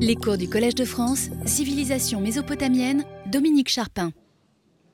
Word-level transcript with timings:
Les 0.00 0.16
cours 0.16 0.38
du 0.38 0.48
Collège 0.48 0.74
de 0.74 0.86
France, 0.86 1.28
Civilisation 1.44 2.20
mésopotamienne, 2.20 3.04
Dominique 3.30 3.68
Charpin. 3.68 4.10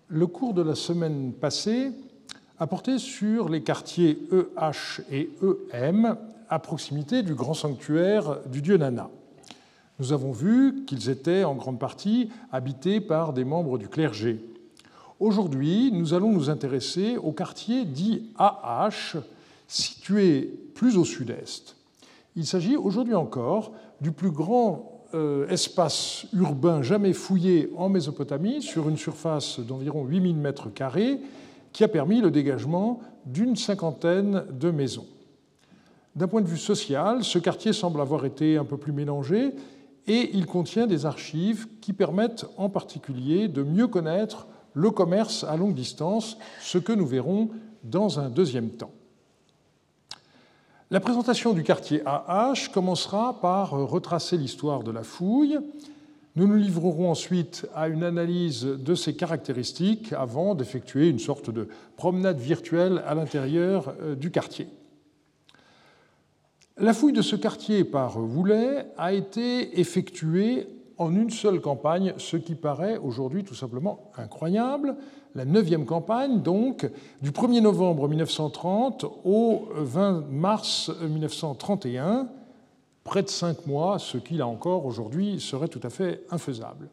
Le 0.08 0.26
cours 0.26 0.54
de 0.54 0.62
la 0.62 0.74
semaine 0.74 1.32
passée 1.32 1.92
a 2.58 2.66
porté 2.66 2.98
sur 2.98 3.48
les 3.48 3.62
quartiers 3.62 4.18
EH 4.32 5.02
et 5.10 5.30
EM 5.72 6.16
à 6.50 6.58
proximité 6.58 7.22
du 7.22 7.34
grand 7.34 7.54
sanctuaire 7.54 8.40
du 8.50 8.60
dieu 8.60 8.76
Nana. 8.76 9.08
Nous 10.00 10.12
avons 10.12 10.32
vu 10.32 10.84
qu'ils 10.84 11.08
étaient 11.08 11.44
en 11.44 11.54
grande 11.54 11.78
partie 11.78 12.28
habités 12.50 13.00
par 13.00 13.32
des 13.32 13.44
membres 13.44 13.78
du 13.78 13.88
clergé. 13.88 14.40
Aujourd'hui, 15.20 15.90
nous 15.92 16.12
allons 16.12 16.32
nous 16.32 16.50
intéresser 16.50 17.16
au 17.16 17.30
quartier 17.30 17.84
dit 17.84 18.24
AH, 18.36 19.16
situé 19.68 20.52
plus 20.74 20.96
au 20.96 21.04
sud-est. 21.04 21.77
Il 22.38 22.46
s'agit 22.46 22.76
aujourd'hui 22.76 23.16
encore 23.16 23.72
du 24.00 24.12
plus 24.12 24.30
grand 24.30 25.02
euh, 25.12 25.48
espace 25.48 26.24
urbain 26.32 26.82
jamais 26.82 27.12
fouillé 27.12 27.72
en 27.76 27.88
Mésopotamie, 27.88 28.62
sur 28.62 28.88
une 28.88 28.96
surface 28.96 29.58
d'environ 29.58 30.04
8000 30.04 30.36
mètres 30.36 30.72
carrés, 30.72 31.18
qui 31.72 31.82
a 31.82 31.88
permis 31.88 32.20
le 32.20 32.30
dégagement 32.30 33.00
d'une 33.26 33.56
cinquantaine 33.56 34.44
de 34.52 34.70
maisons. 34.70 35.06
D'un 36.14 36.28
point 36.28 36.40
de 36.40 36.46
vue 36.46 36.58
social, 36.58 37.24
ce 37.24 37.40
quartier 37.40 37.72
semble 37.72 38.00
avoir 38.00 38.24
été 38.24 38.56
un 38.56 38.64
peu 38.64 38.76
plus 38.76 38.92
mélangé 38.92 39.50
et 40.06 40.30
il 40.32 40.46
contient 40.46 40.86
des 40.86 41.06
archives 41.06 41.66
qui 41.80 41.92
permettent 41.92 42.46
en 42.56 42.68
particulier 42.68 43.48
de 43.48 43.64
mieux 43.64 43.88
connaître 43.88 44.46
le 44.74 44.92
commerce 44.92 45.42
à 45.42 45.56
longue 45.56 45.74
distance, 45.74 46.38
ce 46.60 46.78
que 46.78 46.92
nous 46.92 47.06
verrons 47.06 47.48
dans 47.82 48.20
un 48.20 48.30
deuxième 48.30 48.70
temps. 48.70 48.92
La 50.90 51.00
présentation 51.00 51.52
du 51.52 51.64
quartier 51.64 52.00
AH 52.06 52.70
commencera 52.72 53.38
par 53.42 53.72
retracer 53.72 54.38
l'histoire 54.38 54.82
de 54.82 54.90
la 54.90 55.02
fouille. 55.02 55.58
Nous 56.34 56.46
nous 56.46 56.56
livrerons 56.56 57.10
ensuite 57.10 57.66
à 57.74 57.88
une 57.88 58.02
analyse 58.02 58.64
de 58.64 58.94
ses 58.94 59.14
caractéristiques 59.14 60.14
avant 60.14 60.54
d'effectuer 60.54 61.10
une 61.10 61.18
sorte 61.18 61.50
de 61.50 61.68
promenade 61.96 62.38
virtuelle 62.38 63.02
à 63.06 63.14
l'intérieur 63.14 63.92
euh, 64.00 64.14
du 64.14 64.30
quartier. 64.30 64.66
La 66.78 66.94
fouille 66.94 67.12
de 67.12 67.20
ce 67.20 67.36
quartier 67.36 67.84
par 67.84 68.16
Woulet 68.16 68.86
a 68.96 69.12
été 69.12 69.78
effectuée 69.78 70.68
en 70.96 71.14
une 71.14 71.28
seule 71.28 71.60
campagne, 71.60 72.14
ce 72.16 72.38
qui 72.38 72.54
paraît 72.54 72.96
aujourd'hui 72.96 73.44
tout 73.44 73.54
simplement 73.54 74.10
incroyable. 74.16 74.96
La 75.38 75.44
neuvième 75.44 75.84
campagne, 75.84 76.42
donc, 76.42 76.90
du 77.22 77.30
1er 77.30 77.60
novembre 77.60 78.08
1930 78.08 79.04
au 79.24 79.68
20 79.72 80.24
mars 80.32 80.90
1931, 81.00 82.26
près 83.04 83.22
de 83.22 83.28
cinq 83.28 83.64
mois, 83.64 84.00
ce 84.00 84.18
qui, 84.18 84.34
là 84.34 84.48
encore, 84.48 84.84
aujourd'hui, 84.84 85.38
serait 85.38 85.68
tout 85.68 85.78
à 85.84 85.90
fait 85.90 86.24
infaisable. 86.32 86.88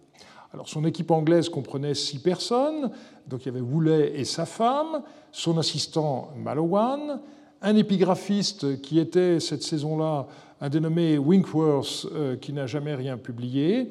Alors, 0.53 0.69
son 0.69 0.85
équipe 0.85 1.09
anglaise 1.09 1.49
comprenait 1.49 1.95
six 1.95 2.19
personnes, 2.19 2.91
donc 3.25 3.41
il 3.41 3.45
y 3.47 3.49
avait 3.49 3.61
Woolley 3.61 4.11
et 4.13 4.25
sa 4.25 4.45
femme, 4.45 5.01
son 5.31 5.57
assistant 5.57 6.29
Malowan, 6.37 7.21
un 7.63 7.75
épigraphiste 7.75 8.79
qui 8.83 8.99
était 8.99 9.39
cette 9.39 9.63
saison-là 9.63 10.27
un 10.61 10.69
dénommé 10.69 11.17
Winkworth 11.17 12.05
euh, 12.13 12.35
qui 12.35 12.53
n'a 12.53 12.67
jamais 12.67 12.93
rien 12.93 13.17
publié, 13.17 13.89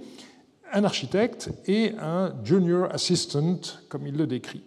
un 0.75 0.85
architecte 0.85 1.51
et 1.67 1.93
un 2.01 2.35
junior 2.45 2.89
assistant, 2.93 3.61
comme 3.89 4.07
il 4.07 4.17
le 4.17 4.27
décrit. 4.27 4.63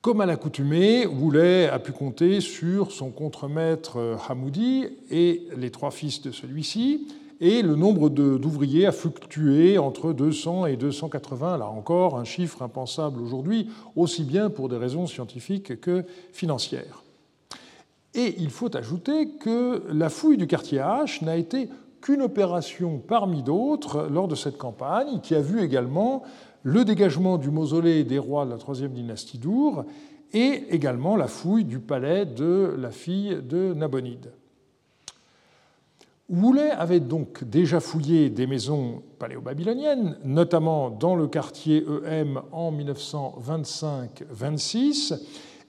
Comme 0.00 0.20
à 0.20 0.26
l'accoutumée, 0.26 1.06
Woolley 1.06 1.68
a 1.68 1.78
pu 1.78 1.92
compter 1.92 2.40
sur 2.40 2.92
son 2.92 3.10
contremaître 3.10 3.98
euh, 3.98 4.16
Hamoudi 4.28 4.86
et 5.10 5.46
les 5.56 5.70
trois 5.70 5.90
fils 5.90 6.22
de 6.22 6.30
celui-ci, 6.30 7.08
et 7.40 7.62
le 7.62 7.76
nombre 7.76 8.08
d'ouvriers 8.08 8.86
a 8.86 8.92
fluctué 8.92 9.78
entre 9.78 10.12
200 10.12 10.66
et 10.66 10.76
280, 10.76 11.58
là 11.58 11.68
encore 11.68 12.18
un 12.18 12.24
chiffre 12.24 12.62
impensable 12.62 13.20
aujourd'hui, 13.20 13.68
aussi 13.96 14.24
bien 14.24 14.50
pour 14.50 14.68
des 14.68 14.76
raisons 14.76 15.06
scientifiques 15.06 15.80
que 15.80 16.04
financières. 16.32 17.04
Et 18.14 18.34
il 18.38 18.50
faut 18.50 18.74
ajouter 18.76 19.28
que 19.40 19.82
la 19.92 20.08
fouille 20.08 20.38
du 20.38 20.46
quartier 20.46 20.78
H 20.78 21.24
n'a 21.24 21.36
été 21.36 21.68
qu'une 22.00 22.22
opération 22.22 22.98
parmi 22.98 23.42
d'autres 23.42 24.08
lors 24.10 24.28
de 24.28 24.34
cette 24.34 24.58
campagne, 24.58 25.20
qui 25.20 25.34
a 25.34 25.40
vu 25.40 25.62
également 25.62 26.22
le 26.62 26.84
dégagement 26.84 27.38
du 27.38 27.50
mausolée 27.50 28.04
des 28.04 28.18
rois 28.18 28.44
de 28.44 28.50
la 28.50 28.58
troisième 28.58 28.92
dynastie 28.92 29.38
d'Our 29.38 29.84
et 30.32 30.64
également 30.70 31.16
la 31.16 31.26
fouille 31.26 31.64
du 31.64 31.78
palais 31.78 32.26
de 32.26 32.74
la 32.78 32.90
fille 32.90 33.38
de 33.42 33.72
Nabonide. 33.74 34.32
Woulet 36.28 36.70
avait 36.70 37.00
donc 37.00 37.42
déjà 37.44 37.80
fouillé 37.80 38.28
des 38.28 38.46
maisons 38.46 39.02
paléo-babyloniennes, 39.18 40.18
notamment 40.24 40.90
dans 40.90 41.16
le 41.16 41.26
quartier 41.26 41.86
EM 42.04 42.42
en 42.52 42.70
1925-26, 42.70 45.18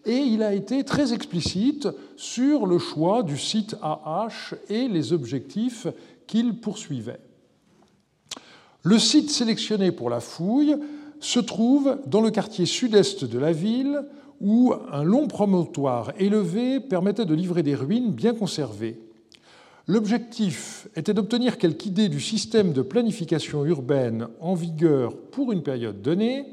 et 0.06 0.18
il 0.18 0.44
a 0.44 0.54
été 0.54 0.84
très 0.84 1.14
explicite 1.14 1.88
sur 2.18 2.66
le 2.66 2.78
choix 2.78 3.24
du 3.24 3.38
site 3.38 3.78
AH 3.82 4.56
et 4.68 4.90
les 4.90 5.14
objectifs 5.14 5.88
qu'il 6.30 6.60
poursuivait. 6.60 7.20
Le 8.84 9.00
site 9.00 9.32
sélectionné 9.32 9.92
pour 9.92 10.12
la 10.12 10.20
fouille 10.20 10.76
se 11.20 11.40
trouve 11.40 11.98
dans 12.06 12.22
le 12.22 12.30
quartier 12.30 12.68
sud-est 12.68 13.26
de 13.26 13.40
la 13.40 13.52
ville, 13.52 14.04
où 14.40 14.74
un 14.92 15.04
long 15.04 15.28
promontoire 15.28 16.14
élevé 16.18 16.80
permettait 16.80 17.26
de 17.26 17.34
livrer 17.34 17.64
des 17.64 17.76
ruines 17.76 18.12
bien 18.12 18.34
conservées. 18.34 19.02
L'objectif 19.88 20.88
était 20.96 21.16
d'obtenir 21.16 21.58
quelque 21.58 21.88
idée 21.88 22.10
du 22.10 22.22
système 22.22 22.74
de 22.74 22.84
planification 22.84 23.66
urbaine 23.66 24.28
en 24.40 24.54
vigueur 24.54 25.18
pour 25.18 25.52
une 25.52 25.64
période 25.64 26.02
donnée, 26.04 26.46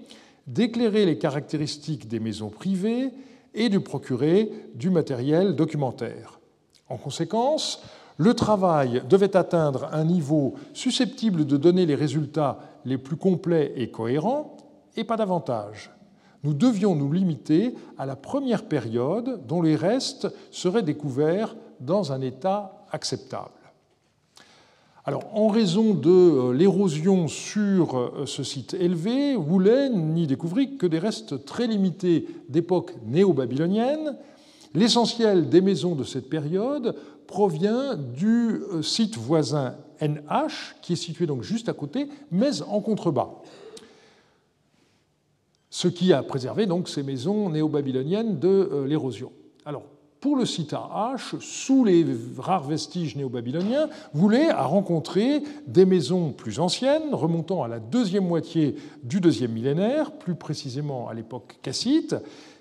d'éclairer 0.46 1.04
les 1.04 1.18
caractéristiques 1.18 2.08
des 2.08 2.18
maisons 2.18 2.48
privées 2.48 3.10
et 3.54 3.68
de 3.68 3.78
procurer 3.78 4.50
du 4.74 4.88
matériel 4.88 5.54
documentaire. 5.54 6.40
En 6.88 6.96
conséquence, 6.96 7.82
le 8.18 8.34
travail 8.34 9.02
devait 9.08 9.36
atteindre 9.36 9.88
un 9.92 10.04
niveau 10.04 10.54
susceptible 10.72 11.44
de 11.44 11.56
donner 11.56 11.86
les 11.86 11.94
résultats 11.94 12.58
les 12.84 12.98
plus 12.98 13.16
complets 13.16 13.72
et 13.76 13.90
cohérents, 13.90 14.56
et 14.96 15.04
pas 15.04 15.16
davantage. 15.16 15.90
Nous 16.42 16.54
devions 16.54 16.94
nous 16.94 17.12
limiter 17.12 17.74
à 17.98 18.06
la 18.06 18.16
première 18.16 18.64
période 18.64 19.46
dont 19.46 19.62
les 19.62 19.76
restes 19.76 20.28
seraient 20.50 20.82
découverts 20.82 21.56
dans 21.80 22.12
un 22.12 22.20
état 22.20 22.84
acceptable. 22.90 23.50
Alors, 25.08 25.22
en 25.34 25.46
raison 25.46 25.94
de 25.94 26.10
euh, 26.10 26.52
l'érosion 26.52 27.28
sur 27.28 27.96
euh, 27.96 28.24
ce 28.26 28.42
site 28.42 28.74
élevé, 28.74 29.36
Woulet 29.36 29.88
n'y 29.88 30.26
découvrit 30.26 30.76
que 30.76 30.86
des 30.86 30.98
restes 30.98 31.44
très 31.44 31.68
limités 31.68 32.26
d'époque 32.48 32.92
néo-babylonienne. 33.06 34.16
L'essentiel 34.76 35.48
des 35.48 35.62
maisons 35.62 35.94
de 35.94 36.04
cette 36.04 36.28
période 36.28 36.94
provient 37.26 37.94
du 37.96 38.60
euh, 38.60 38.82
site 38.82 39.16
voisin 39.16 39.74
NH, 40.02 40.76
qui 40.82 40.92
est 40.92 40.96
situé 40.96 41.24
donc 41.24 41.42
juste 41.42 41.70
à 41.70 41.72
côté, 41.72 42.08
mais 42.30 42.60
en 42.60 42.82
contrebas. 42.82 43.30
Ce 45.70 45.88
qui 45.88 46.12
a 46.12 46.22
préservé 46.22 46.66
donc 46.66 46.90
ces 46.90 47.02
maisons 47.02 47.48
néo-babyloniennes 47.48 48.38
de 48.38 48.84
l'érosion. 48.86 49.32
Alors, 49.64 49.84
pour 50.20 50.36
le 50.36 50.44
site 50.44 50.72
H, 50.72 51.40
sous 51.40 51.82
les 51.82 52.04
rares 52.36 52.64
vestiges 52.64 53.16
néo-babyloniens, 53.16 53.88
voulait 54.12 54.50
à 54.50 54.64
rencontrer 54.64 55.42
des 55.66 55.86
maisons 55.86 56.32
plus 56.32 56.60
anciennes, 56.60 57.14
remontant 57.14 57.62
à 57.62 57.68
la 57.68 57.80
deuxième 57.80 58.26
moitié 58.26 58.76
du 59.02 59.20
deuxième 59.20 59.52
millénaire, 59.52 60.12
plus 60.12 60.34
précisément 60.34 61.08
à 61.08 61.14
l'époque 61.14 61.58
cassite, 61.62 62.14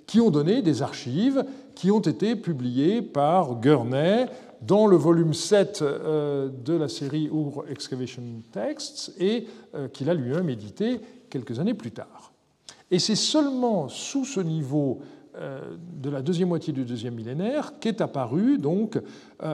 qui 0.07 0.21
ont 0.21 0.29
donné 0.29 0.61
des 0.61 0.81
archives 0.81 1.43
qui 1.75 1.91
ont 1.91 2.00
été 2.00 2.36
publiées 2.36 3.02
par 3.02 3.59
Gurney 3.59 4.28
dans 4.62 4.88
le 4.88 4.96
volume 4.96 5.34
7 5.34 5.81
euh, 5.81 6.50
de 6.50 6.74
la 6.74 6.88
série 6.88 7.30
Our 7.30 7.66
Excavation 7.69 8.24
Texts 8.52 9.13
et 9.19 9.48
euh, 9.75 9.88
qu'il 9.88 10.10
a 10.10 10.13
lui-même 10.13 10.50
édité 10.50 11.00
quelques 11.30 11.60
années 11.60 11.74
plus 11.74 11.92
tard. 11.92 12.31
Et 12.92 13.00
c'est 13.00 13.16
seulement 13.16 13.89
sous 13.89 14.25
ce 14.25 14.39
niveau 14.39 15.00
euh, 15.36 15.75
de 16.01 16.10
la 16.10 16.22
deuxième 16.22 16.50
moitié 16.50 16.72
du 16.74 16.86
deuxième 16.86 17.16
millénaire 17.16 17.74
qu'est 17.80 18.01
apparu 18.01 18.57
donc 18.57 19.00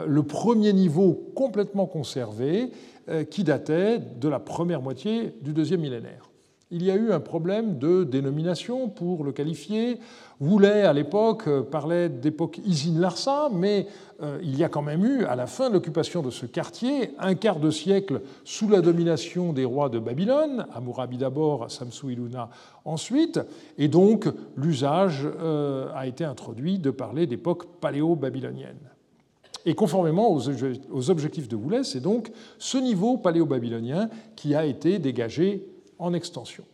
le 0.08 0.24
premier 0.24 0.74
niveau 0.74 1.32
complètement 1.36 1.88
conservé 1.88 2.72
qui 3.32 3.44
datait 3.44 3.98
de 4.00 4.30
la 4.30 4.40
première 4.40 4.82
moitié 4.82 5.34
du 5.42 5.54
deuxième 5.54 5.82
millénaire. 5.82 6.31
Il 6.74 6.84
y 6.84 6.92
a 6.92 6.96
eu 6.96 7.12
un 7.12 7.20
problème 7.20 7.80
de 7.80 8.06
dénomination 8.06 8.88
pour 8.88 9.26
le 9.26 9.34
qualifier. 9.34 10.00
Woulet, 10.40 10.84
à 10.84 10.94
l'époque, 10.94 11.50
parlait 11.70 12.08
d'époque 12.08 12.62
Isin-Larsa, 12.66 13.50
mais 13.52 13.88
euh, 14.22 14.40
il 14.42 14.58
y 14.58 14.64
a 14.64 14.70
quand 14.70 14.82
même 14.82 15.04
eu, 15.04 15.26
à 15.26 15.36
la 15.36 15.48
fin 15.48 15.68
de 15.68 15.74
l'occupation 15.74 16.22
de 16.22 16.30
ce 16.30 16.46
quartier, 16.46 17.14
un 17.20 17.36
quart 17.36 17.60
de 17.60 17.72
siècle 17.72 18.22
sous 18.46 18.70
la 18.70 18.80
domination 18.80 19.52
des 19.52 19.66
rois 19.66 19.90
de 19.90 20.00
Babylone, 20.00 20.66
Hammurabi 20.74 21.18
d'abord, 21.18 21.70
Samsu-Iluna 21.70 22.50
ensuite, 22.86 23.42
et 23.78 23.90
donc 23.90 24.30
l'usage 24.56 25.28
euh, 25.42 25.90
a 25.94 26.08
été 26.08 26.24
introduit 26.24 26.80
de 26.80 26.90
parler 26.90 27.28
d'époque 27.28 27.66
paléo-babylonienne. 27.82 28.80
Et 29.66 29.76
conformément 29.76 30.34
aux 30.34 31.10
objectifs 31.10 31.50
de 31.50 31.56
Woolley, 31.56 31.84
c'est 31.84 32.00
donc 32.00 32.32
ce 32.58 32.78
niveau 32.78 33.18
paléo-babylonien 33.18 34.10
qui 34.36 34.56
a 34.56 34.66
été 34.66 34.98
dégagé 34.98 35.68
en 36.02 36.14
extension. 36.14 36.66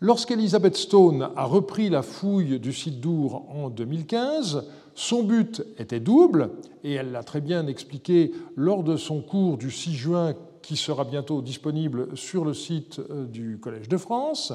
Lorsqu'Elizabeth 0.00 0.76
Stone 0.76 1.30
a 1.34 1.44
repris 1.44 1.88
la 1.88 2.02
fouille 2.02 2.60
du 2.60 2.72
site 2.72 3.00
d'Our 3.00 3.46
en 3.48 3.70
2015, 3.70 4.64
son 4.94 5.22
but 5.22 5.62
était 5.78 6.00
double, 6.00 6.50
et 6.82 6.92
elle 6.92 7.12
l'a 7.12 7.22
très 7.22 7.40
bien 7.40 7.66
expliqué 7.66 8.32
lors 8.54 8.82
de 8.82 8.96
son 8.96 9.22
cours 9.22 9.56
du 9.56 9.70
6 9.70 9.94
juin 9.94 10.34
qui 10.62 10.76
sera 10.76 11.04
bientôt 11.04 11.42
disponible 11.42 12.16
sur 12.16 12.44
le 12.44 12.54
site 12.54 12.98
euh, 12.98 13.26
du 13.26 13.58
Collège 13.58 13.88
de 13.88 13.96
France. 13.96 14.52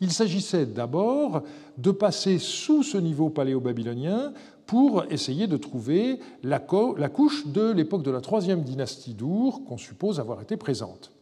Il 0.00 0.10
s'agissait 0.10 0.66
d'abord 0.66 1.42
de 1.78 1.90
passer 1.90 2.38
sous 2.38 2.82
ce 2.82 2.98
niveau 2.98 3.28
paléo-babylonien 3.28 4.32
pour 4.66 5.04
essayer 5.10 5.46
de 5.46 5.56
trouver 5.56 6.18
la, 6.42 6.58
couche 6.58 7.46
de 7.46 7.70
l'époque 7.70 8.02
de 8.02 8.10
la 8.10 8.20
troisième 8.20 8.62
dynastie 8.62 9.14
d'Our 9.14 9.62
qu'on 9.64 9.78
suppose 9.78 10.20
avoir 10.20 10.40
été 10.40 10.56
présente. 10.56 11.12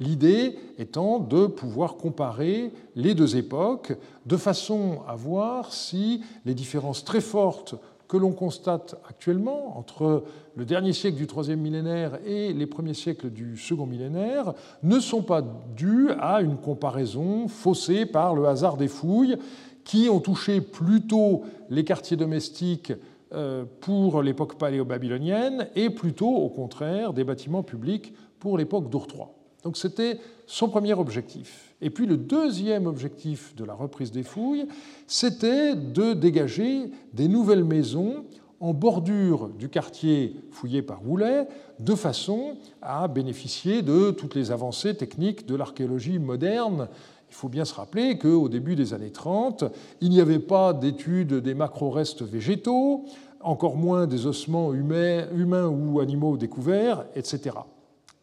L'idée 0.00 0.58
étant 0.78 1.18
de 1.18 1.46
pouvoir 1.46 1.96
comparer 1.96 2.72
les 2.96 3.14
deux 3.14 3.36
époques 3.36 3.92
de 4.24 4.36
façon 4.38 5.00
à 5.06 5.14
voir 5.14 5.74
si 5.74 6.22
les 6.46 6.54
différences 6.54 7.04
très 7.04 7.20
fortes 7.20 7.74
que 8.08 8.16
l'on 8.16 8.32
constate 8.32 8.96
actuellement 9.08 9.78
entre 9.78 10.24
le 10.56 10.64
dernier 10.64 10.94
siècle 10.94 11.18
du 11.18 11.28
troisième 11.28 11.60
millénaire 11.60 12.18
et 12.26 12.52
les 12.52 12.66
premiers 12.66 12.94
siècles 12.94 13.30
du 13.30 13.56
second 13.56 13.86
millénaire 13.86 14.54
ne 14.82 14.98
sont 14.98 15.22
pas 15.22 15.44
dues 15.76 16.10
à 16.18 16.40
une 16.40 16.56
comparaison 16.56 17.46
faussée 17.46 18.06
par 18.06 18.34
le 18.34 18.46
hasard 18.46 18.76
des 18.76 18.88
fouilles 18.88 19.36
qui 19.84 20.08
ont 20.08 20.20
touché 20.20 20.60
plutôt 20.60 21.42
les 21.68 21.84
quartiers 21.84 22.16
domestiques 22.16 22.92
euh, 23.32 23.64
pour 23.80 24.22
l'époque 24.22 24.56
paléo-babylonienne 24.56 25.68
et 25.76 25.90
plutôt 25.90 26.34
au 26.34 26.48
contraire 26.48 27.12
des 27.12 27.22
bâtiments 27.22 27.62
publics 27.62 28.12
pour 28.40 28.58
l'époque 28.58 28.86
III. 28.92 29.26
Donc 29.62 29.76
c'était 29.76 30.18
son 30.46 30.68
premier 30.68 30.94
objectif. 30.94 31.74
Et 31.80 31.90
puis 31.90 32.06
le 32.06 32.16
deuxième 32.16 32.86
objectif 32.86 33.54
de 33.56 33.64
la 33.64 33.74
reprise 33.74 34.10
des 34.10 34.22
fouilles, 34.22 34.66
c'était 35.06 35.74
de 35.74 36.12
dégager 36.12 36.90
des 37.12 37.28
nouvelles 37.28 37.64
maisons 37.64 38.24
en 38.60 38.74
bordure 38.74 39.48
du 39.48 39.70
quartier 39.70 40.36
fouillé 40.50 40.82
par 40.82 41.06
Woolley, 41.06 41.48
de 41.78 41.94
façon 41.94 42.56
à 42.82 43.08
bénéficier 43.08 43.80
de 43.80 44.10
toutes 44.10 44.34
les 44.34 44.50
avancées 44.50 44.94
techniques 44.94 45.46
de 45.46 45.54
l'archéologie 45.54 46.18
moderne. 46.18 46.88
Il 47.30 47.34
faut 47.34 47.48
bien 47.48 47.64
se 47.64 47.72
rappeler 47.72 48.18
qu'au 48.18 48.50
début 48.50 48.76
des 48.76 48.92
années 48.92 49.12
30, 49.12 49.64
il 50.02 50.10
n'y 50.10 50.20
avait 50.20 50.40
pas 50.40 50.74
d'études 50.74 51.34
des 51.34 51.54
macro-restes 51.54 52.22
végétaux, 52.22 53.04
encore 53.40 53.76
moins 53.76 54.06
des 54.06 54.26
ossements 54.26 54.74
humains, 54.74 55.26
humains 55.34 55.68
ou 55.68 56.00
animaux 56.00 56.36
découverts, 56.36 57.06
etc. 57.14 57.56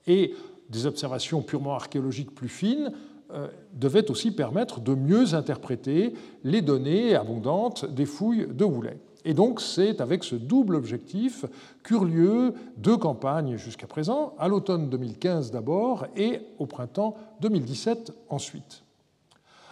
Et 0.06 0.36
des 0.70 0.86
observations 0.86 1.42
purement 1.42 1.74
archéologiques 1.74 2.34
plus 2.34 2.50
fines 2.50 2.92
euh, 3.34 3.48
devaient 3.74 4.10
aussi 4.10 4.32
permettre 4.32 4.80
de 4.80 4.96
mieux 4.96 5.34
interpréter 5.34 6.14
les 6.46 6.62
données 6.62 7.14
abondantes 7.14 7.86
des 7.86 8.06
fouilles 8.06 8.48
de 8.48 8.64
Woolley. 8.64 8.98
Et 9.26 9.34
donc 9.34 9.60
c'est 9.60 10.00
avec 10.00 10.24
ce 10.24 10.36
double 10.36 10.76
objectif 10.76 11.44
qu'eurent 11.84 12.06
lieu 12.06 12.54
deux 12.78 12.96
campagnes 12.96 13.58
jusqu'à 13.58 13.86
présent, 13.86 14.34
à 14.40 14.48
l'automne 14.48 14.90
2015 14.90 15.52
d'abord 15.52 16.08
et 16.16 16.40
au 16.58 16.66
printemps 16.66 17.16
2017 17.42 18.14
ensuite. 18.30 18.84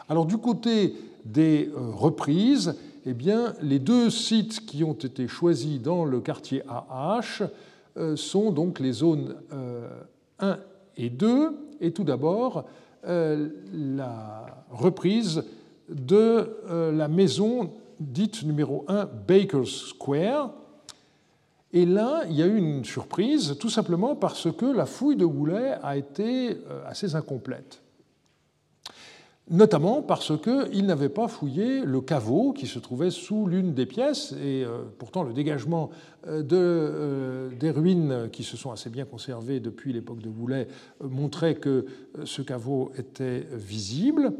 Alors 0.09 0.25
du 0.25 0.37
côté 0.37 0.93
des 1.23 1.69
euh, 1.69 1.91
reprises, 1.91 2.75
eh 3.05 3.13
bien, 3.13 3.53
les 3.61 3.79
deux 3.79 4.09
sites 4.09 4.65
qui 4.65 4.83
ont 4.83 4.93
été 4.93 5.29
choisis 5.29 5.81
dans 5.81 6.03
le 6.03 6.19
quartier 6.19 6.61
AH 6.67 7.43
sont 8.15 8.51
donc 8.51 8.81
les 8.81 8.91
zones 8.91 9.35
1 10.39 10.57
et 10.97 11.09
2, 11.09 11.77
et 11.81 11.91
tout 11.91 12.03
d'abord 12.03 12.65
euh, 13.05 13.49
la 13.73 14.45
reprise 14.71 15.43
de 15.89 16.57
euh, 16.69 16.91
la 16.91 17.07
maison 17.07 17.71
dite 17.99 18.43
numéro 18.43 18.85
1 18.87 19.07
Baker's 19.27 19.89
Square. 19.89 20.51
Et 21.71 21.85
là, 21.85 22.23
il 22.29 22.35
y 22.35 22.41
a 22.41 22.47
eu 22.47 22.57
une 22.57 22.85
surprise, 22.85 23.57
tout 23.59 23.69
simplement 23.69 24.15
parce 24.15 24.51
que 24.51 24.65
la 24.65 24.85
fouille 24.85 25.17
de 25.17 25.25
Woolley 25.25 25.77
a 25.83 25.97
été 25.97 26.51
euh, 26.51 26.83
assez 26.87 27.15
incomplète 27.15 27.81
notamment 29.49 30.01
parce 30.01 30.33
qu'il 30.41 30.85
n'avait 30.85 31.09
pas 31.09 31.27
fouillé 31.27 31.81
le 31.81 32.01
caveau 32.01 32.53
qui 32.53 32.67
se 32.67 32.79
trouvait 32.79 33.11
sous 33.11 33.45
l'une 33.45 33.73
des 33.73 33.85
pièces, 33.85 34.33
et 34.33 34.63
euh, 34.63 34.83
pourtant 34.97 35.23
le 35.23 35.33
dégagement 35.33 35.91
euh, 36.27 36.43
euh, 36.51 37.49
des 37.59 37.69
ruines 37.69 38.29
qui 38.31 38.43
se 38.43 38.57
sont 38.57 38.71
assez 38.71 38.89
bien 38.89 39.05
conservées 39.05 39.59
depuis 39.59 39.93
l'époque 39.93 40.19
de 40.19 40.29
Boulet 40.29 40.67
montrait 41.03 41.55
que 41.55 41.85
ce 42.23 42.41
caveau 42.41 42.91
était 42.97 43.45
visible. 43.51 44.33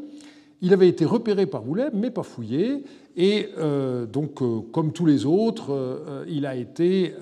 Il 0.62 0.72
avait 0.72 0.88
été 0.88 1.04
repéré 1.04 1.46
par 1.46 1.62
Boulet, 1.62 1.90
mais 1.92 2.10
pas 2.10 2.22
fouillé, 2.22 2.84
et 3.16 3.48
euh, 3.56 4.04
donc, 4.04 4.42
euh, 4.42 4.60
comme 4.72 4.92
tous 4.92 5.06
les 5.06 5.24
autres, 5.24 5.72
euh, 5.72 6.24
il 6.28 6.44
a 6.44 6.54
été 6.54 7.14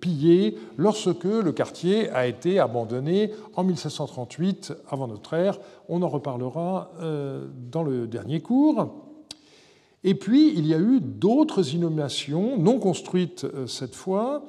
pillé 0.00 0.56
lorsque 0.76 1.24
le 1.24 1.50
quartier 1.52 2.08
a 2.10 2.26
été 2.26 2.60
abandonné 2.60 3.32
en 3.56 3.64
1738 3.64 4.72
avant 4.88 5.08
notre 5.08 5.34
ère. 5.34 5.58
On 5.88 6.02
en 6.02 6.08
reparlera 6.08 6.92
dans 7.70 7.82
le 7.82 8.06
dernier 8.06 8.40
cours. 8.40 9.09
Et 10.02 10.14
puis, 10.14 10.52
il 10.56 10.66
y 10.66 10.74
a 10.74 10.78
eu 10.78 11.00
d'autres 11.00 11.74
inhumations, 11.74 12.56
non 12.58 12.78
construites 12.78 13.46
cette 13.66 13.94
fois, 13.94 14.44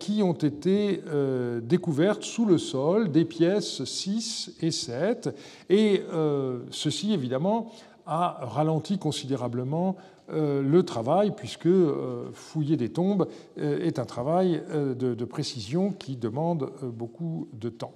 qui 0.00 0.24
ont 0.24 0.32
été 0.32 1.00
découvertes 1.62 2.24
sous 2.24 2.44
le 2.44 2.58
sol, 2.58 3.12
des 3.12 3.24
pièces 3.24 3.84
6 3.84 4.56
et 4.60 4.72
7. 4.72 5.34
Et 5.70 6.02
ceci, 6.70 7.12
évidemment, 7.12 7.70
a 8.06 8.38
ralenti 8.42 8.98
considérablement 8.98 9.96
euh, 10.30 10.62
le 10.62 10.82
travail, 10.82 11.32
puisque 11.36 11.66
euh, 11.66 12.30
fouiller 12.32 12.76
des 12.76 12.90
tombes 12.90 13.28
euh, 13.58 13.84
est 13.84 13.98
un 13.98 14.04
travail 14.04 14.62
de, 14.70 15.24
précision 15.24 15.92
qui 15.92 16.16
demande 16.16 16.70
beaucoup 16.82 17.48
de 17.52 17.68
temps. 17.68 17.92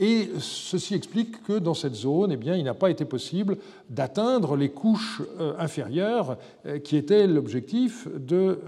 Et 0.00 0.30
ceci 0.38 0.94
explique 0.94 1.42
que 1.42 1.58
dans 1.58 1.74
cette 1.74 1.94
zone, 1.94 2.32
eh 2.32 2.56
il 2.56 2.64
n'a 2.64 2.74
pas 2.74 2.90
été 2.90 3.04
possible 3.04 3.58
d'atteindre 3.90 4.56
les 4.56 4.70
couches 4.70 5.22
inférieures 5.58 6.38
qui 6.84 6.96
étaient 6.96 7.26
l'objectif 7.26 8.06
de 8.16 8.60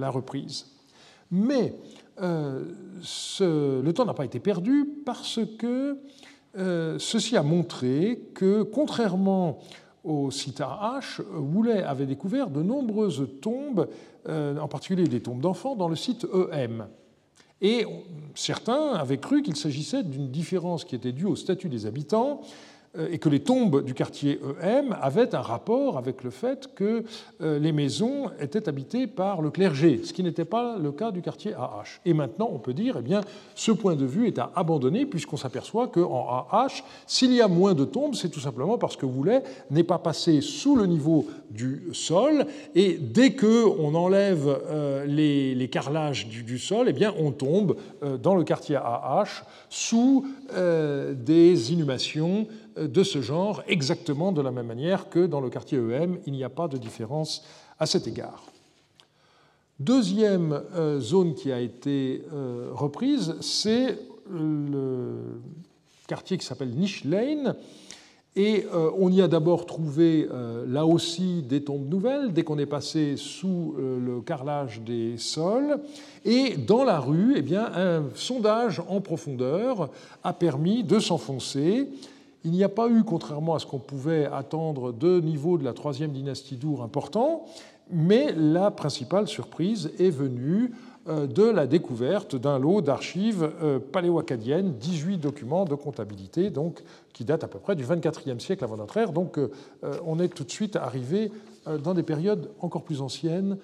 la 0.00 0.10
reprise. 0.10 0.66
Mais 1.30 1.74
le 2.20 3.90
temps 3.92 4.04
n'a 4.04 4.14
pas 4.14 4.24
été 4.24 4.40
perdu 4.40 4.88
parce 5.06 5.38
que 5.56 5.98
ceci 6.98 7.36
a 7.36 7.44
montré 7.44 8.20
que, 8.34 8.62
contrairement 8.62 9.60
au 10.04 10.30
site 10.30 10.60
H, 10.60 11.20
Woolley 11.32 11.82
avait 11.82 12.06
découvert 12.06 12.50
de 12.50 12.62
nombreuses 12.62 13.28
tombes, 13.40 13.88
euh, 14.28 14.58
en 14.58 14.68
particulier 14.68 15.06
des 15.06 15.20
tombes 15.20 15.40
d'enfants, 15.40 15.76
dans 15.76 15.88
le 15.88 15.96
site 15.96 16.26
EM. 16.52 16.86
Et 17.62 17.86
certains 18.34 18.92
avaient 18.94 19.18
cru 19.18 19.42
qu'il 19.42 19.56
s'agissait 19.56 20.02
d'une 20.02 20.30
différence 20.30 20.84
qui 20.84 20.96
était 20.96 21.12
due 21.12 21.26
au 21.26 21.36
statut 21.36 21.68
des 21.68 21.86
habitants 21.86 22.42
et 22.98 23.18
que 23.18 23.30
les 23.30 23.40
tombes 23.40 23.82
du 23.84 23.94
quartier 23.94 24.38
EM 24.62 24.94
avaient 25.00 25.34
un 25.34 25.40
rapport 25.40 25.96
avec 25.96 26.22
le 26.22 26.30
fait 26.30 26.68
que 26.74 27.04
euh, 27.40 27.58
les 27.58 27.72
maisons 27.72 28.30
étaient 28.38 28.68
habitées 28.68 29.06
par 29.06 29.40
le 29.40 29.50
clergé, 29.50 30.02
ce 30.04 30.12
qui 30.12 30.22
n'était 30.22 30.44
pas 30.44 30.76
le 30.76 30.92
cas 30.92 31.10
du 31.10 31.22
quartier 31.22 31.54
AH. 31.54 32.00
Et 32.04 32.12
maintenant, 32.12 32.50
on 32.52 32.58
peut 32.58 32.74
dire, 32.74 32.96
eh 32.98 33.02
bien, 33.02 33.22
ce 33.54 33.72
point 33.72 33.96
de 33.96 34.04
vue 34.04 34.26
est 34.26 34.38
à 34.38 34.52
abandonner 34.54 35.06
puisqu'on 35.06 35.38
s'aperçoit 35.38 35.88
qu'en 35.88 36.46
AH, 36.50 36.82
s'il 37.06 37.32
y 37.32 37.40
a 37.40 37.48
moins 37.48 37.72
de 37.72 37.84
tombes, 37.84 38.14
c'est 38.14 38.28
tout 38.28 38.40
simplement 38.40 38.76
parce 38.76 38.96
que 38.96 39.06
Woolley 39.06 39.42
n'est 39.70 39.84
pas 39.84 39.98
passé 39.98 40.42
sous 40.42 40.76
le 40.76 40.86
niveau 40.86 41.26
du 41.50 41.84
sol 41.92 42.46
et 42.74 42.98
dès 43.00 43.32
que 43.32 43.64
on 43.64 43.94
enlève 43.94 44.46
euh, 44.70 45.06
les, 45.06 45.68
carrelages 45.68 46.28
du, 46.28 46.58
sol, 46.58 46.86
eh 46.88 46.92
bien, 46.92 47.14
on 47.18 47.30
tombe 47.30 47.76
dans 48.22 48.34
le 48.34 48.44
quartier 48.44 48.76
AH 48.76 49.44
sous 49.70 50.26
des 50.52 51.72
inhumations 51.72 52.46
de 52.76 53.02
ce 53.02 53.20
genre, 53.20 53.62
exactement 53.66 54.32
de 54.32 54.40
la 54.40 54.50
même 54.50 54.66
manière 54.66 55.08
que 55.08 55.26
dans 55.26 55.40
le 55.40 55.50
quartier 55.50 55.78
EM, 55.78 56.18
il 56.26 56.32
n'y 56.32 56.44
a 56.44 56.48
pas 56.48 56.68
de 56.68 56.76
différence 56.76 57.44
à 57.78 57.86
cet 57.86 58.06
égard. 58.06 58.44
Deuxième 59.82 60.62
euh, 60.76 61.00
zone 61.00 61.34
qui 61.34 61.50
a 61.50 61.58
été 61.58 62.22
euh, 62.32 62.70
reprise, 62.72 63.34
c'est 63.40 63.98
le 64.30 65.40
quartier 66.06 66.38
qui 66.38 66.46
s'appelle 66.46 66.70
Niche 66.70 67.04
Lane. 67.04 67.56
Et 68.36 68.64
euh, 68.72 68.92
on 68.96 69.10
y 69.10 69.20
a 69.20 69.26
d'abord 69.26 69.66
trouvé 69.66 70.28
là 70.68 70.86
aussi 70.86 71.42
des 71.42 71.64
tombes 71.64 71.88
nouvelles 71.88 72.32
dès 72.32 72.44
qu'on 72.44 72.58
est 72.58 72.66
passé 72.66 73.14
sous 73.16 73.74
le 73.76 74.20
carrelage 74.20 74.80
des 74.82 75.18
sols. 75.18 75.80
Et 76.24 76.56
dans 76.56 76.84
la 76.84 77.00
rue, 77.00 77.34
eh 77.36 77.42
bien, 77.42 77.64
un 77.74 78.04
sondage 78.14 78.80
en 78.88 79.00
profondeur 79.00 79.90
a 80.22 80.32
permis 80.32 80.84
de 80.84 81.00
s'enfoncer 81.00 81.88
il 82.44 82.50
n'y 82.50 82.64
a 82.64 82.68
pas 82.68 82.88
eu, 82.88 83.04
contrairement 83.04 83.54
à 83.54 83.58
ce 83.58 83.66
qu'on 83.66 83.78
pouvait 83.78 84.26
attendre, 84.26 84.92
de 84.92 85.20
niveau 85.20 85.58
de 85.58 85.64
la 85.64 85.72
troisième 85.72 86.12
dynastie 86.12 86.56
d'Our 86.56 86.82
important, 86.82 87.44
mais 87.90 88.32
la 88.32 88.70
principale 88.70 89.28
surprise 89.28 89.92
est 89.98 90.10
venue 90.10 90.72
de 91.06 91.42
la 91.42 91.66
découverte 91.66 92.36
d'un 92.36 92.58
lot 92.58 92.80
d'archives 92.80 93.50
paléo-acadiennes, 93.90 94.74
18 94.74 95.18
documents 95.18 95.64
de 95.64 95.74
comptabilité, 95.74 96.52
qui 97.12 97.24
datent 97.24 97.44
à 97.44 97.48
peu 97.48 97.58
près 97.58 97.74
du 97.74 97.84
24e 97.84 98.38
siècle 98.38 98.62
avant 98.62 98.76
notre 98.76 98.96
ère. 98.96 99.12
Donc 99.12 99.38
on 100.06 100.20
est 100.20 100.28
tout 100.28 100.44
de 100.44 100.50
suite 100.50 100.76
arrivé 100.76 101.32
dans 101.82 101.94
des 101.94 102.04
périodes 102.04 102.50
encore 102.60 102.82
plus 102.82 103.00
anciennes 103.00 103.58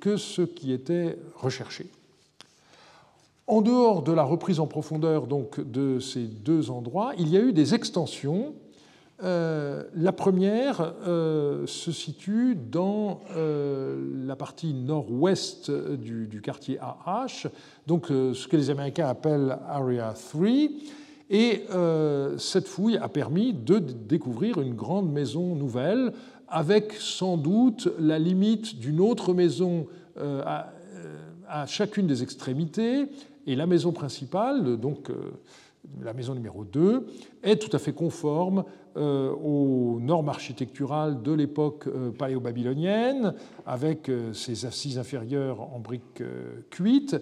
que 0.00 0.16
ce 0.16 0.42
qui 0.42 0.72
était 0.72 1.18
recherché. 1.34 1.86
En 3.46 3.60
dehors 3.60 4.02
de 4.02 4.12
la 4.12 4.22
reprise 4.22 4.60
en 4.60 4.66
profondeur 4.66 5.26
donc, 5.26 5.60
de 5.60 5.98
ces 5.98 6.24
deux 6.24 6.70
endroits, 6.70 7.12
il 7.18 7.28
y 7.28 7.36
a 7.36 7.40
eu 7.40 7.52
des 7.52 7.74
extensions. 7.74 8.54
Euh, 9.22 9.84
la 9.94 10.12
première 10.12 10.94
euh, 11.06 11.66
se 11.66 11.92
situe 11.92 12.56
dans 12.56 13.20
euh, 13.36 14.04
la 14.26 14.34
partie 14.34 14.74
nord-ouest 14.74 15.70
du, 15.70 16.40
quartier 16.42 16.78
AH, 16.80 17.48
donc 17.86 18.06
ce 18.08 18.48
que 18.48 18.56
les 18.56 18.70
Américains 18.70 19.08
appellent 19.08 19.58
Area 19.68 20.14
3. 20.30 20.46
Et 21.30 21.66
cette 22.36 22.68
fouille 22.68 22.98
a 22.98 23.08
permis 23.08 23.54
de 23.54 23.78
découvrir 23.78 24.60
une 24.60 24.74
grande 24.74 25.10
maison 25.10 25.54
nouvelle, 25.54 26.12
avec 26.46 26.92
sans 26.92 27.38
doute 27.38 27.88
la 27.98 28.18
limite 28.18 28.78
d'une 28.78 29.00
autre 29.00 29.32
maison 29.32 29.86
à 30.18 31.66
chacune 31.66 32.06
des 32.06 32.22
extrémités, 32.22 33.08
et 33.46 33.54
la 33.54 33.66
maison 33.66 33.92
principale, 33.92 34.76
donc 34.76 35.10
euh, 35.10 35.32
la 36.00 36.12
maison 36.12 36.34
numéro 36.34 36.64
2, 36.64 37.06
est 37.42 37.56
tout 37.56 37.74
à 37.74 37.78
fait 37.78 37.92
conforme 37.92 38.64
euh, 38.96 39.32
aux 39.32 39.98
normes 40.00 40.28
architecturales 40.28 41.22
de 41.22 41.32
l'époque 41.32 41.86
euh, 41.88 42.10
paléo-babylonienne, 42.10 43.34
avec 43.66 44.10
ses 44.32 44.66
assises 44.66 44.98
inférieures 44.98 45.60
en 45.60 45.80
briques 45.80 46.22
cuites, 46.70 47.16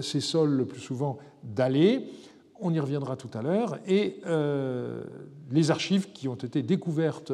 ses 0.00 0.20
sols 0.20 0.50
le 0.50 0.66
plus 0.66 0.80
souvent 0.80 1.18
dallés. 1.42 2.06
On 2.58 2.72
y 2.72 2.80
reviendra 2.80 3.16
tout 3.16 3.28
à 3.34 3.42
l'heure. 3.42 3.78
Et 3.86 4.22
les 5.50 5.70
archives 5.70 6.12
qui 6.12 6.26
ont 6.26 6.36
été 6.36 6.62
découvertes 6.62 7.32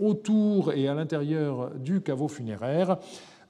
autour 0.00 0.72
et 0.72 0.86
à 0.86 0.94
l'intérieur 0.94 1.72
du 1.74 2.00
caveau 2.00 2.28
funéraire 2.28 2.98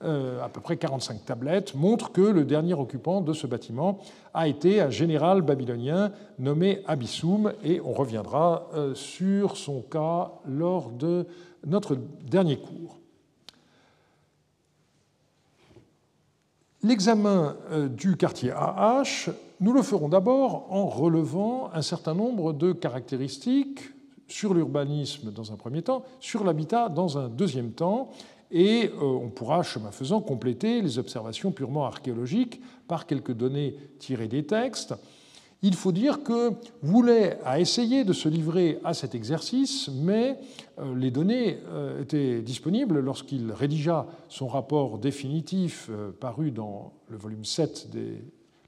à 0.02 0.48
peu 0.48 0.60
près 0.60 0.76
45 0.76 1.24
tablettes, 1.24 1.74
montrent 1.74 2.12
que 2.12 2.20
le 2.20 2.44
dernier 2.44 2.74
occupant 2.74 3.20
de 3.20 3.32
ce 3.32 3.46
bâtiment 3.46 3.98
a 4.34 4.48
été 4.48 4.80
un 4.80 4.90
général 4.90 5.40
babylonien 5.40 6.12
nommé 6.38 6.82
Abissoum, 6.86 7.52
et 7.64 7.80
on 7.80 7.92
reviendra 7.92 8.68
euh, 8.74 8.94
sur 8.94 9.56
son 9.56 9.80
cas 9.80 10.32
lors 10.46 10.90
de 10.90 11.26
notre 11.66 11.96
dernier 11.96 12.58
cours. 12.58 12.98
L'examen 16.82 17.56
euh, 17.70 17.88
du 17.88 18.16
quartier 18.16 18.52
AH, 18.52 19.30
nous 19.60 19.72
le 19.72 19.82
ferons 19.82 20.08
d'abord 20.08 20.66
en 20.70 20.86
relevant 20.86 21.70
un 21.72 21.82
certain 21.82 22.14
nombre 22.14 22.52
de 22.52 22.72
caractéristiques 22.72 23.80
sur 24.28 24.54
l'urbanisme 24.54 25.32
dans 25.32 25.52
un 25.52 25.56
premier 25.56 25.82
temps, 25.82 26.04
sur 26.20 26.44
l'habitat 26.44 26.88
dans 26.88 27.16
un 27.16 27.28
deuxième 27.28 27.72
temps, 27.72 28.10
et 28.50 28.90
euh, 28.94 29.02
on 29.02 29.28
pourra, 29.28 29.62
chemin 29.62 29.90
faisant, 29.90 30.20
compléter 30.20 30.80
les 30.82 30.98
observations 30.98 31.50
purement 31.52 31.86
archéologiques 31.86 32.60
par 32.86 33.06
quelques 33.06 33.32
données 33.32 33.76
tirées 33.98 34.28
des 34.28 34.44
textes. 34.44 34.94
Il 35.62 35.74
faut 35.74 35.90
dire 35.90 36.22
que 36.22 36.52
Woulet 36.82 37.38
a 37.44 37.58
essayé 37.58 38.04
de 38.04 38.12
se 38.12 38.28
livrer 38.28 38.78
à 38.84 38.94
cet 38.94 39.14
exercice, 39.14 39.88
mais 39.88 40.38
euh, 40.78 40.94
les 40.94 41.10
données 41.10 41.58
euh, 41.68 42.02
étaient 42.02 42.42
disponibles 42.42 43.00
lorsqu'il 43.00 43.50
rédigea 43.52 44.06
son 44.28 44.48
rapport 44.48 44.98
définitif 44.98 45.90
paru 46.20 46.50
dans 46.50 46.92
le 47.08 47.16
volume 47.16 47.44
7 47.44 47.90
de 47.90 48.16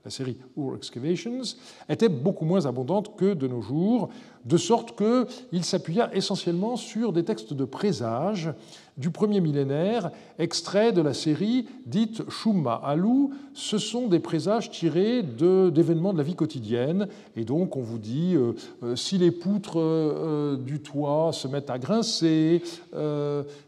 la 0.04 0.10
série 0.10 0.38
Ur 0.56 0.74
Excavations, 0.76 1.42
étaient 1.88 2.08
beaucoup 2.08 2.46
moins 2.46 2.64
abondantes 2.64 3.14
que 3.16 3.34
de 3.34 3.46
nos 3.46 3.60
jours, 3.60 4.08
de 4.44 4.56
sorte 4.56 4.96
qu'il 4.96 5.64
s'appuya 5.64 6.14
essentiellement 6.14 6.76
sur 6.76 7.12
des 7.12 7.24
textes 7.24 7.52
de 7.52 7.66
présage 7.66 8.50
du 8.98 9.10
premier 9.10 9.40
millénaire, 9.40 10.10
extrait 10.38 10.92
de 10.92 11.00
la 11.00 11.14
série 11.14 11.66
dite 11.86 12.28
Shumma 12.28 12.74
Alou. 12.74 13.32
Ce 13.54 13.78
sont 13.78 14.08
des 14.08 14.18
présages 14.18 14.70
tirés 14.70 15.22
d'événements 15.22 16.12
de, 16.12 16.18
la 16.18 16.24
vie 16.24 16.34
quotidienne. 16.34 17.08
Et 17.36 17.44
donc, 17.44 17.76
on 17.76 17.80
vous 17.80 17.98
dit 17.98 18.34
euh, 18.34 18.52
euh, 18.82 18.96
si 18.96 19.16
les 19.18 19.30
poutres 19.30 19.78
euh, 19.78 20.56
du 20.56 20.80
toit 20.80 21.30
se 21.32 21.48
mettent 21.48 21.70
à 21.70 21.78
grincer, 21.78 22.62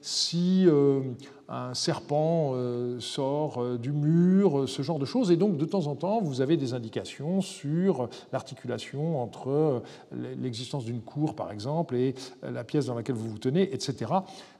si 0.01 0.67
un 1.50 1.75
serpent 1.75 2.54
sort 3.00 3.78
du 3.78 3.92
mur, 3.92 4.69
ce 4.69 4.83
genre 4.83 4.99
de 4.99 5.04
choses. 5.04 5.30
Et 5.30 5.37
donc, 5.37 5.57
de 5.57 5.64
temps 5.64 5.88
en 5.88 5.97
temps, 5.97 6.21
vous 6.21 6.40
avez 6.40 6.57
des 6.57 6.75
indications 6.75 7.40
sur 7.40 8.09
l'articulation 8.33 9.21
entre 9.21 9.83
l'existence 10.40 10.85
d'une 10.85 11.00
cour, 11.00 11.35
par 11.35 11.50
exemple, 11.50 11.97
et 11.97 12.14
la 12.42 12.62
pièce 12.62 12.87
dans 12.87 12.95
laquelle 12.95 13.16
vous 13.16 13.30
vous 13.30 13.38
tenez, 13.38 13.75
etc. 13.75 14.12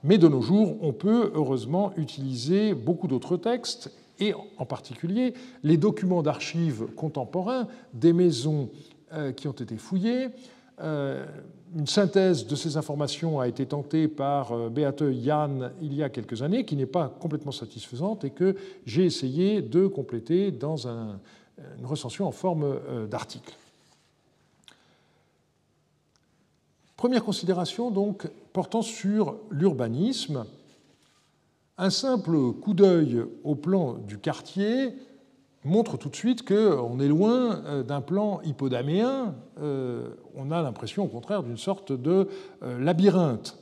Mais 0.03 0.19
de 0.19 0.27
nos 0.27 0.43
jours, 0.43 0.77
on 0.83 0.93
peut 0.93 1.31
heureusement 1.35 1.93
utiliser 1.97 2.75
beaucoup 2.75 3.07
d'autres 3.07 3.37
textes, 3.37 3.93
et 4.21 4.35
en 4.59 4.67
particulier 4.67 5.35
les 5.63 5.77
documents 5.77 6.23
d'archives 6.23 6.87
contemporains 6.95 7.67
des 7.95 8.13
maisons 8.13 8.69
euh, 9.13 9.33
qui 9.33 9.49
ont 9.49 9.53
été 9.53 9.77
fouillées. 9.77 10.29
Euh, 11.75 11.79
une 11.79 11.87
synthèse 11.87 12.47
de 12.47 12.57
ces 12.57 12.77
informations 12.77 13.41
a 13.41 13.49
été 13.49 13.67
tentée 13.67 14.09
par 14.09 14.53
euh, 14.53 14.69
Beate 14.69 15.11
Jan 15.13 15.71
il 15.81 15.95
y 15.95 16.03
a 16.03 16.09
quelques 16.09 16.43
années, 16.43 16.65
qui 16.65 16.77
n'est 16.77 16.87
pas 16.87 17.09
complètement 17.09 17.53
satisfaisante 17.53 18.25
et 18.25 18.31
que 18.31 18.57
j'ai 18.87 19.05
essayé 19.05 19.63
de 19.63 19.87
compléter 19.87 20.51
dans 20.51 20.87
une 20.87 21.19
recension 21.85 22.27
en 22.27 22.33
forme 22.33 22.81
d'article. 23.09 23.55
Première 26.97 27.25
considération 27.25 27.91
donc 27.91 28.29
portant 28.53 28.83
sur 28.83 29.37
l'urbanisme. 29.51 30.45
Un 31.79 31.89
simple 31.89 32.53
coup 32.53 32.75
d'œil 32.75 33.25
au 33.43 33.55
plan 33.55 33.95
du 33.95 34.19
quartier 34.19 34.95
montre 35.65 35.97
tout 35.99 36.09
de 36.09 36.17
suite 36.17 36.47
qu'on 36.47 37.01
est 37.01 37.09
loin 37.09 37.63
euh, 37.67 37.83
d'un 37.83 38.01
plan 38.01 38.41
hippodaméen. 38.45 39.35
Euh, 39.61 40.09
on 40.37 40.51
a 40.51 40.63
l'impression 40.63 41.05
au 41.05 41.09
contraire 41.09 41.43
d'une 41.43 41.59
sorte 41.59 41.93
de 41.93 42.29
euh, 42.63 42.79
labyrinthe. 42.79 43.59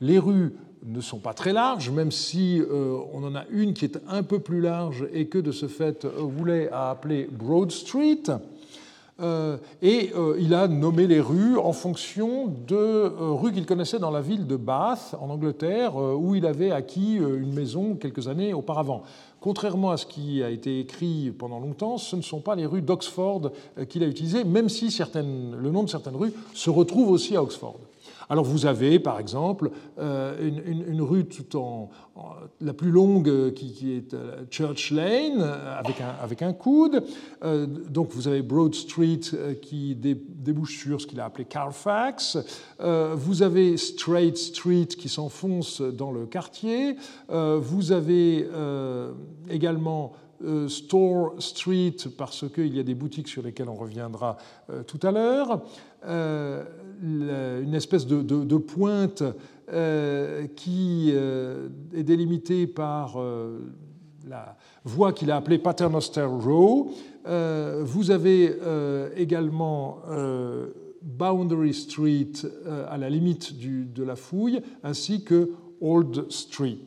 Les 0.00 0.18
rues 0.18 0.54
ne 0.84 1.00
sont 1.00 1.18
pas 1.18 1.34
très 1.34 1.52
larges, 1.52 1.90
même 1.90 2.12
si 2.12 2.62
on 2.70 3.24
en 3.24 3.34
a 3.34 3.44
une 3.50 3.72
qui 3.72 3.86
est 3.86 3.98
un 4.08 4.22
peu 4.22 4.38
plus 4.38 4.60
large 4.60 5.08
et 5.12 5.26
que 5.26 5.38
de 5.38 5.50
ce 5.50 5.66
fait 5.66 6.04
voulait 6.04 6.70
appeler 6.70 7.28
Broad 7.32 7.72
Street. 7.72 8.22
Et 9.82 10.12
il 10.38 10.54
a 10.54 10.68
nommé 10.68 11.08
les 11.08 11.18
rues 11.18 11.58
en 11.58 11.72
fonction 11.72 12.54
de 12.68 13.10
rues 13.18 13.52
qu'il 13.52 13.66
connaissait 13.66 13.98
dans 13.98 14.12
la 14.12 14.20
ville 14.20 14.46
de 14.46 14.54
Bath, 14.54 15.16
en 15.18 15.30
Angleterre, 15.30 15.96
où 15.96 16.36
il 16.36 16.46
avait 16.46 16.70
acquis 16.70 17.16
une 17.16 17.54
maison 17.54 17.96
quelques 17.96 18.28
années 18.28 18.54
auparavant. 18.54 19.02
Contrairement 19.40 19.90
à 19.90 19.96
ce 19.96 20.06
qui 20.06 20.42
a 20.42 20.50
été 20.50 20.80
écrit 20.80 21.30
pendant 21.30 21.60
longtemps, 21.60 21.98
ce 21.98 22.16
ne 22.16 22.22
sont 22.22 22.40
pas 22.40 22.54
les 22.54 22.66
rues 22.66 22.82
d'Oxford 22.82 23.52
qu'il 23.88 24.02
a 24.02 24.06
utilisées, 24.06 24.44
même 24.44 24.68
si 24.68 24.88
le 25.14 25.70
nom 25.70 25.82
de 25.82 25.88
certaines 25.88 26.16
rues 26.16 26.32
se 26.54 26.70
retrouve 26.70 27.10
aussi 27.10 27.36
à 27.36 27.42
Oxford. 27.42 27.76
Alors 28.28 28.44
vous 28.44 28.66
avez 28.66 28.98
par 28.98 29.20
exemple 29.20 29.70
euh, 29.98 30.50
une, 30.66 31.02
rue 31.02 31.26
tout 31.26 31.56
en, 31.56 31.90
la 32.60 32.72
plus 32.72 32.90
longue 32.90 33.28
euh, 33.28 33.50
qui, 33.50 33.92
est 33.92 34.14
euh, 34.14 34.44
Church 34.50 34.90
Lane 34.90 35.42
avec 35.42 36.00
un, 36.00 36.14
avec 36.20 36.42
un 36.42 36.52
coude. 36.52 37.04
donc 37.88 38.10
vous 38.10 38.28
avez 38.28 38.42
Broad 38.42 38.74
Street 38.74 39.20
qui 39.62 39.94
débouche 39.94 40.78
sur 40.78 41.00
ce 41.00 41.06
qu'il 41.06 41.20
a 41.20 41.26
appelé 41.26 41.44
Carfax. 41.44 42.38
vous 42.78 43.42
avez 43.42 43.76
Straight 43.76 44.36
Street 44.36 44.86
qui 44.86 45.08
s'enfonce 45.08 45.80
dans 45.80 46.12
le 46.12 46.26
quartier. 46.26 46.96
vous 47.28 47.92
avez 47.92 48.48
également 49.50 50.12
Store 50.68 51.34
Street 51.38 51.96
parce 52.16 52.44
qu'il 52.52 52.74
y 52.74 52.80
a 52.80 52.82
des 52.82 52.94
boutiques 52.94 53.28
sur 53.28 53.42
lesquelles 53.42 53.68
on 53.68 53.74
reviendra 53.74 54.36
tout 54.86 55.00
à 55.02 55.10
l'heure. 55.10 55.62
Euh, 57.04 57.62
une 57.62 57.74
espèce 57.74 58.06
de, 58.06 58.56
pointe 58.56 59.22
euh, 59.72 60.46
qui 60.56 61.10
euh, 61.12 61.68
est 61.94 62.04
délimitée 62.04 62.66
par 62.66 63.18
la 64.26 64.56
voie 64.84 65.12
qu'il 65.12 65.30
a 65.30 65.36
appelée 65.36 65.58
Paternoster 65.58 66.24
Row. 66.24 66.92
vous 67.26 68.10
avez 68.10 68.56
également 69.16 69.98
Boundary 71.02 71.74
Street 71.74 72.32
à 72.88 72.96
la 72.96 73.10
limite 73.10 73.58
de 73.58 74.02
la 74.02 74.16
fouille, 74.16 74.60
ainsi 74.82 75.22
que 75.22 75.50
Old 75.80 76.30
Street 76.30 76.84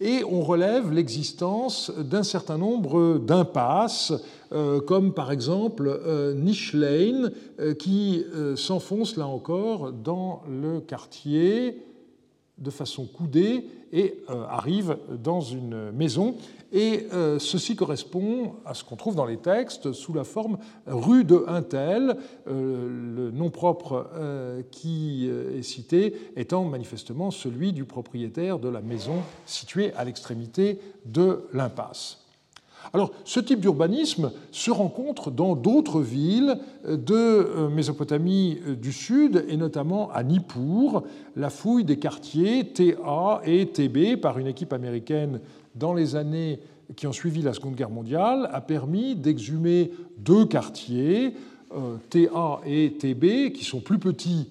et 0.00 0.22
on 0.24 0.42
relève 0.42 0.92
l'existence 0.92 1.90
d'un 1.90 2.22
certain 2.22 2.56
nombre 2.56 3.18
d'impasses, 3.18 4.12
euh, 4.12 4.16
comme 4.86 5.12
par 5.12 5.30
exemple 5.32 5.88
euh, 5.88 6.34
Niche 6.34 6.72
Lane, 6.72 7.32
euh, 7.60 7.74
qui 7.74 8.24
s'enfonce 8.56 9.16
là 9.16 9.26
encore 9.26 9.92
dans 9.92 10.42
le 10.48 10.80
quartier 10.80 11.82
de 12.58 12.70
façon 12.70 13.06
coudée 13.06 13.66
et 13.92 14.20
arrive 14.48 14.98
dans 15.22 15.40
une 15.40 15.92
maison. 15.92 16.34
Et 16.72 17.06
ceci 17.38 17.76
correspond 17.76 18.56
à 18.66 18.74
ce 18.74 18.82
qu'on 18.82 18.96
trouve 18.96 19.14
dans 19.14 19.24
les 19.24 19.36
textes 19.36 19.92
sous 19.92 20.12
la 20.12 20.24
forme 20.24 20.58
rue 20.86 21.22
de 21.22 21.44
Untel, 21.46 22.16
le 22.46 23.30
nom 23.30 23.48
propre 23.50 24.08
qui 24.72 25.30
est 25.30 25.62
cité 25.62 26.14
étant 26.34 26.64
manifestement 26.64 27.30
celui 27.30 27.72
du 27.72 27.84
propriétaire 27.84 28.58
de 28.58 28.68
la 28.68 28.80
maison 28.80 29.22
située 29.46 29.94
à 29.94 30.04
l'extrémité 30.04 30.80
de 31.06 31.44
l'impasse. 31.52 32.27
Alors, 32.92 33.10
ce 33.24 33.40
type 33.40 33.60
d'urbanisme 33.60 34.32
se 34.50 34.70
rencontre 34.70 35.30
dans 35.30 35.54
d'autres 35.54 36.00
villes 36.00 36.58
de 36.86 37.14
euh, 37.14 37.68
Mésopotamie 37.68 38.60
euh, 38.66 38.74
du 38.74 38.92
Sud, 38.92 39.44
et 39.48 39.56
notamment 39.56 40.10
à 40.10 40.22
Nippur. 40.22 41.02
La 41.36 41.50
fouille 41.50 41.84
des 41.84 41.98
quartiers 41.98 42.72
TA 42.72 43.40
et 43.44 43.66
TB 43.66 44.20
par 44.20 44.38
une 44.38 44.46
équipe 44.46 44.72
américaine 44.72 45.40
dans 45.74 45.92
les 45.92 46.16
années 46.16 46.60
qui 46.96 47.06
ont 47.06 47.12
suivi 47.12 47.42
la 47.42 47.52
Seconde 47.52 47.74
Guerre 47.74 47.90
mondiale 47.90 48.48
a 48.52 48.60
permis 48.60 49.14
d'exhumer 49.14 49.90
deux 50.18 50.46
quartiers, 50.46 51.34
euh, 51.74 51.96
TA 52.08 52.60
et 52.64 52.92
TB, 52.92 53.52
qui 53.52 53.64
sont 53.64 53.80
plus 53.80 53.98
petits 53.98 54.48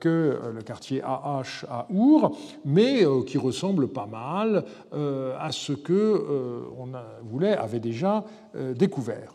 que 0.00 0.08
euh, 0.08 0.52
le 0.52 0.62
quartier 0.62 1.02
AH 1.02 1.64
à 1.68 1.86
Our, 1.90 2.36
mais 2.64 3.04
euh, 3.04 3.22
qui 3.22 3.38
ressemble 3.38 3.88
pas 3.88 4.06
mal 4.06 4.64
à 4.92 5.52
ce 5.52 5.72
que 5.72 6.66
on 6.76 6.88
voulait 7.22 7.56
avait 7.56 7.80
déjà 7.80 8.24
découvert. 8.74 9.34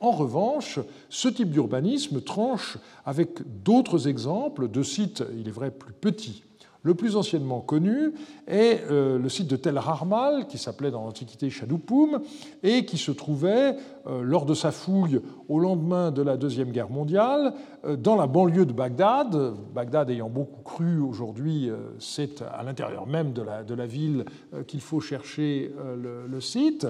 En 0.00 0.10
revanche, 0.10 0.78
ce 1.08 1.28
type 1.28 1.50
d'urbanisme 1.50 2.20
tranche 2.20 2.76
avec 3.06 3.40
d'autres 3.62 4.08
exemples 4.08 4.68
de 4.68 4.82
sites, 4.82 5.24
il 5.38 5.48
est 5.48 5.52
vrai, 5.52 5.70
plus 5.70 5.94
petits 5.94 6.44
le 6.84 6.94
plus 6.94 7.16
anciennement 7.16 7.60
connu 7.60 8.12
est 8.46 8.82
euh, 8.90 9.18
le 9.18 9.28
site 9.30 9.48
de 9.48 9.56
Tel 9.56 9.78
Harmal, 9.78 10.46
qui 10.46 10.58
s'appelait 10.58 10.90
dans 10.90 11.02
l'Antiquité 11.02 11.48
Shadoupum, 11.48 12.20
et 12.62 12.84
qui 12.84 12.98
se 12.98 13.10
trouvait, 13.10 13.76
euh, 14.06 14.22
lors 14.22 14.44
de 14.44 14.52
sa 14.52 14.70
fouille 14.70 15.20
au 15.48 15.58
lendemain 15.58 16.10
de 16.10 16.20
la 16.20 16.36
Deuxième 16.36 16.70
Guerre 16.70 16.90
mondiale, 16.90 17.54
euh, 17.86 17.96
dans 17.96 18.16
la 18.16 18.26
banlieue 18.26 18.66
de 18.66 18.74
Bagdad. 18.74 19.54
Bagdad 19.74 20.10
ayant 20.10 20.28
beaucoup 20.28 20.62
cru 20.62 21.00
aujourd'hui, 21.00 21.70
c'est 21.98 22.42
à 22.42 22.62
l'intérieur 22.62 23.06
même 23.06 23.32
de 23.32 23.42
la, 23.42 23.86
ville 23.86 24.26
qu'il 24.66 24.80
faut 24.80 25.00
chercher 25.00 25.72
le, 25.96 26.40
site. 26.40 26.86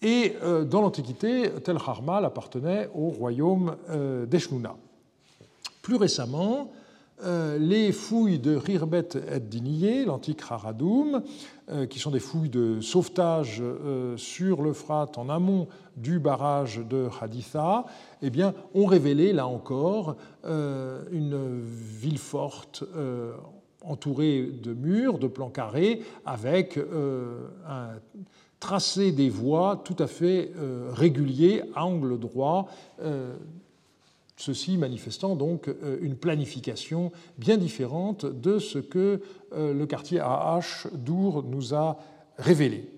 Et 0.00 0.36
dans 0.70 0.80
l'Antiquité, 0.80 1.50
Tel 1.64 1.76
Harmal 1.76 2.24
appartenait 2.24 2.88
au 2.94 3.08
royaume 3.08 3.76
d'Eshnouna. 4.28 4.76
Plus 5.82 5.96
récemment, 5.96 6.70
les 7.24 7.92
fouilles 7.92 8.38
de 8.38 8.56
Rirbet 8.56 9.08
et 9.32 9.40
Diniye, 9.40 10.04
l'antique 10.04 10.40
Haradoum, 10.48 11.22
euh, 11.70 11.86
qui 11.86 12.00
sont 12.00 12.10
des 12.10 12.18
fouilles 12.18 12.48
de 12.50 12.80
sauvetage 12.80 13.62
euh, 13.62 14.16
sur 14.16 14.62
l'Euphrate 14.62 15.16
en 15.16 15.28
amont 15.28 15.68
du 15.96 16.18
barrage 16.18 16.78
de 16.78 17.08
Haditha, 17.20 17.86
eh 18.20 18.30
bien, 18.30 18.52
ont 18.74 18.86
révélé, 18.86 19.32
là 19.32 19.46
encore, 19.46 20.16
une 20.44 21.60
ville 21.62 22.18
forte 22.18 22.82
entourée 23.82 24.42
de 24.42 24.72
murs, 24.72 25.18
de 25.18 25.28
plans 25.28 25.50
carrés, 25.50 26.02
avec 26.24 26.80
un 27.68 27.88
tracé 28.58 29.12
des 29.12 29.28
voies 29.28 29.82
tout 29.84 29.96
à 29.98 30.06
fait 30.06 30.52
régulier, 30.92 31.62
à 31.74 31.84
angle 31.84 32.18
droit, 32.18 32.68
ceci 34.36 34.76
manifestant 34.76 35.36
donc 35.36 35.68
euh, 35.68 35.98
une 36.00 36.16
planification 36.16 37.12
bien 37.38 37.56
différente 37.56 38.26
de 38.26 38.58
ce 38.58 38.78
que 38.78 39.20
euh, 39.52 39.74
le 39.74 39.86
quartier 39.86 40.20
AH 40.20 40.88
d'Our 40.92 41.44
nous 41.44 41.74
a 41.74 41.98
révélé. 42.38 42.88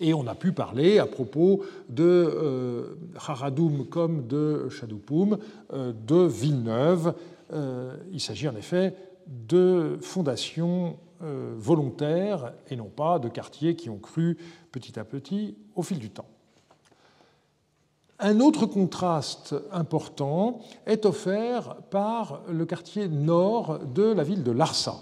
Et 0.00 0.14
on 0.14 0.26
a 0.26 0.34
pu 0.34 0.52
parler 0.52 0.98
à 0.98 1.06
propos 1.06 1.62
de 1.88 2.04
euh, 2.04 2.96
Haradoum 3.16 3.86
comme 3.86 4.26
de 4.26 4.68
Chadoupum, 4.68 5.38
de 5.72 6.26
Villeneuve. 6.26 7.14
il 8.10 8.20
s'agit 8.20 8.48
en 8.48 8.56
effet 8.56 8.94
de 9.28 9.98
fondations 10.00 10.96
volontaires 11.20 12.52
et 12.68 12.74
non 12.74 12.88
pas 12.88 13.20
de 13.20 13.28
quartiers 13.28 13.76
qui 13.76 13.90
ont 13.90 13.98
cru 13.98 14.36
petit 14.72 14.98
à 14.98 15.04
petit 15.04 15.56
au 15.76 15.84
fil 15.84 16.00
du 16.00 16.10
temps. 16.10 16.31
Un 18.24 18.38
autre 18.38 18.66
contraste 18.66 19.56
important 19.72 20.60
est 20.86 21.06
offert 21.06 21.74
par 21.90 22.42
le 22.48 22.64
quartier 22.64 23.08
nord 23.08 23.80
de 23.80 24.04
la 24.04 24.22
ville 24.22 24.44
de 24.44 24.52
Larsa, 24.52 25.00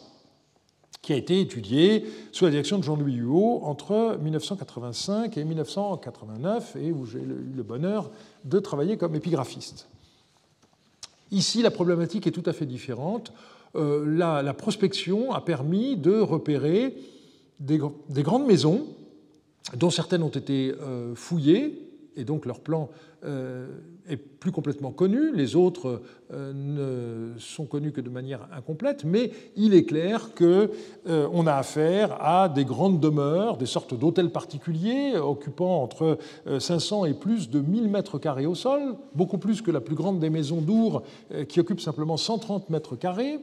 qui 1.02 1.12
a 1.12 1.16
été 1.16 1.38
étudié 1.38 2.06
sous 2.32 2.46
la 2.46 2.50
direction 2.50 2.78
de 2.78 2.82
Jean-Louis 2.82 3.16
Huot 3.16 3.60
entre 3.62 4.16
1985 4.22 5.36
et 5.36 5.44
1989, 5.44 6.76
et 6.76 6.92
où 6.92 7.04
j'ai 7.04 7.18
eu 7.18 7.52
le 7.54 7.62
bonheur 7.62 8.10
de 8.46 8.58
travailler 8.58 8.96
comme 8.96 9.14
épigraphiste. 9.14 9.86
Ici, 11.30 11.60
la 11.60 11.70
problématique 11.70 12.26
est 12.26 12.32
tout 12.32 12.42
à 12.46 12.54
fait 12.54 12.64
différente. 12.64 13.34
Euh, 13.76 14.02
la, 14.16 14.54
prospection 14.54 15.32
a 15.32 15.42
permis 15.42 15.98
de 15.98 16.18
repérer 16.18 16.96
des, 17.58 17.76
grandes 18.22 18.46
maisons, 18.46 18.86
dont 19.76 19.90
certaines 19.90 20.22
ont 20.22 20.30
été 20.30 20.72
euh, 20.80 21.14
fouillées, 21.14 21.89
et 22.16 22.24
donc 22.24 22.46
leur 22.46 22.60
plan 22.60 22.90
est 23.22 24.16
plus 24.40 24.52
complètement 24.52 24.90
connu, 24.90 25.34
les 25.34 25.54
autres 25.54 26.02
euh, 26.32 26.52
ne 26.54 27.38
sont 27.38 27.66
connus 27.66 27.92
que 27.92 28.00
de 28.00 28.10
manière 28.10 28.48
incomplète, 28.56 29.04
mais 29.04 29.30
il 29.56 29.74
est 29.74 29.84
clair 29.84 30.30
qu'on 30.34 30.68
euh, 31.08 31.46
a 31.46 31.56
affaire 31.56 32.16
à 32.20 32.48
des 32.48 32.64
grandes 32.64 33.00
demeures, 33.00 33.56
des 33.56 33.66
sortes 33.66 33.98
d'hôtels 33.98 34.30
particuliers 34.30 35.16
occupant 35.16 35.82
entre 35.82 36.18
500 36.58 37.04
et 37.04 37.14
plus 37.14 37.50
de 37.50 37.60
1000 37.60 37.88
mètres 37.88 38.18
carrés 38.18 38.46
au 38.46 38.54
sol, 38.54 38.96
beaucoup 39.14 39.38
plus 39.38 39.62
que 39.62 39.70
la 39.70 39.80
plus 39.80 39.94
grande 39.94 40.18
des 40.18 40.30
maisons 40.30 40.60
d'Our 40.60 41.02
qui 41.48 41.60
occupe 41.60 41.80
simplement 41.80 42.16
130 42.16 42.70
mètres 42.70 42.96
carrés. 42.96 43.38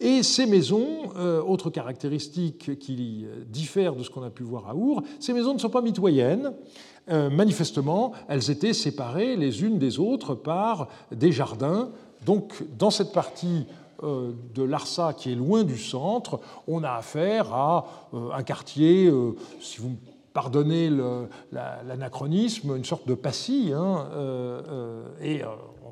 Et 0.00 0.22
ces 0.22 0.46
maisons, 0.46 1.10
autre 1.46 1.70
caractéristique 1.70 2.78
qui 2.78 3.26
diffère 3.48 3.96
de 3.96 4.04
ce 4.04 4.10
qu'on 4.10 4.22
a 4.22 4.30
pu 4.30 4.44
voir 4.44 4.68
à 4.68 4.76
Our, 4.76 5.02
ces 5.18 5.32
maisons 5.32 5.54
ne 5.54 5.58
sont 5.58 5.70
pas 5.70 5.82
mitoyennes. 5.82 6.52
Euh, 7.10 7.30
manifestement, 7.30 8.12
elles 8.28 8.50
étaient 8.50 8.74
séparées 8.74 9.17
les 9.18 9.62
unes 9.62 9.78
des 9.78 9.98
autres 9.98 10.34
par 10.34 10.88
des 11.12 11.32
jardins. 11.32 11.90
Donc, 12.24 12.64
dans 12.78 12.90
cette 12.90 13.12
partie 13.12 13.66
euh, 14.02 14.32
de 14.54 14.62
Larsa 14.62 15.12
qui 15.12 15.32
est 15.32 15.34
loin 15.34 15.64
du 15.64 15.78
centre, 15.78 16.40
on 16.66 16.84
a 16.84 16.92
affaire 16.92 17.52
à 17.52 17.86
euh, 18.14 18.30
un 18.32 18.42
quartier, 18.42 19.12
si 19.60 19.80
vous 19.80 19.90
me 19.90 19.96
pardonnez 20.32 20.90
l'anachronisme, 21.50 22.76
une 22.76 22.84
sorte 22.84 23.08
de 23.08 23.14
passy, 23.14 23.72
hein, 23.74 24.06
et 25.20 25.40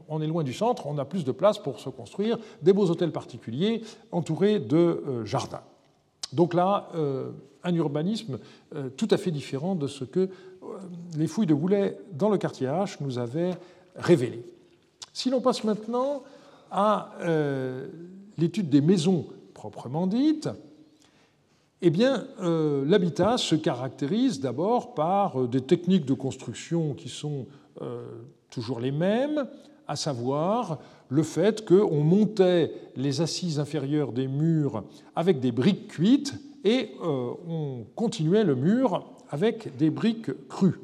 on 0.09 0.23
est 0.23 0.27
loin 0.29 0.45
du 0.45 0.53
centre, 0.53 0.87
on 0.87 0.99
a 0.99 1.05
plus 1.05 1.25
de 1.25 1.33
place 1.33 1.59
pour 1.59 1.81
se 1.81 1.89
construire 1.89 2.39
des 2.63 2.73
beaux 2.73 2.89
hôtels 2.89 3.11
particuliers 3.11 3.83
entourés 4.13 4.61
de 4.61 5.25
jardins. 5.25 5.63
Donc 6.33 6.55
là, 6.55 6.91
un 7.65 7.75
urbanisme 7.75 8.39
tout 8.97 9.09
à 9.11 9.17
fait 9.17 9.33
différent 9.33 9.75
de 9.75 9.89
ce 9.89 10.05
que 10.05 10.31
les 11.17 11.27
fouilles 11.27 11.47
de 11.47 11.55
Goulet 11.55 11.99
dans 12.13 12.29
le 12.29 12.39
quartier 12.39 12.67
H 12.67 12.97
nous 13.01 13.19
avaient 13.19 13.55
révélé. 13.97 14.45
Si 15.13 15.31
l'on 15.31 15.41
passe 15.41 15.65
maintenant 15.65 16.23
à 16.71 17.13
euh, 17.21 17.89
l'étude 18.37 18.69
des 18.69 18.81
maisons 18.81 19.27
proprement 19.55 20.07
dites, 20.07 20.49
eh 21.83 21.91
bien, 21.91 22.27
euh, 22.43 22.85
l'habitat 22.87 23.39
se 23.39 23.55
caractérise 23.55 24.41
d'abord 24.41 24.95
par 24.95 25.41
euh, 25.41 25.47
des 25.47 25.63
techniques 25.63 26.05
de 26.05 26.15
construction 26.15 26.95
qui 26.95 27.09
sont 27.09 27.47
toujours 28.49 28.81
les 28.81 28.91
mêmes, 28.91 29.47
à 29.87 29.97
savoir 29.97 30.79
le 31.11 31.23
fait 31.23 31.67
qu'on 31.67 32.03
montait 32.03 32.73
les 32.97 33.21
assises 33.21 33.61
inférieures 33.61 34.13
des 34.13 34.29
murs 34.29 34.83
avec 35.15 35.41
des 35.41 35.53
briques 35.53 35.89
cuites 35.89 36.35
et 36.65 36.93
on 37.03 37.85
continuait 37.95 38.45
le 38.45 38.55
mur 38.55 39.16
avec 39.31 39.77
des 39.77 39.91
briques 39.91 40.31
crues. 40.49 40.79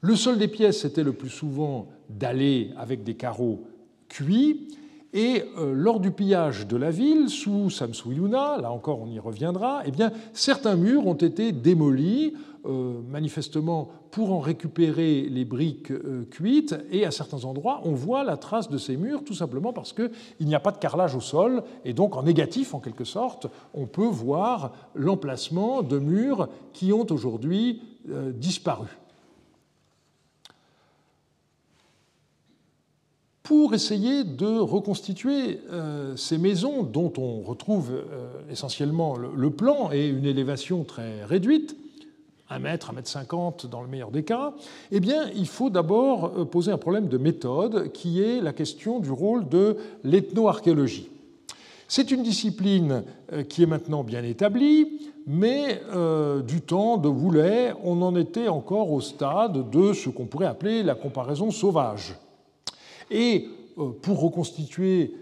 Le 0.00 0.16
sol 0.16 0.38
des 0.38 0.48
pièces 0.48 0.84
était 0.84 1.04
le 1.04 1.12
plus 1.12 1.28
souvent 1.28 1.88
dallé 2.08 2.70
avec 2.76 3.04
des 3.04 3.14
carreaux 3.14 3.64
cuits, 4.08 4.68
et 5.12 5.42
euh, 5.58 5.72
lors 5.74 5.98
du 5.98 6.12
pillage 6.12 6.68
de 6.68 6.76
la 6.76 6.90
ville, 6.90 7.28
sous 7.28 7.68
Samsuyuna, 7.68 8.58
là 8.60 8.70
encore 8.70 9.00
on 9.00 9.10
y 9.10 9.18
reviendra, 9.18 9.82
eh 9.84 9.90
bien, 9.90 10.12
certains 10.32 10.76
murs 10.76 11.06
ont 11.06 11.14
été 11.14 11.50
démolis, 11.50 12.34
euh, 12.66 13.00
manifestement 13.08 13.88
pour 14.10 14.34
en 14.34 14.38
récupérer 14.38 15.22
les 15.22 15.46
briques 15.46 15.90
euh, 15.90 16.26
cuites, 16.30 16.74
et 16.90 17.06
à 17.06 17.10
certains 17.10 17.44
endroits 17.46 17.80
on 17.84 17.92
voit 17.92 18.22
la 18.22 18.36
trace 18.36 18.68
de 18.68 18.76
ces 18.76 18.98
murs 18.98 19.24
tout 19.24 19.32
simplement 19.32 19.72
parce 19.72 19.94
qu'il 19.94 20.10
n'y 20.40 20.54
a 20.54 20.60
pas 20.60 20.70
de 20.70 20.76
carrelage 20.76 21.14
au 21.14 21.20
sol, 21.20 21.62
et 21.86 21.94
donc 21.94 22.16
en 22.16 22.22
négatif 22.22 22.74
en 22.74 22.80
quelque 22.80 23.04
sorte, 23.04 23.46
on 23.72 23.86
peut 23.86 24.06
voir 24.06 24.72
l'emplacement 24.94 25.82
de 25.82 25.98
murs 25.98 26.48
qui 26.74 26.92
ont 26.92 27.06
aujourd'hui 27.10 27.82
disparu. 28.34 28.88
pour 33.42 33.74
essayer 33.74 34.22
de 34.22 34.60
reconstituer 34.60 35.58
ces 36.14 36.38
maisons 36.38 36.84
dont 36.84 37.12
on 37.18 37.40
retrouve 37.40 37.90
essentiellement 38.48 39.16
le 39.16 39.50
plan 39.50 39.90
et 39.90 40.06
une 40.06 40.24
élévation 40.24 40.84
très 40.84 41.24
réduite, 41.24 41.76
1 42.50 42.58
mètre, 42.58 42.90
1 42.90 42.92
mètre 42.94 43.08
50 43.08 43.66
dans 43.66 43.82
le 43.82 43.88
meilleur 43.88 44.10
des 44.10 44.24
cas, 44.24 44.52
eh 44.90 45.00
bien, 45.00 45.30
il 45.34 45.46
faut 45.46 45.70
d'abord 45.70 46.48
poser 46.50 46.72
un 46.72 46.78
problème 46.78 47.08
de 47.08 47.16
méthode 47.18 47.92
qui 47.92 48.22
est 48.22 48.40
la 48.40 48.52
question 48.52 48.98
du 48.98 49.10
rôle 49.10 49.48
de 49.48 49.76
l'ethnoarchéologie. 50.04 51.08
C'est 51.92 52.12
une 52.12 52.22
discipline 52.22 53.02
euh, 53.32 53.42
qui 53.42 53.64
est 53.64 53.66
maintenant 53.66 54.04
bien 54.04 54.22
établie, 54.22 55.10
mais 55.26 55.82
euh, 55.92 56.40
du 56.40 56.60
temps 56.60 56.98
de 56.98 57.08
Woulet, 57.08 57.72
on 57.82 58.00
en 58.02 58.14
était 58.14 58.46
encore 58.46 58.92
au 58.92 59.00
stade 59.00 59.68
de 59.70 59.92
ce 59.92 60.08
qu'on 60.08 60.26
pourrait 60.26 60.46
appeler 60.46 60.84
la 60.84 60.94
comparaison 60.94 61.50
sauvage. 61.50 62.14
Et 63.10 63.48
euh, 63.76 63.90
pour 64.02 64.20
reconstituer 64.20 65.14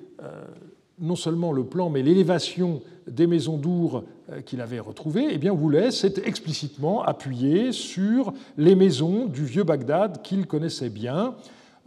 non 1.00 1.16
seulement 1.16 1.52
le 1.52 1.64
plan, 1.64 1.90
mais 1.90 2.02
l'élévation 2.02 2.82
des 3.06 3.26
maisons 3.26 3.56
d'Our 3.56 4.04
qu'il 4.44 4.60
avait 4.60 4.80
retrouvées, 4.80 5.28
eh 5.30 5.38
bien 5.38 5.52
Woulet 5.52 5.90
s'est 5.90 6.20
explicitement 6.24 7.02
appuyé 7.02 7.72
sur 7.72 8.32
les 8.56 8.74
maisons 8.74 9.26
du 9.26 9.44
vieux 9.44 9.64
Bagdad 9.64 10.20
qu'il 10.22 10.46
connaissait 10.46 10.90
bien, 10.90 11.34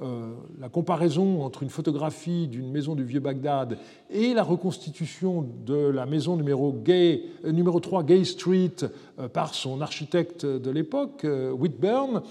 euh, 0.01 0.33
la 0.59 0.67
comparaison 0.67 1.43
entre 1.43 1.61
une 1.61 1.69
photographie 1.69 2.47
d'une 2.47 2.71
maison 2.71 2.95
du 2.95 3.03
vieux 3.03 3.19
Bagdad 3.19 3.77
et 4.09 4.33
la 4.33 4.41
reconstitution 4.41 5.47
de 5.63 5.75
la 5.75 6.07
maison 6.07 6.37
numéro, 6.37 6.73
Gay, 6.73 7.25
euh, 7.45 7.51
numéro 7.51 7.79
3 7.79 8.01
Gay 8.03 8.23
Street 8.23 8.73
euh, 9.19 9.27
par 9.27 9.53
son 9.53 9.79
architecte 9.79 10.43
de 10.43 10.71
l'époque, 10.71 11.25
Whitburn, 11.53 12.23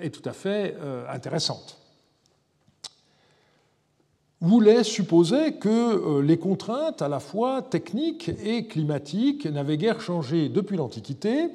est 0.00 0.10
tout 0.10 0.28
à 0.28 0.32
fait 0.32 0.76
intéressante. 1.08 1.78
Woolley 4.42 4.84
supposait 4.84 5.52
que 5.52 6.20
les 6.20 6.36
contraintes 6.36 7.00
à 7.00 7.08
la 7.08 7.20
fois 7.20 7.62
techniques 7.62 8.30
et 8.44 8.66
climatiques 8.66 9.46
n'avaient 9.46 9.78
guère 9.78 10.00
changé 10.00 10.48
depuis 10.48 10.76
l'Antiquité 10.76 11.48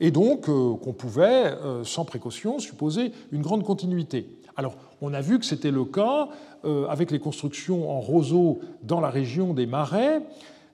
et 0.00 0.10
donc 0.10 0.46
qu'on 0.46 0.92
pouvait, 0.92 1.54
sans 1.84 2.04
précaution, 2.04 2.58
supposer 2.58 3.12
une 3.30 3.42
grande 3.42 3.62
continuité. 3.62 4.26
Alors, 4.56 4.76
on 5.00 5.12
a 5.12 5.20
vu 5.20 5.38
que 5.38 5.44
c'était 5.44 5.70
le 5.70 5.84
cas 5.84 6.28
euh, 6.64 6.86
avec 6.86 7.10
les 7.10 7.18
constructions 7.18 7.90
en 7.90 8.00
roseaux 8.00 8.60
dans 8.82 9.00
la 9.00 9.10
région 9.10 9.52
des 9.52 9.66
marais, 9.66 10.22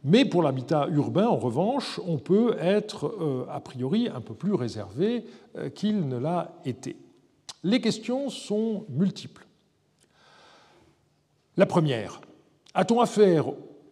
mais 0.04 0.24
pour 0.24 0.42
l'habitat 0.42 0.86
urbain, 0.90 1.26
en 1.26 1.36
revanche, 1.36 2.00
on 2.06 2.18
peut 2.18 2.56
être 2.60 3.06
euh, 3.06 3.44
a 3.50 3.60
priori 3.60 4.08
un 4.08 4.20
peu 4.20 4.34
plus 4.34 4.54
réservé 4.54 5.24
euh, 5.56 5.68
qu'il 5.70 6.08
ne 6.08 6.18
l'a 6.18 6.52
été. 6.64 6.96
Les 7.64 7.80
questions 7.80 8.28
sont 8.28 8.84
multiples. 8.88 9.46
La 11.60 11.66
première, 11.66 12.22
a-t-on 12.72 13.02
affaire 13.02 13.44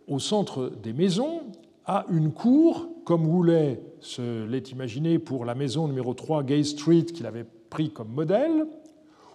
au 0.06 0.18
centre 0.18 0.72
des 0.82 0.94
maisons 0.94 1.42
à 1.84 2.06
une 2.08 2.32
cour, 2.32 2.88
comme 3.04 3.26
Woolley 3.26 3.82
se 4.00 4.46
l'est 4.46 4.70
imaginé 4.70 5.18
pour 5.18 5.44
la 5.44 5.54
maison 5.54 5.86
numéro 5.86 6.14
3 6.14 6.44
Gay 6.44 6.64
Street 6.64 7.04
qu'il 7.04 7.26
avait 7.26 7.44
pris 7.68 7.90
comme 7.90 8.08
modèle, 8.08 8.64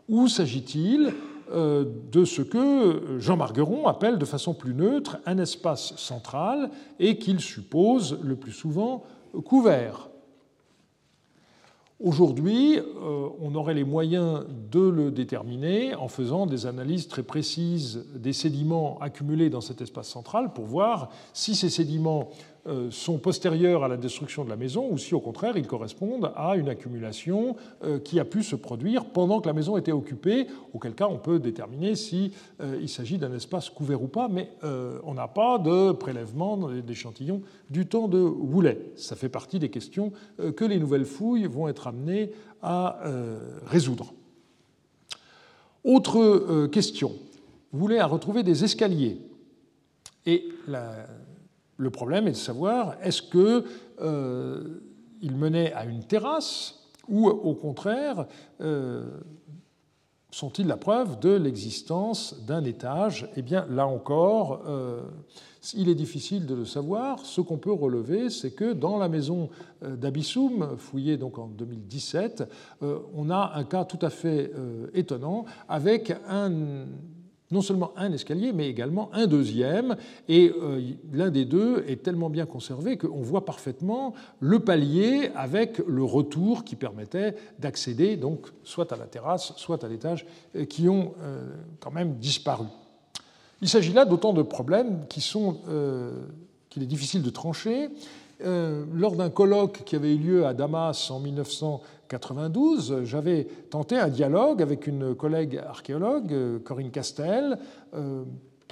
ou 0.09 0.27
s'agit-il 0.27 1.13
euh, 1.51 1.85
de 2.11 2.25
ce 2.25 2.41
que 2.41 3.19
Jean 3.19 3.37
Margueron 3.37 3.85
appelle 3.85 4.17
de 4.17 4.25
façon 4.25 4.55
plus 4.55 4.73
neutre 4.73 5.19
un 5.27 5.37
espace 5.37 5.95
central 5.97 6.71
et 6.97 7.19
qu'il 7.19 7.39
suppose 7.39 8.17
le 8.23 8.35
plus 8.35 8.51
souvent 8.51 9.03
couvert? 9.45 10.09
Aujourd'hui, 12.03 12.79
euh, 12.79 13.29
on 13.39 13.55
aurait 13.55 13.73
les 13.73 13.85
moyens 13.85 14.45
de 14.69 14.81
le 14.81 15.09
déterminer 15.09 15.95
en 15.95 16.09
faisant 16.09 16.45
des 16.45 16.65
analyses 16.65 17.07
très 17.07 17.23
précises 17.23 18.05
des 18.13 18.33
sédiments 18.33 18.99
accumulés 18.99 19.49
dans 19.49 19.61
cet 19.61 19.79
espace 19.79 20.09
central 20.09 20.51
pour 20.51 20.65
voir 20.65 21.11
si 21.31 21.55
ces 21.55 21.69
sédiments 21.69 22.29
sont 22.91 23.17
postérieurs 23.17 23.83
à 23.83 23.89
la 23.89 23.97
destruction 23.97 24.45
de 24.45 24.49
la 24.49 24.55
maison 24.55 24.87
ou 24.89 24.97
si 24.97 25.13
au 25.13 25.19
contraire 25.19 25.57
ils 25.57 25.67
correspondent 25.67 26.31
à 26.35 26.55
une 26.55 26.69
accumulation 26.69 27.57
euh, 27.83 27.99
qui 27.99 28.19
a 28.19 28.25
pu 28.25 28.41
se 28.41 28.55
produire 28.55 29.05
pendant 29.05 29.41
que 29.41 29.47
la 29.47 29.53
maison 29.53 29.75
était 29.75 29.91
occupée, 29.91 30.47
auquel 30.73 30.93
cas 30.93 31.07
on 31.09 31.17
peut 31.17 31.39
déterminer 31.39 31.95
s'il 31.95 32.31
euh, 32.61 32.87
s'agit 32.87 33.17
d'un 33.17 33.33
espace 33.33 33.69
couvert 33.69 34.01
ou 34.01 34.07
pas, 34.07 34.29
mais 34.29 34.49
on 35.03 35.13
n'a 35.13 35.27
pas 35.27 35.57
de 35.57 35.91
prélèvement 35.91 36.69
d'échantillons 36.81 37.41
du 37.69 37.85
temps 37.85 38.07
de 38.07 38.19
Woulet. 38.19 38.79
Ça 38.95 39.15
fait 39.15 39.29
partie 39.29 39.59
des 39.59 39.69
questions 39.69 40.11
que 40.55 40.65
les 40.65 40.79
nouvelles 40.79 41.05
fouilles 41.05 41.45
vont 41.45 41.67
être 41.67 41.87
amenées 41.87 42.31
à 42.61 42.99
résoudre. 43.65 44.13
Autre 45.83 46.67
question. 46.67 47.13
Woulet 47.73 47.99
a 47.99 48.05
retrouvé 48.05 48.43
des 48.43 48.63
escaliers. 48.63 49.17
Et 50.25 50.45
la, 50.67 51.07
le 51.77 51.89
problème 51.89 52.27
est 52.27 52.31
de 52.31 52.35
savoir 52.35 52.95
est-ce 53.01 53.21
qu'il 53.21 53.63
euh, 54.01 54.79
menait 55.23 55.73
à 55.73 55.85
une 55.85 56.03
terrasse 56.03 56.79
ou 57.07 57.27
au 57.27 57.53
contraire 57.55 58.27
euh, 58.61 59.05
sont-ils 60.31 60.65
la 60.65 60.77
preuve 60.77 61.19
de 61.19 61.31
l'existence 61.31 62.35
d'un 62.47 62.63
étage? 62.63 63.29
Eh 63.35 63.43
bien, 63.43 63.67
là 63.69 63.85
encore, 63.85 64.63
euh, 64.65 65.03
il 65.75 65.89
est 65.89 65.95
difficile 65.95 66.47
de 66.47 66.55
le 66.55 66.65
savoir. 66.65 67.19
Ce 67.19 67.39
qu'on 67.39 67.59
peut 67.59 67.71
relever, 67.71 68.31
c'est 68.31 68.49
que 68.49 68.73
dans 68.73 68.97
la 68.97 69.09
maison 69.09 69.49
d'Abissoum, 69.81 70.75
fouillée 70.77 71.17
donc 71.17 71.37
en 71.37 71.47
2017, 71.49 72.45
on 72.81 73.29
a 73.29 73.51
un 73.53 73.63
cas 73.63 73.85
tout 73.85 73.99
à 74.01 74.09
fait 74.09 74.51
étonnant 74.95 75.45
avec 75.69 76.11
un 76.27 76.87
non 77.53 77.61
seulement 77.61 77.93
un 77.95 78.11
escalier, 78.11 78.51
mais 78.51 78.67
également 78.67 79.09
un 79.13 79.27
deuxième. 79.27 79.95
Et 80.27 80.51
euh, 80.61 80.81
l'un 81.13 81.29
des 81.29 81.45
deux 81.45 81.85
est 81.87 82.03
tellement 82.03 82.29
bien 82.29 82.45
conservé 82.45 82.97
qu'on 82.97 83.21
voit 83.21 83.45
parfaitement 83.45 84.13
le 84.39 84.59
palier 84.59 85.29
avec 85.35 85.77
le 85.87 86.03
retour 86.03 86.65
qui 86.65 86.75
permettait 86.75 87.35
d'accéder 87.59 88.19
soit 88.63 88.91
à 88.91 88.97
la 88.97 89.05
terrasse, 89.05 89.53
soit 89.55 89.83
à 89.83 89.87
l'étage, 89.87 90.25
euh, 90.55 90.65
qui 90.65 90.89
ont 90.89 91.13
euh, 91.21 91.47
quand 91.79 91.91
même 91.91 92.15
disparu. 92.15 92.65
Il 93.61 93.69
s'agit 93.69 93.93
là 93.93 94.03
d'autant 94.03 94.33
de 94.33 94.41
problèmes 94.41 95.05
qu'il 95.07 96.83
est 96.83 96.87
difficile 96.87 97.21
de 97.21 97.29
trancher. 97.29 97.89
Lors 98.43 99.15
d'un 99.15 99.29
colloque 99.29 99.83
qui 99.85 99.95
avait 99.95 100.13
eu 100.13 100.17
lieu 100.17 100.45
à 100.45 100.53
Damas 100.53 101.09
en 101.11 101.19
1900, 101.19 101.81
92, 102.13 103.01
j'avais 103.05 103.45
tenté 103.69 103.97
un 103.97 104.07
dialogue 104.07 104.61
avec 104.61 104.85
une 104.85 105.15
collègue 105.15 105.57
archéologue, 105.57 106.61
Corinne 106.63 106.91
Castel, 106.91 107.57
euh, 107.95 108.23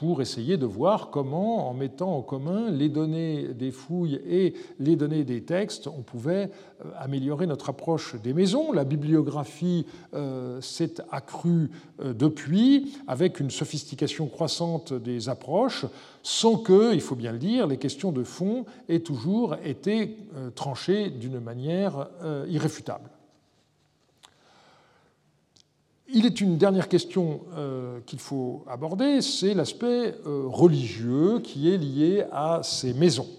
pour 0.02 0.20
essayer 0.20 0.58
de 0.58 0.66
voir 0.66 1.12
comment, 1.12 1.70
en 1.70 1.76
mettant 1.76 2.18
en 2.18 2.24
commun 2.24 2.72
les 2.72 2.90
données 2.90 3.50
des 3.54 3.70
fouilles 3.70 4.20
et 4.28 4.56
les 4.80 4.96
données 4.96 5.24
des 5.24 5.44
textes, 5.44 5.86
on 5.86 6.02
pouvait 6.02 6.50
euh, 6.84 6.90
améliorer 6.98 7.46
notre 7.46 7.70
approche 7.70 8.16
des 8.16 8.34
maisons. 8.34 8.72
La 8.72 8.84
bibliographie 8.84 9.86
euh, 10.16 10.60
s'est 10.60 10.96
accrue 11.12 11.70
depuis, 12.04 12.96
avec 13.08 13.40
une 13.40 13.52
sophistication 13.52 14.26
croissante 14.26 14.92
des 14.92 15.30
approches, 15.30 15.86
sans 16.24 16.58
que, 16.58 16.96
il 16.96 17.02
faut 17.02 17.16
bien 17.16 17.32
le 17.32 17.38
dire, 17.38 17.68
les 17.68 17.78
questions 17.78 18.12
de 18.12 18.24
fond 18.24 18.66
aient 18.90 19.02
toujours 19.02 19.56
été 19.64 20.18
tranchées 20.56 21.12
d'une 21.12 21.40
manière 21.40 22.10
irréfutable. 22.48 23.12
Il 26.14 26.26
est 26.26 26.42
une 26.42 26.58
dernière 26.58 26.90
question 26.90 27.42
euh, 27.56 28.02
qu'il 28.06 28.20
faut 28.20 28.66
aborder, 28.68 29.22
c'est 29.22 29.54
l'aspect 29.54 30.14
euh, 30.26 30.44
religieux 30.46 31.40
qui 31.40 31.74
est 31.74 31.78
lié 31.78 32.26
à 32.34 32.60
ces 32.64 32.94
maisons. 32.94 33.30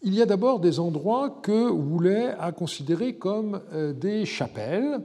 Il 0.00 0.14
y 0.14 0.22
a 0.22 0.26
d'abord 0.26 0.60
des 0.60 0.80
endroits 0.80 1.40
que 1.42 1.68
Woulet 1.68 2.34
a 2.38 2.50
considérés 2.52 3.16
comme 3.16 3.60
euh, 3.74 3.92
des 3.92 4.24
chapelles. 4.24 5.02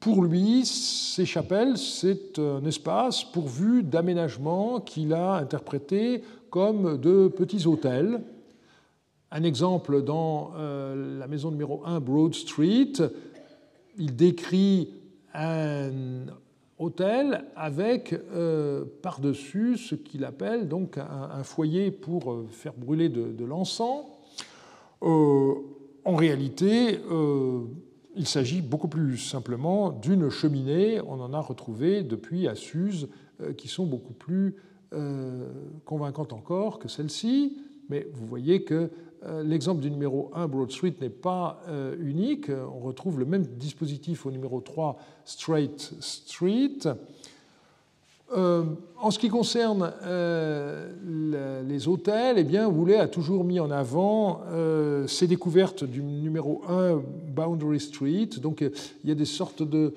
Pour 0.00 0.22
lui, 0.22 0.66
ces 0.66 1.24
chapelles, 1.24 1.78
c'est 1.78 2.38
un 2.38 2.62
espace 2.66 3.24
pourvu 3.24 3.82
d'aménagements 3.82 4.80
qu'il 4.80 5.14
a 5.14 5.36
interprétés 5.36 6.22
comme 6.50 6.98
de 6.98 7.28
petits 7.28 7.66
hôtels 7.66 8.20
un 9.34 9.42
exemple 9.42 10.02
dans 10.02 10.52
euh, 10.56 11.18
la 11.18 11.26
maison 11.26 11.50
numéro 11.50 11.82
1, 11.84 11.98
Broad 11.98 12.34
Street, 12.34 12.92
il 13.98 14.14
décrit 14.14 14.90
un 15.34 16.26
hôtel 16.78 17.44
avec 17.56 18.12
euh, 18.12 18.84
par-dessus 19.02 19.76
ce 19.76 19.96
qu'il 19.96 20.24
appelle 20.24 20.68
donc 20.68 20.98
un, 20.98 21.42
foyer 21.42 21.90
pour 21.90 22.30
euh, 22.30 22.46
faire 22.48 22.74
brûler 22.74 23.08
de, 23.08 23.44
l'encens. 23.44 24.04
en 25.02 26.14
réalité, 26.16 27.00
il 28.14 28.26
s'agit 28.28 28.62
beaucoup 28.62 28.88
plus 28.88 29.18
simplement 29.18 29.90
d'une 29.90 30.30
cheminée. 30.30 31.00
On 31.00 31.20
en 31.20 31.32
a 31.32 31.40
retrouvé 31.40 32.04
depuis 32.04 32.46
à 32.46 32.54
Suse 32.54 33.08
qui 33.56 33.66
sont 33.66 33.86
beaucoup 33.86 34.12
plus 34.12 34.54
convaincantes 35.84 36.32
encore 36.32 36.78
que 36.78 36.88
celle-ci. 36.88 37.58
Mais 37.88 38.06
vous 38.12 38.26
voyez 38.26 38.62
que 38.62 38.90
l'exemple 39.42 39.80
du 39.80 39.90
numéro 39.90 40.30
1 40.34 40.46
Broad 40.48 40.70
Street 40.70 40.94
n'est 41.00 41.08
pas 41.08 41.62
unique. 42.00 42.50
On 42.50 42.80
retrouve 42.80 43.18
le 43.18 43.24
même 43.24 43.44
dispositif 43.44 44.26
au 44.26 44.30
numéro 44.30 44.60
3 44.60 44.98
Straight 45.24 45.94
Street. 46.00 46.78
Euh, 48.36 48.64
en 49.00 49.10
ce 49.10 49.18
qui 49.18 49.28
concerne 49.28 49.92
euh, 50.02 51.62
les 51.68 51.88
hôtels, 51.88 52.36
eh 52.38 52.44
bien, 52.44 52.66
Woolley 52.66 52.96
a 52.96 53.06
toujours 53.06 53.44
mis 53.44 53.60
en 53.60 53.70
avant 53.70 54.40
euh, 54.50 55.06
ses 55.06 55.26
découvertes 55.26 55.84
du 55.84 56.02
numéro 56.02 56.62
1 56.68 57.02
Boundary 57.34 57.80
Street. 57.80 58.30
Donc 58.40 58.62
il 58.62 59.08
y 59.08 59.12
a 59.12 59.14
des 59.14 59.26
sortes 59.26 59.62
de 59.62 59.92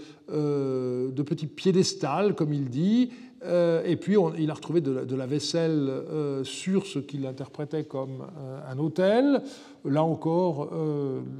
petits 1.23 1.47
piédestals, 1.47 2.35
comme 2.35 2.53
il 2.53 2.69
dit, 2.69 3.11
et 3.43 3.95
puis 3.97 4.15
il 4.37 4.49
a 4.49 4.53
retrouvé 4.53 4.81
de 4.81 5.15
la, 5.15 5.25
vaisselle 5.25 5.91
sur 6.43 6.85
ce 6.85 6.99
qu'il 6.99 7.25
interprétait 7.25 7.83
comme 7.83 8.25
un 8.67 8.77
hôtel. 8.79 9.41
Là 9.85 10.03
encore, 10.03 10.69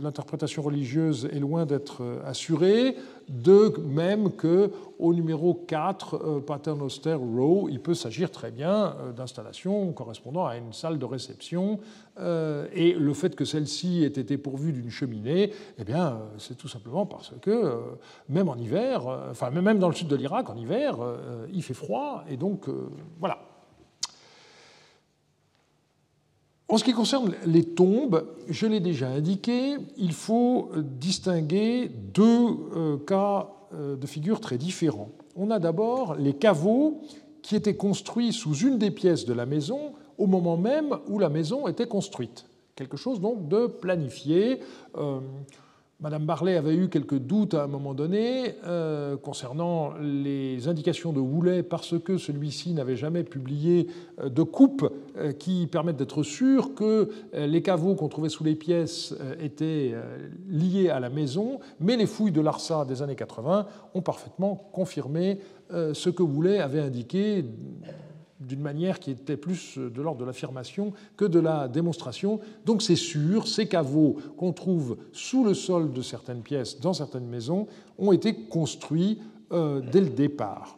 l'interprétation 0.01 0.61
religieuse 0.61 1.27
est 1.31 1.39
loin 1.39 1.65
d'être 1.65 2.03
assurée 2.25 2.95
de 3.29 3.73
même 3.85 4.31
que 4.31 4.71
au 4.99 5.13
numéro 5.13 5.53
4, 5.53 6.15
euh, 6.15 6.39
Paternoster 6.39 7.13
Row, 7.13 7.67
il 7.69 7.81
peut 7.81 7.93
s'agir 7.93 8.31
très 8.31 8.51
bien 8.51 8.95
euh, 8.99 9.11
d'installations 9.11 9.91
correspondant 9.91 10.45
à 10.45 10.57
une 10.57 10.73
salle 10.73 10.97
de 10.97 11.05
réception. 11.05 11.79
Euh, 12.19 12.67
et 12.73 12.93
le 12.93 13.13
fait 13.13 13.35
que 13.35 13.45
celle-ci 13.45 14.03
ait 14.03 14.07
été 14.07 14.37
pourvue 14.37 14.71
d'une 14.71 14.89
cheminée, 14.89 15.51
eh 15.77 15.83
bien, 15.83 16.19
c'est 16.37 16.57
tout 16.57 16.67
simplement 16.67 17.05
parce 17.05 17.33
que 17.41 17.75
même 18.29 18.49
en 18.49 18.55
hiver, 18.55 19.03
enfin 19.29 19.51
même 19.51 19.77
dans 19.77 19.89
le 19.89 19.95
sud 19.95 20.07
de 20.07 20.15
l'Irak, 20.15 20.49
en 20.49 20.55
hiver, 20.55 20.97
il 21.53 21.61
fait 21.61 21.73
froid, 21.73 22.23
et 22.29 22.37
donc 22.37 22.67
voilà. 23.19 23.46
En 26.77 26.79
ce 26.79 26.83
qui 26.83 26.93
concerne 26.93 27.33
les 27.47 27.63
tombes, 27.63 28.27
je 28.47 28.67
l'ai 28.67 28.79
déjà 28.79 29.07
indiqué, 29.07 29.77
il 29.97 30.13
faut 30.13 30.69
distinguer 30.75 31.89
deux 31.89 32.49
euh, 32.75 32.97
cas 32.97 33.49
euh, 33.73 33.95
de 33.95 34.05
figure 34.05 34.39
très 34.39 34.59
différents. 34.59 35.09
On 35.35 35.49
a 35.49 35.57
d'abord 35.57 36.13
les 36.17 36.33
caveaux 36.33 37.01
qui 37.41 37.55
étaient 37.55 37.75
construits 37.75 38.31
sous 38.31 38.53
une 38.53 38.77
des 38.77 38.91
pièces 38.91 39.25
de 39.25 39.33
la 39.33 39.47
maison 39.47 39.93
au 40.19 40.27
moment 40.27 40.55
même 40.55 40.95
où 41.07 41.17
la 41.17 41.29
maison 41.29 41.67
était 41.67 41.87
construite. 41.87 42.45
Quelque 42.75 42.95
chose 42.95 43.19
donc 43.19 43.47
de 43.47 43.65
planifié. 43.65 44.59
Euh, 44.97 45.19
Madame 45.99 46.27
Barley 46.27 46.55
avait 46.55 46.75
eu 46.75 46.89
quelques 46.89 47.17
doutes 47.17 47.55
à 47.55 47.63
un 47.63 47.67
moment 47.67 47.95
donné 47.95 48.53
euh, 48.65 49.17
concernant 49.17 49.95
les 49.99 50.67
indications 50.67 51.11
de 51.11 51.19
Woolley 51.19 51.63
parce 51.63 51.99
que 51.99 52.19
celui-ci 52.19 52.75
n'avait 52.75 52.95
jamais 52.95 53.23
publié 53.23 53.87
euh, 54.19 54.29
de 54.29 54.43
coupe 54.43 54.93
euh, 55.17 55.31
qui 55.31 55.65
permettent 55.65 55.97
d'être 55.97 56.21
sûr 56.21 56.75
que 56.75 57.09
les 57.33 57.63
caveaux 57.63 57.95
qu'on 57.95 58.09
trouvait 58.09 58.29
sous 58.29 58.43
les 58.43 58.53
pièces 58.53 59.15
étaient 59.41 59.95
liés 60.47 60.89
à 60.89 60.99
la 60.99 61.09
maison, 61.09 61.59
mais 61.79 61.97
les 61.97 62.05
fouilles 62.05 62.31
de 62.31 62.41
l'ARSA 62.41 62.85
des 62.85 63.01
années 63.01 63.15
80 63.15 63.65
ont 63.95 64.01
parfaitement 64.01 64.55
confirmé 64.71 65.39
ce 65.71 66.09
que 66.09 66.23
Woolley 66.23 66.59
avait 66.59 66.79
indiqué 66.79 67.43
d'une 68.39 68.61
manière 68.61 68.99
qui 68.99 69.11
était 69.11 69.37
plus 69.37 69.77
de 69.77 70.01
l'ordre 70.01 70.21
de 70.21 70.25
l'affirmation 70.25 70.93
que 71.15 71.25
de 71.25 71.39
la 71.39 71.67
démonstration. 71.67 72.39
Donc 72.65 72.81
c'est 72.81 72.95
sûr, 72.95 73.47
ces 73.47 73.67
caveaux 73.67 74.17
qu'on 74.37 74.53
trouve 74.53 74.97
sous 75.11 75.43
le 75.43 75.53
sol 75.53 75.91
de 75.91 76.01
certaines 76.01 76.41
pièces 76.41 76.79
dans 76.79 76.93
certaines 76.93 77.27
maisons 77.27 77.67
ont 77.97 78.11
été 78.11 78.35
construits 78.35 79.19
euh, 79.51 79.81
dès 79.91 80.01
le 80.01 80.09
départ. 80.09 80.77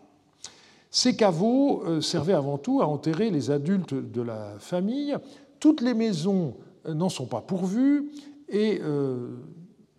Ces 0.89 1.15
caveaux 1.15 1.84
euh, 1.86 2.02
servaient 2.02 2.34
avant 2.34 2.58
tout 2.58 2.82
à 2.82 2.88
enterrer 2.88 3.30
les 3.30 3.52
adultes 3.52 3.93
de 3.93 4.22
la 4.22 4.56
famille. 4.60 5.15
Toutes 5.60 5.82
les 5.82 5.93
maisons 5.93 6.56
euh, 6.86 6.93
n'en 6.93 7.10
sont 7.10 7.26
pas 7.26 7.41
pourvues 7.41 8.12
et 8.48 8.82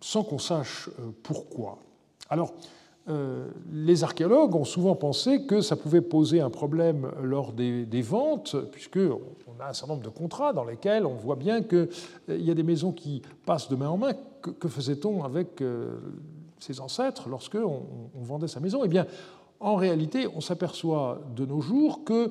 sans 0.01 0.23
qu'on 0.23 0.39
sache 0.39 0.89
pourquoi. 1.23 1.79
Alors, 2.29 2.53
les 3.71 4.03
archéologues 4.03 4.55
ont 4.55 4.63
souvent 4.63 4.95
pensé 4.95 5.45
que 5.45 5.61
ça 5.61 5.75
pouvait 5.75 6.01
poser 6.01 6.39
un 6.39 6.49
problème 6.49 7.11
lors 7.21 7.51
des, 7.51 8.01
ventes, 8.01 8.55
puisqu'on 8.71 9.19
a 9.59 9.69
un 9.69 9.73
certain 9.73 9.93
nombre 9.93 10.03
de 10.03 10.09
contrats 10.09 10.53
dans 10.53 10.63
lesquels 10.63 11.05
on 11.05 11.15
voit 11.15 11.35
bien 11.35 11.61
qu'il 11.61 11.89
euh, 12.29 12.37
y 12.37 12.51
a 12.51 12.53
des 12.53 12.63
maisons 12.63 12.91
qui 12.91 13.21
passent 13.45 13.69
de 13.69 13.75
main 13.75 13.89
en 13.89 13.97
main. 13.97 14.13
Que, 14.41 14.67
faisait-on 14.67 15.23
avec 15.23 15.61
euh, 15.61 15.97
ses 16.59 16.79
ancêtres 16.79 17.29
lorsque 17.29 17.55
on, 17.55 17.83
vendait 18.21 18.47
sa 18.47 18.59
maison? 18.59 18.83
Eh 18.83 18.87
bien, 18.87 19.05
en 19.59 19.75
réalité, 19.75 20.27
on 20.35 20.41
s'aperçoit 20.41 21.21
de 21.35 21.45
nos 21.45 21.61
jours 21.61 22.03
que 22.03 22.13
euh, 22.23 22.29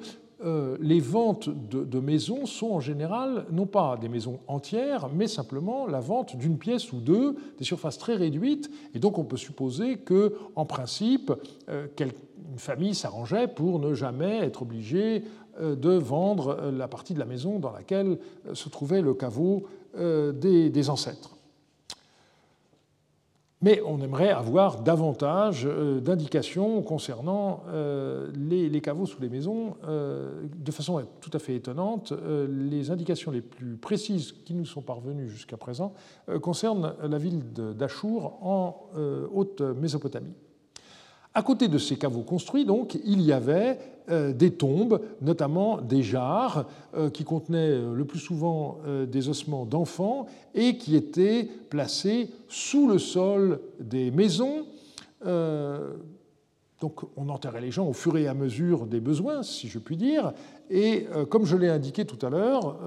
les 0.81 1.01
ventes 1.01 1.49
de, 1.49 2.01
maisons 2.01 2.47
sont 2.47 2.71
en 2.71 2.81
général 2.81 3.45
non 3.51 3.67
pas 3.67 3.97
des 3.97 4.09
maisons 4.09 4.41
entières, 4.49 5.09
mais 5.15 5.27
simplement 5.27 5.87
la 5.87 6.01
vente 6.01 6.37
d'une 6.37 6.59
pièce 6.59 6.93
ou 6.93 7.01
deux, 7.01 7.37
des 7.59 7.65
surfaces 7.65 7.99
très 7.99 8.15
réduites. 8.15 8.71
Et 8.95 8.99
donc 8.99 9.19
on 9.19 9.25
peut 9.25 9.37
supposer 9.37 9.99
que, 9.99 10.35
en 10.57 10.65
principe, 10.65 11.33
euh, 11.69 11.87
une 11.99 12.59
famille 12.59 12.95
s'arrangeait 12.95 13.49
pour 13.49 13.79
ne 13.79 13.95
jamais 13.95 14.39
être 14.39 14.63
obligée 14.63 15.25
euh, 15.61 15.77
de 15.77 15.91
vendre 15.91 16.71
la 16.73 16.89
partie 16.89 17.15
de 17.15 17.19
la 17.19 17.27
maison 17.27 17.59
dans 17.59 17.73
laquelle 17.73 18.19
se 18.53 18.69
trouvait 18.69 19.03
le 19.03 19.15
caveau 19.15 19.65
des 19.95 20.89
ancêtres. 20.89 21.40
Mais 23.63 23.83
on 23.85 24.01
aimerait 24.01 24.31
avoir 24.31 24.81
davantage 24.81 25.67
euh, 25.67 26.01
d'indications 26.01 26.81
concernant 26.81 27.63
euh, 27.69 28.31
les, 28.35 28.81
caveaux 28.81 29.05
sous 29.05 29.21
les 29.21 29.29
maisons. 29.29 29.77
Euh, 29.87 30.45
de 30.57 30.73
façon 30.73 31.05
tout 31.21 31.31
à 31.35 31.39
fait 31.39 31.55
étonnante, 31.57 32.15
les 32.49 32.91
indications 32.91 33.31
les 33.31 33.43
plus 33.43 33.77
précises 33.77 34.33
qui 34.33 34.55
nous 34.55 34.65
sont 34.65 34.81
parvenues 34.81 35.29
jusqu'à 35.29 35.57
présent 35.57 35.93
concernent 36.41 36.95
la 37.03 37.19
ville 37.19 37.43
d'Achour 37.53 38.39
en 38.43 38.89
Haute-Mésopotamie. 39.33 40.35
À 41.33 41.43
côté 41.43 41.69
de 41.69 41.79
ces 41.79 41.97
caveaux 41.97 42.23
construits, 42.23 42.65
donc, 42.65 42.99
il 43.05 43.23
y 43.23 43.33
avait 43.33 43.79
euh, 44.11 44.33
des 44.33 44.51
tombes, 44.51 45.01
notamment 45.21 45.81
des 45.81 46.03
jarres, 46.03 46.67
euh, 46.97 47.11
qui 47.11 47.23
contenaient 47.23 47.71
euh, 47.71 47.95
le 47.95 48.05
plus 48.05 48.19
souvent 48.19 48.79
des 49.07 49.29
ossements 49.29 49.65
d'enfants 49.65 50.27
et 50.55 50.77
qui 50.77 50.97
étaient 50.97 51.49
placés 51.69 52.31
sous 52.49 52.89
le 52.89 52.99
sol 52.99 53.61
des 53.79 54.11
maisons. 54.11 54.67
Donc 56.81 57.03
on 57.17 57.29
enterrait 57.29 57.61
les 57.61 57.71
gens 57.71 57.87
au 57.87 57.93
fur 57.93 58.17
et 58.17 58.27
à 58.27 58.35
mesure 58.35 58.87
des 58.87 59.01
besoins, 59.01 59.43
si 59.43 59.69
je 59.69 59.79
puis 59.79 59.97
dire. 59.97 60.33
Et 60.71 61.07
comme 61.29 61.45
je 61.45 61.57
l'ai 61.57 61.69
indiqué 61.69 62.05
tout 62.07 62.25
à 62.25 62.31
l'heure, 62.31 62.79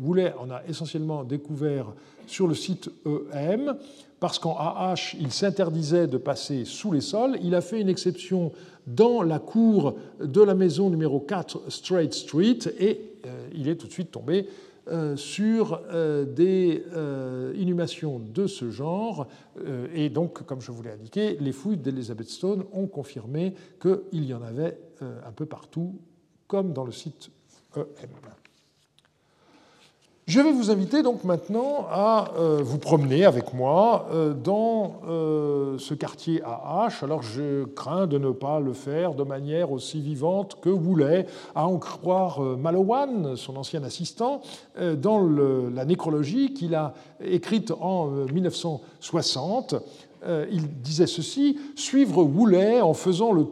Woulet 0.00 0.32
en 0.38 0.50
a 0.50 0.62
essentiellement 0.68 1.24
découvert 1.24 1.92
sur 2.26 2.46
le 2.46 2.54
site 2.54 2.90
EM 3.32 3.74
parce 4.20 4.38
qu'en 4.38 4.56
AH, 4.56 5.16
il 5.18 5.32
s'interdisait 5.32 6.06
de 6.06 6.16
passer 6.16 6.64
sous 6.64 6.92
les 6.92 7.00
sols. 7.00 7.38
Il 7.42 7.56
a 7.56 7.60
fait 7.60 7.80
une 7.80 7.88
exception 7.88 8.52
dans 8.86 9.22
la 9.22 9.40
cour 9.40 9.96
de 10.22 10.40
la 10.40 10.54
maison 10.54 10.90
numéro 10.90 11.18
4 11.18 11.70
Straight 11.70 12.14
Street 12.14 12.58
et 12.78 13.00
euh, 13.26 13.48
il 13.52 13.68
est 13.68 13.74
tout 13.74 13.88
de 13.88 13.92
suite 13.92 14.10
tombé 14.10 14.46
euh, 14.46 14.71
sur 15.16 15.80
euh, 15.90 16.24
des 16.24 16.84
inhumations 17.56 18.18
de 18.18 18.46
ce 18.46 18.70
genre. 18.70 19.28
et 19.94 20.08
donc, 20.10 20.42
comme 20.44 20.60
je 20.60 20.72
vous 20.72 20.82
l'ai 20.82 20.90
indiqué, 20.90 21.36
les 21.40 21.52
fouilles 21.52 21.76
d'Elizabeth 21.76 22.28
Stone 22.28 22.64
ont 22.72 22.86
confirmé 22.86 23.54
qu'il 23.80 24.24
y 24.24 24.34
en 24.34 24.42
avait 24.42 24.78
un 25.00 25.32
peu 25.32 25.46
partout, 25.46 25.98
comme 26.46 26.72
dans 26.72 26.84
le 26.84 26.92
site 26.92 27.30
EM. 27.76 28.10
Je 30.32 30.40
vais 30.40 30.50
vous 30.50 30.70
inviter 30.70 31.02
donc 31.02 31.24
maintenant 31.24 31.86
à 31.90 32.32
euh, 32.38 32.62
vous 32.64 32.78
promener 32.78 33.26
avec 33.26 33.52
moi 33.52 34.06
euh, 34.14 34.32
dans 34.32 34.94
euh, 35.06 35.76
ce 35.76 35.92
quartier 35.92 36.40
AH. 36.42 37.02
Alors 37.02 37.22
je 37.22 37.64
crains 37.64 38.06
de 38.06 38.16
ne 38.16 38.30
pas 38.30 38.58
le 38.58 38.72
faire 38.72 39.12
de 39.12 39.24
manière 39.24 39.72
aussi 39.72 40.00
vivante 40.00 40.56
que 40.62 40.70
voulait, 40.70 41.26
à 41.54 41.68
en 41.68 41.76
croire 41.76 42.40
Malowan, 42.40 43.36
son 43.36 43.58
ancien 43.58 43.84
assistant, 43.84 44.40
dans 44.96 45.20
la 45.20 45.84
nécrologie 45.84 46.54
qu'il 46.54 46.74
a 46.76 46.94
écrite 47.22 47.70
en 47.70 48.06
1960. 48.06 49.74
Il 50.50 50.80
disait 50.80 51.06
ceci 51.06 51.58
Suivre 51.76 52.22
Woulet 52.22 52.80
en 52.80 52.94
faisant 52.94 53.32
le 53.32 53.44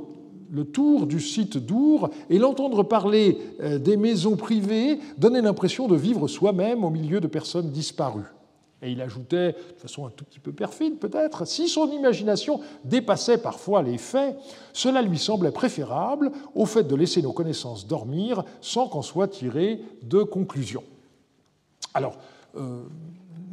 le 0.51 0.65
tour 0.65 1.07
du 1.07 1.21
site 1.21 1.57
d'Our 1.57 2.11
et 2.29 2.39
l'entendre 2.39 2.83
parler 2.83 3.39
euh, 3.61 3.79
des 3.79 3.97
maisons 3.97 4.37
privées 4.37 4.99
donnait 5.19 5.43
l'impression 5.43 5.89
de 5.89 5.97
vivre 5.97 6.29
soi-même 6.29 6.85
au 6.85 6.91
milieu 6.91 7.21
de 7.21 7.27
personnes 7.27 7.71
disparues. 7.71 8.33
Et 8.83 8.93
il 8.93 9.01
ajoutait, 9.03 9.53
de 9.53 9.81
façon 9.81 10.07
un 10.07 10.11
tout 10.11 10.25
petit 10.25 10.41
peu 10.41 10.53
perfide 10.53 10.99
peut-être, 10.99 11.47
si 11.47 11.69
son 11.69 11.91
imagination 11.91 12.61
dépassait 12.85 13.39
parfois 13.39 13.83
les 13.83 13.99
faits, 13.99 14.39
cela 14.73 15.03
lui 15.03 15.19
semblait 15.19 15.51
préférable 15.51 16.33
au 16.55 16.65
fait 16.65 16.85
de 16.85 16.95
laisser 16.95 17.21
nos 17.21 17.33
connaissances 17.33 17.87
dormir 17.87 18.43
sans 18.61 18.89
qu'en 18.89 19.03
soit 19.03 19.29
tiré 19.29 19.83
de 20.03 20.23
conclusion. 20.23 20.83
Alors, 21.93 22.17
euh, 22.57 22.83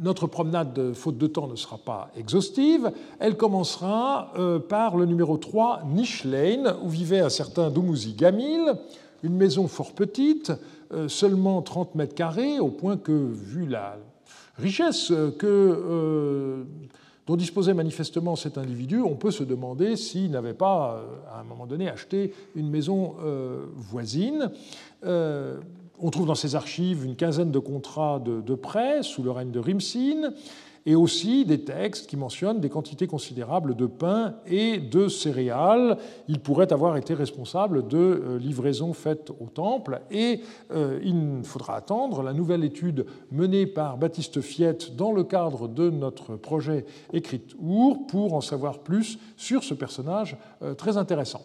notre 0.00 0.26
promenade, 0.26 0.92
faute 0.92 1.18
de 1.18 1.26
temps, 1.26 1.48
ne 1.48 1.56
sera 1.56 1.78
pas 1.78 2.10
exhaustive. 2.16 2.92
Elle 3.18 3.36
commencera 3.36 4.32
euh, 4.38 4.58
par 4.58 4.96
le 4.96 5.06
numéro 5.06 5.36
3, 5.36 5.82
Niche 5.86 6.24
Lane, 6.24 6.74
où 6.82 6.88
vivait 6.88 7.20
un 7.20 7.28
certain 7.28 7.70
Doumouzi 7.70 8.14
Gamil, 8.14 8.74
une 9.22 9.34
maison 9.34 9.66
fort 9.66 9.92
petite, 9.92 10.52
euh, 10.92 11.08
seulement 11.08 11.62
30 11.62 11.94
mètres 11.96 12.14
carrés, 12.14 12.60
au 12.60 12.68
point 12.68 12.96
que, 12.96 13.12
vu 13.12 13.66
la, 13.66 13.96
richesse 14.56 15.12
que, 15.38 16.64
dont 17.28 17.36
disposait 17.36 17.74
manifestement 17.74 18.34
cet 18.34 18.58
individu, 18.58 19.00
on 19.00 19.14
peut 19.14 19.30
se 19.30 19.44
demander 19.44 19.94
s'il 19.94 20.32
n'avait 20.32 20.52
pas, 20.52 21.00
à 21.32 21.40
un 21.40 21.44
moment 21.44 21.66
donné, 21.66 21.88
acheté 21.88 22.34
une 22.56 22.68
maison 22.68 23.14
voisine. 23.76 24.50
On 26.00 26.10
trouve 26.10 26.26
dans 26.26 26.34
ses 26.34 26.54
archives 26.54 27.04
une 27.04 27.16
quinzaine 27.16 27.50
de 27.50 27.58
contrats 27.58 28.20
de, 28.20 28.40
de 28.40 28.54
prêt 28.54 29.02
sous 29.02 29.22
le 29.22 29.30
règne 29.30 29.50
de 29.50 29.58
Rimsin 29.58 30.32
et 30.88 30.94
aussi 30.94 31.44
des 31.44 31.64
textes 31.64 32.08
qui 32.08 32.16
mentionnent 32.16 32.60
des 32.60 32.70
quantités 32.70 33.06
considérables 33.06 33.76
de 33.76 33.84
pain 33.84 34.36
et 34.46 34.78
de 34.78 35.08
céréales. 35.08 35.98
Il 36.28 36.40
pourrait 36.40 36.72
avoir 36.72 36.96
été 36.96 37.12
responsable 37.12 37.86
de 37.88 37.98
euh, 37.98 38.38
livraisons 38.38 38.94
faites 38.94 39.30
au 39.38 39.48
temple 39.52 40.00
et 40.10 40.40
euh, 40.70 40.98
il 41.04 41.44
faudra 41.44 41.76
attendre 41.76 42.22
la 42.22 42.32
nouvelle 42.32 42.64
étude 42.64 43.04
menée 43.30 43.66
par 43.66 43.98
Baptiste 43.98 44.40
Fiette 44.40 44.96
dans 44.96 45.12
le 45.12 45.24
cadre 45.24 45.68
de 45.68 45.90
notre 45.90 46.36
projet 46.36 46.86
Écriture 47.12 47.58
pour 48.08 48.32
en 48.32 48.40
savoir 48.40 48.78
plus 48.78 49.18
sur 49.36 49.64
ce 49.64 49.74
personnage 49.74 50.38
euh, 50.62 50.72
très 50.72 50.96
intéressant. 50.96 51.44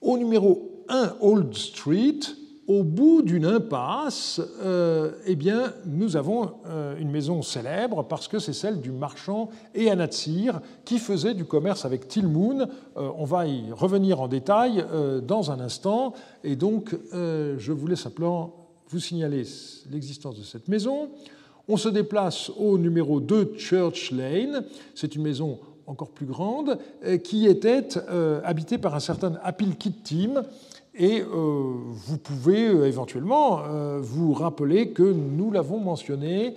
Au 0.00 0.16
numéro 0.16 0.84
1 0.88 1.16
Old 1.20 1.54
Street, 1.54 2.20
au 2.66 2.82
bout 2.82 3.22
d'une 3.22 3.44
impasse, 3.44 4.40
euh, 4.62 5.12
eh 5.26 5.36
bien, 5.36 5.72
nous 5.86 6.16
avons 6.16 6.52
euh, 6.66 6.96
une 6.98 7.10
maison 7.10 7.42
célèbre 7.42 8.04
parce 8.04 8.28
que 8.28 8.38
c'est 8.38 8.52
celle 8.52 8.80
du 8.80 8.90
marchand 8.90 9.50
Ehanatsir 9.74 10.60
qui 10.84 10.98
faisait 10.98 11.34
du 11.34 11.44
commerce 11.44 11.84
avec 11.84 12.08
Tilmoun. 12.08 12.68
Euh, 12.96 13.10
on 13.18 13.24
va 13.24 13.46
y 13.46 13.70
revenir 13.72 14.20
en 14.20 14.28
détail 14.28 14.84
dans 15.26 15.50
un 15.50 15.60
instant. 15.60 16.14
Et 16.42 16.56
donc, 16.56 16.96
je 17.12 17.72
voulais 17.72 17.96
simplement 17.96 18.68
vous 18.88 19.00
signaler 19.00 19.44
l'existence 19.90 20.38
de 20.38 20.42
cette 20.42 20.68
maison. 20.68 21.10
On 21.68 21.76
se 21.76 21.88
déplace 21.88 22.50
au 22.56 22.78
numéro 22.78 23.20
2 23.20 23.54
Church 23.56 24.10
Lane. 24.10 24.64
C'est 24.94 25.14
une 25.14 25.22
maison 25.22 25.58
encore 25.86 26.10
plus 26.10 26.26
grande 26.26 26.78
qui 27.22 27.46
était 27.46 27.88
habitée 28.44 28.78
par 28.78 28.94
un 28.94 29.00
certain 29.00 29.34
Apil 29.42 29.76
Kittim 29.76 30.42
et 30.96 31.22
euh, 31.22 31.26
vous 31.32 32.18
pouvez 32.18 32.68
euh, 32.68 32.86
éventuellement 32.86 33.62
euh, 33.64 33.98
vous 34.00 34.32
rappeler 34.32 34.90
que 34.90 35.02
nous 35.02 35.50
l'avons 35.50 35.78
mentionné 35.78 36.54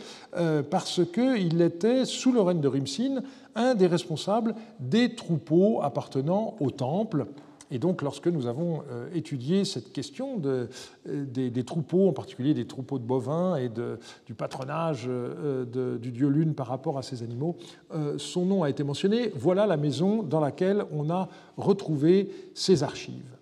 parce 0.70 1.02
qu'il 1.12 1.62
était, 1.62 2.06
sous 2.06 2.32
le 2.32 2.42
règne 2.42 2.62
de 2.62 2.68
Rimsin, 2.68 3.24
un 3.56 3.74
des 3.74 3.88
responsables 3.88 4.54
des 4.80 5.16
troupeaux 5.16 5.82
appartenant 5.82 6.56
au 6.60 6.70
temple. 6.70 7.26
Et 7.72 7.80
donc, 7.80 8.02
lorsque 8.02 8.28
nous 8.28 8.46
avons 8.46 8.84
étudié 9.14 9.66
cette 9.66 9.92
question 9.92 10.38
de, 10.38 10.70
des, 11.06 11.64
troupeaux, 11.64 12.08
en 12.08 12.14
particulier 12.14 12.54
des 12.54 12.68
troupeaux 12.68 13.00
de 13.00 13.04
bovins 13.04 13.56
et 13.56 13.70
du 13.70 14.34
patronage 14.36 15.10
du 15.72 16.12
dieu 16.12 16.28
Lune 16.28 16.54
par 16.54 16.68
rapport 16.68 16.98
à 16.98 17.02
ces 17.02 17.24
animaux, 17.24 17.58
son 18.18 18.46
nom 18.46 18.64
a 18.64 18.70
été 18.70 18.84
mentionné. 18.84 19.32
Voilà 19.36 19.66
la 19.66 19.78
maison 19.78 20.22
dans 20.22 20.40
laquelle 20.40 20.86
on 20.92 21.10
a 21.10 21.30
retrouvé 21.58 22.30
ces 22.54 22.84
archives. 22.84 23.37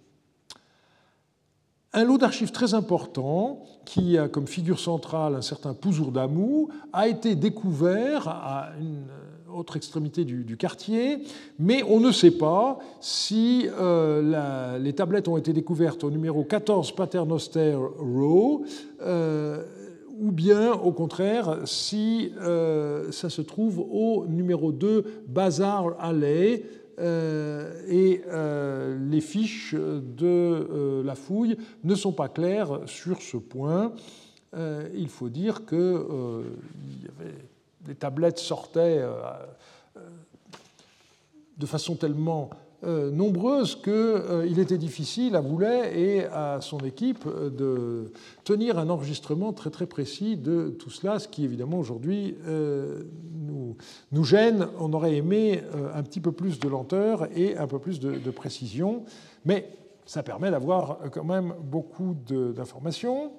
Un 1.97 2.03
lot 2.03 2.17
d'archives 2.17 2.51
très 2.51 2.73
important, 2.73 3.63
qui 3.85 4.17
a 4.17 4.27
comme 4.27 4.47
figure 4.47 4.79
centrale 4.79 5.33
un 5.33 5.41
certain 5.41 5.73
d'Amou, 6.11 6.67
a 6.91 7.07
été 7.07 7.35
découvert 7.35 8.27
à 8.27 8.71
une 8.81 9.05
autre 9.55 9.77
extrémité 9.77 10.25
du, 10.25 10.57
quartier, 10.57 11.19
mais 11.57 11.83
on 11.83 12.01
ne 12.01 12.11
sait 12.11 12.31
pas 12.31 12.79
si 12.99 13.69
euh, 13.79 14.77
les 14.77 14.91
tablettes 14.91 15.29
ont 15.29 15.37
été 15.37 15.53
découvertes 15.53 16.03
au 16.03 16.11
numéro 16.11 16.43
14 16.43 16.91
Paternoster 16.91 17.77
Row, 17.97 18.65
euh, 19.01 19.63
ou 20.19 20.33
bien 20.33 20.73
au 20.73 20.91
contraire 20.91 21.59
si 21.63 22.33
euh, 22.41 23.09
ça 23.13 23.29
se 23.29 23.41
trouve 23.41 23.79
au 23.79 24.25
numéro 24.27 24.73
2 24.73 25.23
Bazar 25.29 25.95
Alley, 26.01 26.65
et 26.97 28.21
euh, 28.27 28.97
les 29.09 29.21
fiches 29.21 29.75
de 29.75 30.23
euh, 30.23 31.03
la 31.03 31.15
fouille 31.15 31.57
ne 31.83 31.93
sont 31.93 32.13
pas 32.13 32.29
claires 32.29 32.81
sur 32.85 33.21
ce 33.21 33.37
point. 33.37 33.93
il 34.93 35.09
faut 35.09 35.29
dire 35.29 35.65
que 35.65 36.43
les 37.87 37.95
tablettes 37.95 38.39
sortaient 38.39 39.03
de 41.57 41.65
façon 41.65 41.95
tellement 41.95 42.49
euh, 42.85 43.09
nombreuses 43.11 43.75
qu'il 43.75 43.93
euh, 43.93 44.59
était 44.59 44.77
difficile 44.77 45.35
à 45.35 45.41
Boulet 45.41 45.99
et 45.99 46.25
à 46.25 46.59
son 46.61 46.77
équipe 46.79 47.27
de 47.27 48.11
tenir 48.43 48.77
un 48.77 48.89
enregistrement 48.89 49.53
très 49.53 49.69
très 49.69 49.85
précis 49.85 50.37
de 50.37 50.69
tout 50.69 50.89
cela, 50.89 51.19
ce 51.19 51.27
qui 51.27 51.43
évidemment 51.43 51.79
aujourd'hui 51.79 52.37
euh, 52.47 53.03
nous, 54.11 54.23
gêne. 54.23 54.67
On 54.79 54.93
aurait 54.93 55.15
aimé 55.15 55.61
un 55.93 56.03
petit 56.03 56.19
peu 56.19 56.31
plus 56.31 56.59
de 56.59 56.67
lenteur 56.67 57.27
et 57.35 57.57
un 57.57 57.67
peu 57.67 57.79
plus 57.79 57.99
de 57.99 58.31
précision, 58.31 59.03
mais 59.45 59.69
ça 60.05 60.23
permet 60.23 60.51
d'avoir 60.51 60.99
quand 61.11 61.23
même 61.23 61.53
beaucoup 61.61 62.15
d'informations. 62.55 63.31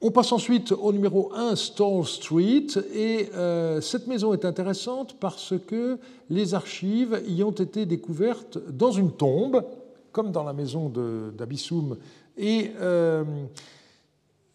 On 0.00 0.12
passe 0.12 0.30
ensuite 0.30 0.70
au 0.70 0.92
numéro 0.92 1.32
1, 1.34 1.56
Stall 1.56 2.04
Street, 2.04 2.68
et 2.94 3.30
euh, 3.34 3.80
cette 3.80 4.06
maison 4.06 4.32
est 4.32 4.44
intéressante 4.44 5.16
parce 5.18 5.54
que 5.66 5.98
les 6.30 6.54
archives 6.54 7.20
y 7.26 7.42
ont 7.42 7.50
été 7.50 7.84
découvertes 7.84 8.58
dans 8.70 8.92
une 8.92 9.10
tombe, 9.10 9.64
comme 10.12 10.30
dans 10.30 10.44
la 10.44 10.52
maison 10.52 10.88
d'Abissoum, 11.36 11.96
et 12.36 12.70
euh, 12.80 13.24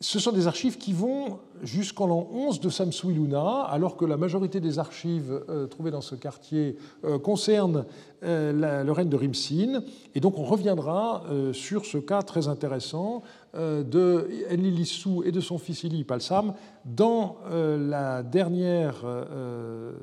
ce 0.03 0.19
sont 0.19 0.33
des 0.33 0.47
archives 0.47 0.77
qui 0.77 0.91
vont 0.91 1.39
jusqu'en 1.63 2.07
l'an 2.07 2.27
11 2.33 2.59
de 2.59 2.67
Samsuiluna, 2.67 3.61
alors 3.61 3.95
que 3.95 4.03
la 4.03 4.17
majorité 4.17 4.59
des 4.59 4.77
archives 4.77 5.41
euh, 5.47 5.65
trouvées 5.65 5.91
dans 5.91 6.01
ce 6.01 6.15
quartier 6.15 6.75
euh, 7.05 7.17
concernent 7.17 7.85
euh, 8.23 8.83
le 8.83 8.91
règne 8.91 9.07
de 9.07 9.15
Rimsin. 9.15 9.81
Et 10.13 10.19
donc 10.19 10.37
on 10.39 10.43
reviendra 10.43 11.23
sur 11.53 11.85
ce 11.85 11.97
cas 11.97 12.21
très 12.21 12.49
intéressant 12.49 13.23
de 13.53 14.27
Enlilissou 14.51 15.23
et 15.23 15.31
de 15.31 15.39
son 15.39 15.57
fils 15.57 15.83
Ili 15.83 16.03
Palsam 16.03 16.53
dans 16.85 17.37
la 17.51 18.23
dernière 18.23 19.03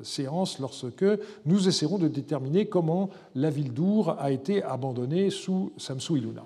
séance, 0.03 0.59
lorsque 0.59 1.05
nous 1.45 1.67
essaierons 1.67 1.97
de 1.97 2.07
déterminer 2.07 2.65
comment 2.65 3.09
la 3.35 3.49
ville 3.49 3.73
d'Our 3.73 4.15
a 4.19 4.31
été 4.31 4.63
abandonnée 4.63 5.29
sous 5.29 5.71
Samsuiluna. 5.77 6.43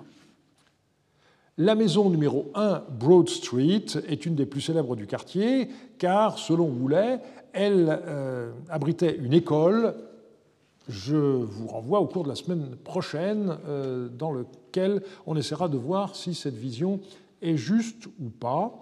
La 1.58 1.74
maison 1.74 2.10
numéro 2.10 2.50
1, 2.54 2.82
Broad 3.00 3.30
Street, 3.30 3.86
est 4.06 4.26
une 4.26 4.34
des 4.34 4.44
plus 4.44 4.60
célèbres 4.60 4.94
du 4.94 5.06
quartier, 5.06 5.70
car, 5.96 6.38
selon 6.38 6.66
Woulet, 6.66 7.18
elle 7.54 7.98
euh, 8.06 8.52
abritait 8.68 9.16
une 9.16 9.32
école. 9.32 9.94
Je 10.86 11.16
vous 11.16 11.66
renvoie 11.66 12.00
au 12.00 12.06
cours 12.08 12.24
de 12.24 12.28
la 12.28 12.34
semaine 12.34 12.76
prochaine, 12.84 13.56
euh, 13.66 14.10
dans 14.10 14.32
lequel 14.32 15.02
on 15.26 15.34
essaiera 15.34 15.70
de 15.70 15.78
voir 15.78 16.14
si 16.14 16.34
cette 16.34 16.56
vision 16.56 17.00
est 17.40 17.56
juste 17.56 18.04
ou 18.20 18.28
pas. 18.28 18.74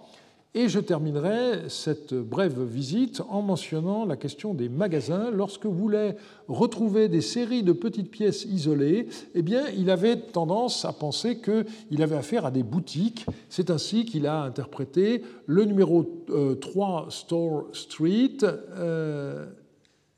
Et 0.57 0.69
je 0.69 0.79
terminerai 0.79 1.67
cette 1.67 2.13
brève 2.13 2.63
visite 2.63 3.21
en 3.27 3.41
mentionnant 3.41 4.05
la 4.05 4.15
question 4.15 4.53
des 4.53 4.69
magasins. 4.69 5.29
Lorsque 5.29 5.65
voulait 5.65 6.15
retrouver 6.47 7.09
des 7.09 7.19
séries 7.19 7.61
de 7.61 7.73
petites 7.73 8.09
pièces 8.09 8.45
isolées, 8.45 9.09
eh 9.33 9.41
bien, 9.41 9.65
il 9.77 9.89
avait 9.89 10.15
tendance 10.15 10.85
à 10.85 10.93
penser 10.93 11.41
qu'il 11.41 12.01
avait 12.01 12.15
affaire 12.15 12.45
à 12.45 12.51
des 12.51 12.63
boutiques. 12.63 13.25
C'est 13.49 13.69
ainsi 13.69 14.05
qu'il 14.05 14.27
a 14.27 14.43
interprété 14.43 15.23
le 15.45 15.65
numéro 15.65 16.05
3 16.61 17.05
euh, 17.07 17.09
Store 17.09 17.65
Street. 17.73 18.37
Euh, 18.43 19.47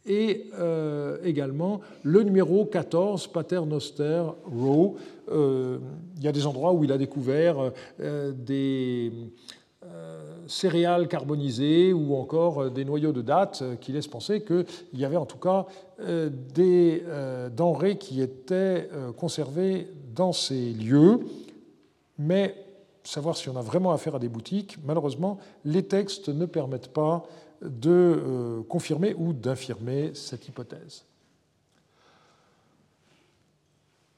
et 0.06 0.52
euh, 0.60 1.18
également 1.24 1.82
le 2.04 2.22
numéro 2.22 2.64
14 2.64 3.28
Paternoster 3.28 4.24
Row. 4.46 4.98
il 5.30 6.24
y 6.24 6.28
a 6.28 6.32
des 6.32 6.46
endroits 6.46 6.74
où 6.74 6.84
il 6.84 6.92
a 6.94 6.98
découvert 6.98 7.74
des, 8.00 9.12
céréales 10.48 11.08
carbonisées 11.08 11.94
ou 11.94 12.16
encore 12.16 12.64
euh, 12.64 12.70
des 12.70 12.86
noyaux 12.86 13.12
de 13.12 13.22
date 13.22 13.62
euh, 13.62 13.76
qui 13.76 13.92
laissent 13.92 14.08
penser 14.08 14.42
qu'il 14.42 14.66
y 14.94 15.06
avait 15.06 15.18
en 15.18 15.26
tout 15.26 15.38
cas 15.38 15.66
des 16.00 17.04
denrées 17.56 17.98
qui 17.98 18.22
étaient 18.22 18.88
conservées 19.18 19.88
dans 20.14 20.32
ces 20.32 20.72
lieux. 20.74 21.22
Mais 22.20 22.54
savoir 23.04 23.36
si 23.36 23.50
on 23.50 23.56
a 23.56 23.62
vraiment 23.62 23.92
affaire 23.92 24.14
à 24.14 24.20
des 24.20 24.30
boutiques, 24.30 24.78
malheureusement, 24.86 25.40
les 25.66 25.82
textes 25.82 26.30
ne 26.30 26.46
permettent 26.46 26.94
pas 26.94 27.26
de 27.64 28.62
confirmer 28.70 29.16
ou 29.18 29.34
d'infirmer 29.34 30.12
cette 30.14 30.48
hypothèse. 30.48 31.04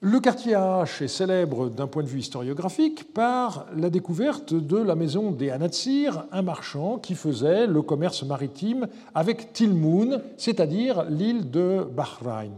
Le 0.02 0.22
quartier 0.22 0.56
AH 0.56 1.02
est 1.02 1.10
célèbre 1.10 1.68
d'un 1.68 1.88
point 1.88 2.04
de 2.04 2.08
vue 2.08 2.20
historiographique 2.20 3.14
par 3.14 3.66
la 3.76 3.90
découverte 3.90 4.54
de 4.54 4.78
la 4.78 4.96
maison 4.96 5.32
des 5.32 5.50
Anatsir, 5.50 6.24
un 6.32 6.42
marchand 6.42 7.00
qui 7.00 7.16
faisait 7.16 7.68
le 7.68 7.82
commerce 7.82 8.24
maritime 8.24 8.88
avec 9.14 9.52
Tilmoun, 9.52 10.22
c'est-à-dire 10.38 11.04
l'île 11.10 11.52
de 11.52 11.84
Bahreïn. 11.84 12.54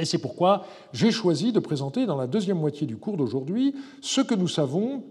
Et 0.00 0.04
c'est 0.04 0.18
pourquoi 0.18 0.64
j'ai 0.92 1.12
choisi 1.12 1.52
de 1.52 1.60
présenter 1.60 2.04
dans 2.04 2.16
la 2.16 2.26
deuxième 2.26 2.58
moitié 2.58 2.84
du 2.84 2.96
cours 2.96 3.16
d'aujourd'hui 3.16 3.76
ce 4.00 4.20
que 4.20 4.34
nous 4.34 4.48
savons 4.48 5.04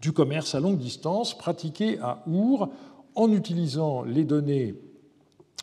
du 0.00 0.10
commerce 0.10 0.56
à 0.56 0.60
longue 0.60 0.78
distance 0.78 1.38
pratiqué 1.38 2.00
à 2.00 2.24
Our 2.26 2.70
en 3.14 3.30
utilisant 3.30 4.02
les 4.02 4.24
données 4.24 4.74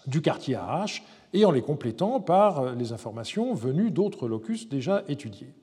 du 0.08 0.22
quartier 0.22 0.56
AH 0.56 1.02
et 1.34 1.46
en 1.46 1.52
les 1.52 1.62
complétant 1.62 2.20
par 2.20 2.76
les 2.76 2.94
informations 2.94 3.54
venues 3.54 3.92
d'autres 3.92 4.28
locus 4.28 4.70
déjà 4.70 5.04
étudiés. 5.08 5.54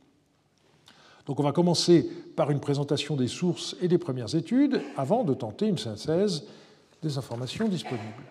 Donc 1.27 1.39
on 1.39 1.45
va 1.45 1.53
commencer 1.53 2.11
par 2.35 2.51
une 2.51 2.61
présentation 2.61 3.15
des 3.17 3.29
sources 3.29 3.77
et 3.81 3.89
des 3.89 3.99
premières 3.99 4.35
études 4.35 4.83
avant 4.97 5.23
de 5.23 5.33
tenter 5.35 5.67
une 5.67 5.79
synthèse 5.79 6.45
des 7.03 7.19
informations 7.19 7.69
disponibles. 7.69 8.25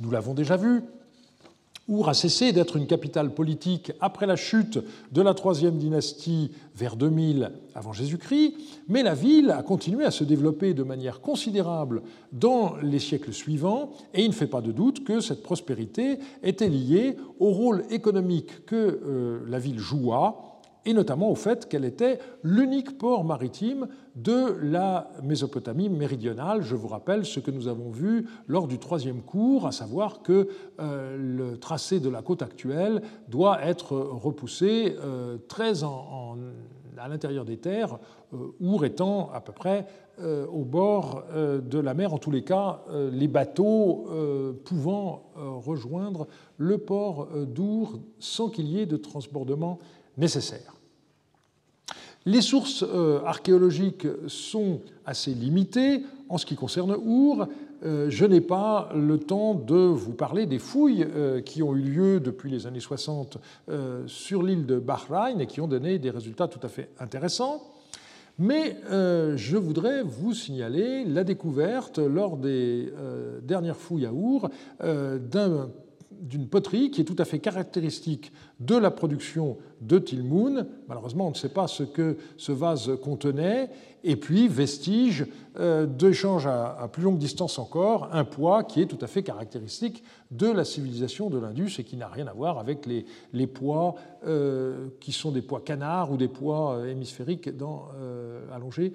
Nous 0.00 0.10
l'avons 0.10 0.34
déjà 0.34 0.56
vu, 0.56 0.82
Our 1.86 2.08
a 2.08 2.14
cessé 2.14 2.52
d'être 2.52 2.76
une 2.76 2.86
capitale 2.86 3.34
politique 3.34 3.92
après 4.00 4.26
la 4.26 4.36
chute 4.36 4.78
de 5.12 5.20
la 5.20 5.34
troisième 5.34 5.76
dynastie 5.76 6.50
vers 6.74 6.96
2000 6.96 7.52
avant 7.74 7.92
Jésus-Christ, 7.92 8.54
mais 8.88 9.02
la 9.02 9.14
ville 9.14 9.50
a 9.50 9.62
continué 9.62 10.06
à 10.06 10.10
se 10.10 10.24
développer 10.24 10.72
de 10.72 10.82
manière 10.82 11.20
considérable 11.20 12.02
dans 12.32 12.76
les 12.82 12.98
siècles 12.98 13.34
suivants, 13.34 13.90
et 14.14 14.22
il 14.22 14.28
ne 14.28 14.34
fait 14.34 14.46
pas 14.46 14.62
de 14.62 14.72
doute 14.72 15.04
que 15.04 15.20
cette 15.20 15.42
prospérité 15.42 16.18
était 16.42 16.70
liée 16.70 17.16
au 17.38 17.50
rôle 17.50 17.84
économique 17.90 18.64
que 18.64 19.00
euh, 19.04 19.40
la 19.46 19.58
ville 19.58 19.78
joua 19.78 20.53
et 20.86 20.92
notamment 20.92 21.30
au 21.30 21.34
fait 21.34 21.68
qu'elle 21.68 21.84
était 21.84 22.18
l'unique 22.42 22.98
port 22.98 23.24
maritime 23.24 23.88
de 24.16 24.56
la 24.62 25.10
Mésopotamie 25.22 25.88
méridionale. 25.88 26.62
Je 26.62 26.76
vous 26.76 26.88
rappelle 26.88 27.24
ce 27.24 27.40
que 27.40 27.50
nous 27.50 27.68
avons 27.68 27.90
vu 27.90 28.26
lors 28.46 28.68
du 28.68 28.78
troisième 28.78 29.22
cours, 29.22 29.66
à 29.66 29.72
savoir 29.72 30.22
que 30.22 30.48
euh, 30.80 31.16
le 31.18 31.58
tracé 31.58 32.00
de 32.00 32.08
la 32.08 32.22
côte 32.22 32.42
actuelle 32.42 33.02
doit 33.28 33.62
être 33.62 33.96
repoussé 33.96 34.96
euh, 35.00 35.38
très 35.48 35.82
à 35.82 37.08
l'intérieur 37.08 37.44
des 37.44 37.56
terres, 37.56 37.98
euh, 38.34 38.82
étant 38.84 39.30
à 39.32 39.40
peu 39.40 39.52
près 39.52 39.86
au 40.52 40.62
bord 40.64 41.24
de 41.34 41.78
la 41.80 41.92
mer, 41.92 42.14
en 42.14 42.18
tous 42.18 42.30
les 42.30 42.44
cas, 42.44 42.84
les 43.10 43.26
bateaux 43.26 44.06
pouvant 44.64 45.24
rejoindre 45.34 46.28
le 46.56 46.78
port 46.78 47.26
d'Our 47.48 47.98
sans 48.20 48.48
qu'il 48.48 48.68
y 48.68 48.78
ait 48.78 48.86
de 48.86 48.96
transbordement 48.96 49.80
nécessaire. 50.16 50.73
Les 52.26 52.40
sources 52.40 52.82
euh, 52.82 53.20
archéologiques 53.24 54.06
sont 54.28 54.80
assez 55.04 55.32
limitées 55.32 56.04
en 56.30 56.38
ce 56.38 56.46
qui 56.46 56.56
concerne 56.56 56.92
Our. 56.92 57.48
Euh, 57.84 58.06
je 58.08 58.24
n'ai 58.24 58.40
pas 58.40 58.88
le 58.94 59.18
temps 59.18 59.52
de 59.52 59.74
vous 59.74 60.14
parler 60.14 60.46
des 60.46 60.58
fouilles 60.58 61.06
euh, 61.06 61.42
qui 61.42 61.62
ont 61.62 61.74
eu 61.74 61.82
lieu 61.82 62.20
depuis 62.20 62.50
les 62.50 62.66
années 62.66 62.80
60 62.80 63.36
sur 64.06 64.42
l'île 64.42 64.64
de 64.64 64.78
Bahreïn 64.78 65.38
et 65.40 65.46
qui 65.46 65.60
ont 65.60 65.68
donné 65.68 65.98
des 65.98 66.10
résultats 66.10 66.48
tout 66.48 66.60
à 66.62 66.68
fait 66.68 66.88
intéressants. 66.98 67.62
Mais 68.38 68.78
je 68.90 69.56
voudrais 69.56 70.02
vous 70.02 70.34
signaler 70.34 71.04
la 71.04 71.22
découverte 71.22 71.98
lors 71.98 72.36
des 72.36 72.92
dernières 73.44 73.76
fouilles 73.76 74.06
à 74.06 74.12
Our 74.12 74.48
d'un 74.82 75.68
d'une 76.20 76.48
poterie 76.48 76.90
qui 76.90 77.00
est 77.00 77.04
tout 77.04 77.16
à 77.18 77.24
fait 77.24 77.38
caractéristique 77.38 78.32
de 78.60 78.76
la 78.76 78.90
production 78.90 79.58
de 79.80 79.98
Tilmoun. 79.98 80.66
Malheureusement, 80.88 81.26
on 81.26 81.30
ne 81.30 81.36
sait 81.36 81.48
pas 81.48 81.66
ce 81.66 81.82
que 81.82 82.16
ce 82.36 82.52
vase 82.52 82.90
contenait. 83.02 83.70
Et 84.06 84.16
puis, 84.16 84.48
vestige 84.48 85.26
euh, 85.58 85.86
d'échanges 85.86 86.46
à, 86.46 86.88
plus 86.92 87.02
longue 87.02 87.18
distance 87.18 87.58
encore, 87.58 88.10
un 88.12 88.24
poids 88.24 88.64
qui 88.64 88.82
est 88.82 88.86
tout 88.86 88.98
à 89.00 89.06
fait 89.06 89.22
caractéristique 89.22 90.04
de 90.30 90.46
la 90.46 90.64
civilisation 90.64 91.30
de 91.30 91.38
l'Indus 91.38 91.72
et 91.78 91.84
qui 91.84 91.96
n'a 91.96 92.08
rien 92.08 92.26
à 92.26 92.32
voir 92.32 92.58
avec 92.58 92.86
les, 92.86 93.46
poids 93.46 93.94
euh, 94.26 94.88
qui 95.00 95.12
sont 95.12 95.32
des 95.32 95.42
poids 95.42 95.62
canards 95.64 96.12
ou 96.12 96.16
des 96.16 96.28
poids 96.28 96.74
euh, 96.74 96.90
hémisphériques 96.90 97.50
allongés, 98.52 98.92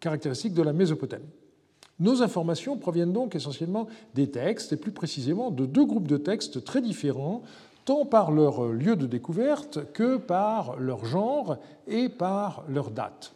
caractéristiques 0.00 0.54
de 0.54 0.62
la 0.62 0.72
Mésopotamie. 0.72 1.26
Nos 1.98 2.22
informations 2.22 2.76
proviennent 2.76 3.12
donc 3.12 3.34
essentiellement 3.34 3.86
des 4.14 4.30
textes, 4.30 4.72
et 4.72 4.76
plus 4.76 4.92
précisément 4.92 5.50
de 5.50 5.64
deux 5.64 5.84
groupes 5.84 6.08
de 6.08 6.18
textes 6.18 6.64
très 6.64 6.82
différents, 6.82 7.42
tant 7.84 8.04
par 8.04 8.32
leur 8.32 8.66
lieu 8.66 8.96
de 8.96 9.06
découverte 9.06 9.92
que 9.92 10.16
par 10.16 10.78
leur 10.78 11.04
genre 11.04 11.56
et 11.86 12.08
par 12.08 12.64
leur 12.68 12.90
date. 12.90 13.32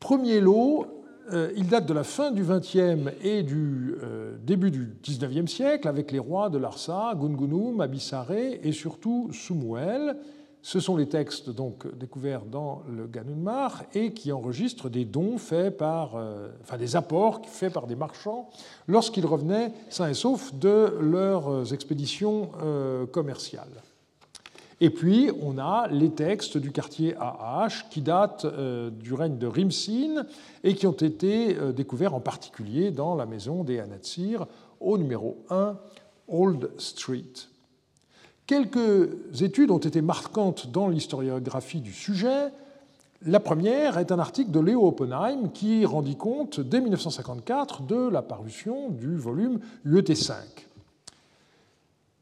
Premier 0.00 0.40
lot, 0.40 0.86
euh, 1.32 1.50
il 1.56 1.68
date 1.68 1.86
de 1.86 1.94
la 1.94 2.04
fin 2.04 2.30
du 2.30 2.44
XXe 2.44 3.10
et 3.22 3.42
du 3.42 3.94
euh, 4.02 4.36
début 4.42 4.70
du 4.70 4.96
XIXe 5.02 5.50
siècle, 5.50 5.88
avec 5.88 6.12
les 6.12 6.18
rois 6.18 6.50
de 6.50 6.58
Larsa, 6.58 7.14
Gungunum, 7.16 7.80
Abissaré 7.80 8.60
et 8.62 8.72
surtout 8.72 9.30
Sumuel. 9.32 10.16
Ce 10.64 10.80
sont 10.80 10.96
les 10.96 11.10
textes 11.10 11.50
donc 11.50 11.86
découverts 11.94 12.46
dans 12.46 12.80
le 12.88 13.06
Ganunmar 13.06 13.82
et 13.92 14.14
qui 14.14 14.32
enregistrent 14.32 14.88
des 14.88 15.04
dons 15.04 15.36
faits 15.36 15.76
par, 15.76 16.16
euh, 16.16 16.48
enfin 16.62 16.78
des 16.78 16.96
apports 16.96 17.42
faits 17.46 17.70
par 17.70 17.86
des 17.86 17.96
marchands 17.96 18.48
lorsqu'ils 18.88 19.26
revenaient 19.26 19.72
sains 19.90 20.08
et 20.08 20.14
saufs 20.14 20.54
de 20.54 20.96
leurs 21.02 21.74
expéditions 21.74 22.50
euh, 22.62 23.04
commerciales. 23.04 23.82
Et 24.80 24.88
puis, 24.88 25.30
on 25.42 25.58
a 25.58 25.86
les 25.88 26.12
textes 26.12 26.56
du 26.56 26.72
quartier 26.72 27.14
AH 27.20 27.90
qui 27.90 28.00
datent 28.00 28.46
euh, 28.46 28.88
du 28.88 29.12
règne 29.12 29.36
de 29.36 29.46
Rimsin 29.46 30.24
et 30.64 30.74
qui 30.74 30.86
ont 30.86 30.92
été 30.92 31.58
découverts 31.74 32.14
en 32.14 32.20
particulier 32.20 32.90
dans 32.90 33.16
la 33.16 33.26
maison 33.26 33.64
des 33.64 33.80
Anatsir 33.80 34.46
au 34.80 34.96
numéro 34.96 35.44
1 35.50 35.76
Old 36.26 36.70
Street. 36.78 37.34
Quelques 38.46 39.08
études 39.40 39.70
ont 39.70 39.78
été 39.78 40.02
marquantes 40.02 40.70
dans 40.70 40.88
l'historiographie 40.88 41.80
du 41.80 41.92
sujet. 41.92 42.50
La 43.22 43.40
première 43.40 43.96
est 43.96 44.12
un 44.12 44.18
article 44.18 44.50
de 44.50 44.60
Léo 44.60 44.86
Oppenheim 44.86 45.50
qui 45.54 45.86
rendit 45.86 46.16
compte 46.16 46.60
dès 46.60 46.80
1954 46.80 47.86
de 47.86 48.08
la 48.08 48.20
parution 48.20 48.90
du 48.90 49.16
volume 49.16 49.60
UET5 49.86 50.34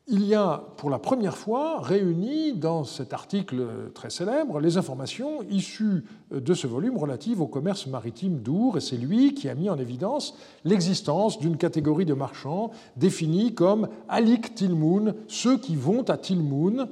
il 0.08 0.26
y 0.26 0.34
a 0.34 0.64
pour 0.76 0.90
la 0.90 0.98
première 0.98 1.36
fois 1.36 1.80
réuni 1.80 2.54
dans 2.54 2.84
cet 2.84 3.12
article 3.12 3.64
très 3.94 4.10
célèbre 4.10 4.58
les 4.58 4.76
informations 4.76 5.42
issues 5.48 6.04
de 6.32 6.54
ce 6.54 6.66
volume 6.66 6.96
relatives 6.96 7.40
au 7.40 7.46
commerce 7.46 7.86
maritime 7.86 8.40
d'Our, 8.40 8.78
et 8.78 8.80
c'est 8.80 8.96
lui 8.96 9.34
qui 9.34 9.48
a 9.48 9.54
mis 9.54 9.70
en 9.70 9.78
évidence 9.78 10.34
l'existence 10.64 11.38
d'une 11.38 11.56
catégorie 11.56 12.04
de 12.04 12.14
marchands 12.14 12.72
définie 12.96 13.54
comme 13.54 13.88
Alik 14.08 14.54
Tilmoun, 14.54 15.14
ceux 15.28 15.56
qui 15.56 15.76
vont 15.76 16.02
à 16.10 16.16
Tilmoun, 16.16 16.88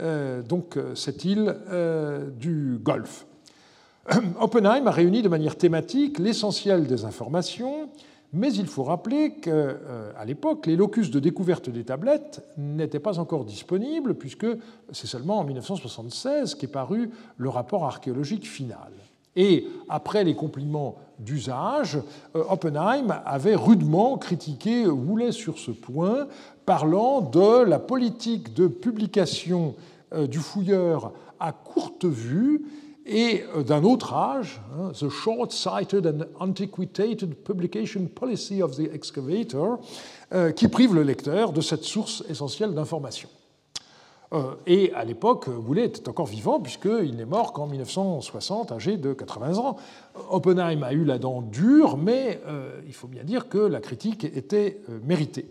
euh, 0.00 0.42
donc 0.42 0.76
euh, 0.76 0.94
cette 0.94 1.24
île 1.24 1.54
euh, 1.70 2.30
du 2.30 2.78
Golfe. 2.82 3.26
Oppenheim 4.40 4.86
a 4.86 4.90
réuni 4.90 5.22
de 5.22 5.28
manière 5.28 5.56
thématique 5.56 6.18
l'essentiel 6.18 6.86
des 6.86 7.04
informations 7.04 7.88
mais 8.32 8.52
il 8.54 8.66
faut 8.66 8.84
rappeler 8.84 9.34
qu'à 9.34 9.50
euh, 9.50 10.24
l'époque, 10.24 10.66
les 10.66 10.76
locus 10.76 11.10
de 11.10 11.20
découverte 11.20 11.68
des 11.68 11.84
tablettes 11.84 12.42
n'étaient 12.56 12.98
pas 12.98 13.18
encore 13.18 13.44
disponibles, 13.44 14.14
puisque 14.14 14.46
c'est 14.90 15.06
seulement 15.06 15.38
en 15.38 15.44
1976 15.44 16.54
qu'est 16.54 16.66
paru 16.66 17.10
le 17.36 17.48
rapport 17.50 17.84
archéologique 17.84 18.48
final. 18.48 18.90
Et 19.36 19.66
après 19.88 20.24
les 20.24 20.34
compliments 20.34 20.96
d'usage, 21.18 21.98
euh, 22.34 22.44
Oppenheim 22.48 23.22
avait 23.24 23.54
rudement 23.54 24.16
critiqué 24.16 24.86
Woolley 24.86 25.32
sur 25.32 25.58
ce 25.58 25.70
point, 25.70 26.26
parlant 26.64 27.20
de 27.20 27.64
la 27.64 27.78
politique 27.78 28.54
de 28.54 28.66
publication 28.66 29.74
euh, 30.14 30.26
du 30.26 30.38
fouilleur 30.38 31.12
à 31.38 31.52
courte 31.52 32.04
vue 32.04 32.62
et 33.06 33.44
euh, 33.56 33.62
d'un 33.62 33.82
autre 33.84 34.14
âge, 34.14 34.60
hein, 34.78 34.92
The 34.92 35.08
Short-Sighted 35.08 36.06
and 36.06 36.44
Antiquated 36.44 37.34
Publication 37.34 38.06
Policy 38.06 38.62
of 38.62 38.76
the 38.76 38.92
Excavator, 38.92 39.78
euh, 40.32 40.52
qui 40.52 40.68
prive 40.68 40.94
le 40.94 41.02
lecteur 41.02 41.52
de 41.52 41.60
cette 41.60 41.84
source 41.84 42.22
essentielle 42.28 42.74
d'information. 42.74 43.28
Euh, 44.32 44.54
et 44.66 44.92
à 44.94 45.04
l'époque, 45.04 45.50
Boulet 45.50 45.86
était 45.86 46.08
encore 46.08 46.26
vivant, 46.26 46.60
puisqu'il 46.60 47.16
n'est 47.16 47.26
mort 47.26 47.52
qu'en 47.52 47.66
1960, 47.66 48.72
âgé 48.72 48.96
de 48.96 49.12
80 49.12 49.58
ans. 49.58 49.76
Oppenheim 50.30 50.82
a 50.82 50.92
eu 50.92 51.04
la 51.04 51.18
dent 51.18 51.42
dure, 51.42 51.98
mais 51.98 52.40
il 52.86 52.94
faut 52.94 53.08
bien 53.08 53.24
dire 53.24 53.48
que 53.48 53.58
la 53.58 53.80
critique 53.80 54.24
était 54.24 54.80
méritée. 55.02 55.46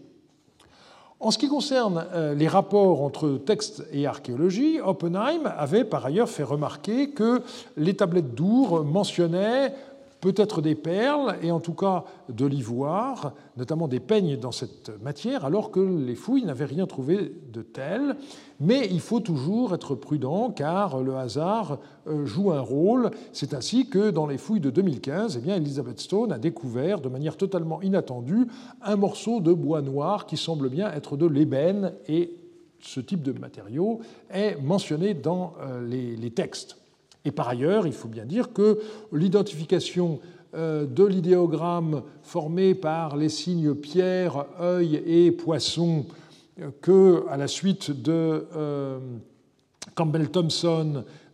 En 1.24 1.30
ce 1.30 1.38
qui 1.38 1.48
concerne 1.48 2.08
euh, 2.16 2.34
les 2.34 2.48
rapports 2.48 3.04
entre 3.04 3.38
texte 3.38 3.86
et 3.94 4.08
archéologie, 4.08 4.80
Oppenheim 4.84 5.54
avait 5.56 5.84
par 5.84 6.04
ailleurs 6.08 6.28
fait 6.28 6.42
remarquer 6.42 7.12
que 7.12 7.44
les 7.78 7.96
tablettes 7.96 8.34
d'Our 8.34 8.84
mentionnaient 8.84 9.72
peut-être 10.22 10.62
des 10.62 10.76
perles 10.76 11.36
et 11.42 11.52
en 11.52 11.60
tout 11.60 11.74
cas 11.74 12.06
de 12.30 12.46
l'ivoire, 12.46 13.34
notamment 13.58 13.88
des 13.88 14.00
peignes 14.00 14.38
dans 14.38 14.52
cette 14.52 14.92
matière, 15.02 15.44
alors 15.44 15.72
que 15.72 15.80
les 15.80 16.16
fouilles 16.16 16.46
n'avaient 16.46 16.66
rien 16.66 16.86
trouvé 16.86 17.34
de 17.52 17.62
tel. 17.64 18.16
Mais 18.60 18.88
il 18.92 19.00
faut 19.00 19.20
toujours 19.20 19.74
être 19.74 19.96
prudent 19.96 20.52
car 20.52 21.02
le 21.02 21.16
hasard 21.16 21.80
euh, 22.08 22.26
joue 22.26 22.52
un 22.52 22.62
rôle. 22.62 23.10
C'est 23.34 23.56
ainsi 23.56 23.90
que 23.90 24.12
dans 24.12 24.28
les 24.28 24.38
fouilles 24.38 24.60
de 24.60 24.70
2015, 24.70 25.38
eh 25.38 25.40
bien, 25.42 25.56
Elizabeth 25.56 26.00
Stone 26.00 26.32
a 26.32 26.38
découvert 26.38 27.02
de 27.02 27.10
manière 27.10 27.36
totalement 27.36 27.82
inattendue 27.82 28.48
un 28.84 28.96
morceau 28.96 29.40
de 29.42 29.52
bois 29.52 29.82
noir 29.82 30.28
qui 30.28 30.38
semble 30.38 30.70
bien 30.70 30.92
être 30.94 31.18
de 31.18 31.26
l'ébène 31.26 31.94
et 32.08 32.38
ce 32.80 33.00
type 33.00 33.22
de 33.22 33.32
matériaux 33.38 34.00
est 34.32 34.56
mentionné 34.62 35.14
dans 35.14 35.54
les, 35.88 36.32
textes. 36.32 36.81
Et 37.26 37.32
par 37.32 37.50
ailleurs, 37.50 37.88
il 37.88 37.94
faut 37.94 38.08
bien 38.08 38.26
dire 38.26 38.54
que 38.54 38.80
l'identification 39.12 40.20
de 40.54 41.06
l'idéogramme 41.06 42.04
formé 42.24 42.76
par 42.76 43.16
les 43.16 43.30
signes 43.30 43.74
pierre, 43.74 44.46
œil 44.60 45.02
et 45.06 45.32
poisson 45.32 46.06
que, 46.82 47.26
à 47.30 47.38
la 47.38 47.48
suite 47.48 47.92
de 47.92 48.46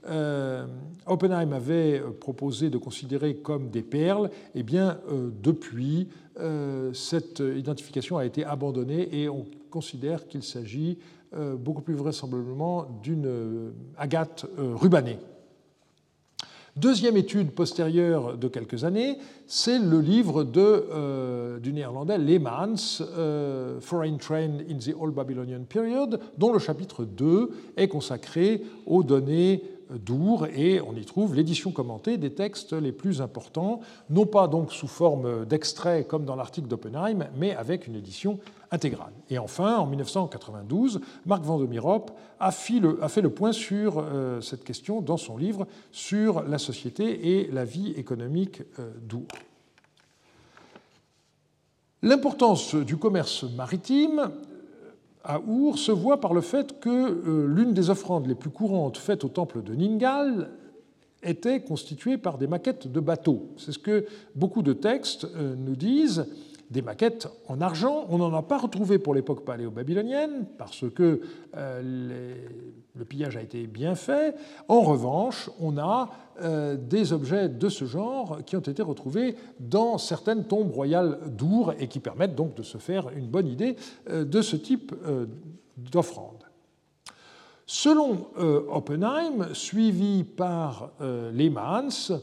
euh, 0.09 0.65
Oppenheim 1.05 1.53
avait 1.53 2.01
proposé 2.19 2.69
de 2.69 2.77
considérer 2.77 3.35
comme 3.35 3.69
des 3.69 3.81
perles, 3.81 4.29
eh 4.55 4.63
bien, 4.63 4.99
euh, 5.09 5.29
depuis, 5.43 6.07
euh, 6.39 6.93
cette 6.93 7.39
identification 7.39 8.17
a 8.17 8.25
été 8.25 8.45
abandonnée 8.45 9.09
et 9.11 9.29
on 9.29 9.45
considère 9.69 10.27
qu'il 10.27 10.43
s'agit 10.43 10.97
beaucoup 11.59 11.81
plus 11.81 11.93
vraisemblablement 11.93 12.85
d'une 13.03 13.73
agate 13.97 14.45
rubanée. 14.57 15.19
Deuxième 16.79 17.17
étude 17.17 17.51
postérieure 17.51 18.37
de 18.37 18.47
quelques 18.47 18.83
années, 18.83 19.17
c'est 19.47 19.79
le 19.79 19.99
livre 19.99 20.43
de, 20.43 21.57
du 21.57 21.73
néerlandais 21.73 22.19
Lehmans, 22.19 23.01
Foreign 23.79 24.17
Train 24.17 24.59
in 24.69 24.77
the 24.77 24.93
Old 24.99 25.15
Babylonian 25.15 25.63
Period, 25.67 26.19
dont 26.37 26.53
le 26.53 26.59
chapitre 26.59 27.03
2 27.03 27.49
est 27.77 27.87
consacré 27.87 28.61
aux 28.85 29.01
données 29.01 29.63
d'Our 29.91 30.47
et 30.47 30.81
on 30.81 30.95
y 30.95 31.05
trouve 31.05 31.35
l'édition 31.35 31.71
commentée 31.71 32.17
des 32.17 32.33
textes 32.33 32.73
les 32.73 32.91
plus 32.91 33.21
importants, 33.21 33.81
non 34.09 34.25
pas 34.25 34.47
donc 34.47 34.71
sous 34.71 34.87
forme 34.87 35.45
d'extrait 35.45 36.05
comme 36.05 36.25
dans 36.25 36.35
l'article 36.35 36.67
d'Oppenheim, 36.67 37.27
mais 37.37 37.55
avec 37.55 37.87
une 37.87 37.95
édition 37.95 38.39
intégrale. 38.71 39.13
Et 39.29 39.37
enfin, 39.37 39.77
en 39.77 39.85
1992, 39.85 41.01
Marc 41.25 41.43
Vandemirop 41.43 42.07
a, 42.39 42.51
fait 42.51 42.79
le 42.79 43.29
point 43.29 43.51
sur 43.51 43.99
euh, 43.99 44.41
cette 44.41 44.63
question 44.63 45.01
dans 45.01 45.17
son 45.17 45.37
livre 45.37 45.67
sur 45.91 46.43
la 46.43 46.57
société 46.57 47.39
et 47.39 47.51
la 47.51 47.65
vie 47.65 47.91
économique 47.91 48.61
euh, 48.79 48.91
d'Our. 49.01 49.27
L'importance 52.03 52.75
du 52.75 52.97
commerce 52.97 53.43
maritime 53.43 54.31
à 55.27 55.41
se 55.75 55.91
voit 55.91 56.21
par 56.21 56.33
le 56.33 56.39
fait 56.39 56.79
que 56.79 56.89
euh, 56.89 57.47
l'une 57.47 57.73
des 57.73 57.89
offrandes 57.89 58.27
les 58.27 58.35
plus 58.35 58.49
courantes 58.49 58.97
faites 58.97 59.25
au 59.25 59.27
temple 59.27 59.61
de 59.61 59.73
Ningal 59.75 60.49
était 61.21 61.61
constituée 61.61 62.17
par 62.17 62.37
des 62.37 62.47
maquettes 62.47 62.89
de 62.89 62.99
bateaux. 63.01 63.49
C'est 63.57 63.73
ce 63.73 63.79
que 63.79 64.05
beaucoup 64.35 64.61
de 64.61 64.71
textes 64.71 65.27
euh, 65.35 65.55
nous 65.57 65.75
disent 65.75 66.25
des 66.69 66.81
maquettes 66.81 67.27
en 67.47 67.61
argent. 67.61 68.05
On 68.09 68.17
n'en 68.17 68.33
a 68.33 68.41
pas 68.41 68.57
retrouvé 68.57 68.99
pour 68.99 69.13
l'époque 69.13 69.45
paléo-babylonienne 69.45 70.45
parce 70.57 70.83
que 70.89 71.21
euh, 71.55 72.35
le 72.95 73.05
pillage 73.05 73.37
a 73.37 73.41
été 73.41 73.67
bien 73.67 73.95
fait. 73.95 74.35
En 74.67 74.81
revanche, 74.81 75.49
on 75.59 75.77
a 75.77 76.09
euh, 76.41 76.75
des 76.75 77.13
objets 77.13 77.47
de 77.47 77.69
ce 77.69 77.85
genre 77.85 78.39
qui 78.45 78.55
ont 78.55 78.61
été 78.61 78.81
retrouvés 78.81 79.35
dans 79.59 79.97
certaines 79.97 80.43
tombes 80.43 80.71
royales 80.71 81.19
d'Our 81.27 81.73
et 81.79 81.87
qui 81.87 81.99
permettent 81.99 82.35
donc 82.35 82.55
de 82.55 82.63
se 82.63 82.77
faire 82.77 83.09
une 83.15 83.27
bonne 83.27 83.47
idée 83.47 83.75
euh, 84.09 84.25
de 84.25 84.41
ce 84.41 84.55
type 84.55 84.93
d'offrande. 85.77 86.43
Selon 87.65 88.27
Oppenheim, 88.37 89.53
suivi 89.53 90.23
par 90.23 90.91
Lehmanns, 91.01 92.21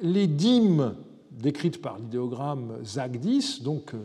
les 0.00 0.28
dîmes 0.28 0.94
décrite 1.40 1.80
par 1.80 1.98
l'idéogramme 1.98 2.78
Zagdis, 2.84 3.60
donc 3.62 3.94
euh, 3.94 3.98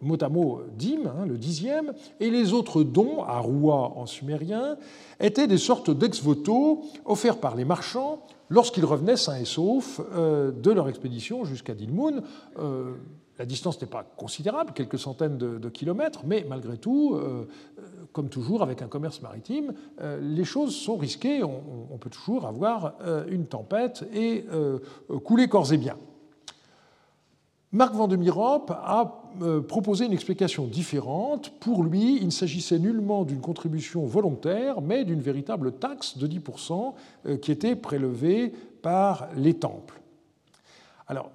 mot 0.00 0.16
à 0.20 0.28
mot 0.28 0.60
dim, 0.76 1.06
hein, 1.06 1.26
le 1.26 1.38
dixième, 1.38 1.92
et 2.20 2.30
les 2.30 2.52
autres 2.52 2.82
dons, 2.82 3.22
à 3.22 3.38
Roua 3.38 3.92
en 3.96 4.06
sumérien, 4.06 4.76
étaient 5.20 5.46
des 5.46 5.58
sortes 5.58 5.90
d'ex-voto 5.90 6.82
offerts 7.04 7.38
par 7.38 7.54
les 7.54 7.64
marchands 7.64 8.22
lorsqu'ils 8.48 8.84
revenaient 8.84 9.16
sains 9.16 9.38
et 9.38 9.44
saufs 9.44 10.00
euh, 10.14 10.50
de 10.50 10.70
leur 10.70 10.88
expédition 10.88 11.44
jusqu'à 11.44 11.74
Dilmun. 11.74 12.22
Euh, 12.58 12.94
la 13.38 13.46
distance 13.46 13.80
n'est 13.80 13.88
pas 13.88 14.04
considérable, 14.16 14.72
quelques 14.74 14.98
centaines 14.98 15.38
de, 15.38 15.68
kilomètres, 15.68 16.20
mais 16.26 16.44
malgré 16.48 16.76
tout, 16.76 17.18
comme 18.12 18.28
toujours 18.28 18.62
avec 18.62 18.82
un 18.82 18.88
commerce 18.88 19.22
maritime, 19.22 19.72
les 20.20 20.44
choses 20.44 20.76
sont 20.76 20.96
risquées. 20.96 21.42
On, 21.42 21.88
on 21.90 21.96
peut 21.96 22.10
toujours 22.10 22.46
avoir 22.46 22.94
une 23.28 23.46
tempête 23.46 24.04
et 24.14 24.44
couler 25.24 25.48
corps 25.48 25.72
et 25.72 25.78
biens. 25.78 25.96
Marc 27.72 27.94
Vandemirop 27.94 28.66
a 28.70 29.22
euh, 29.40 29.62
proposé 29.62 30.04
une 30.04 30.12
explication 30.12 30.66
différente. 30.66 31.50
Pour 31.58 31.84
lui, 31.84 32.18
il 32.20 32.26
ne 32.26 32.30
s'agissait 32.30 32.78
nullement 32.78 33.24
d'une 33.24 33.40
contribution 33.40 34.04
volontaire, 34.04 34.82
mais 34.82 35.04
d'une 35.04 35.22
véritable 35.22 35.72
taxe 35.72 36.18
de 36.18 36.26
10% 36.26 36.92
euh, 37.26 37.38
qui 37.38 37.50
était 37.50 37.74
prélevée 37.74 38.52
par 38.82 39.28
les 39.36 39.54
temples. 39.54 40.02
Alors, 41.08 41.30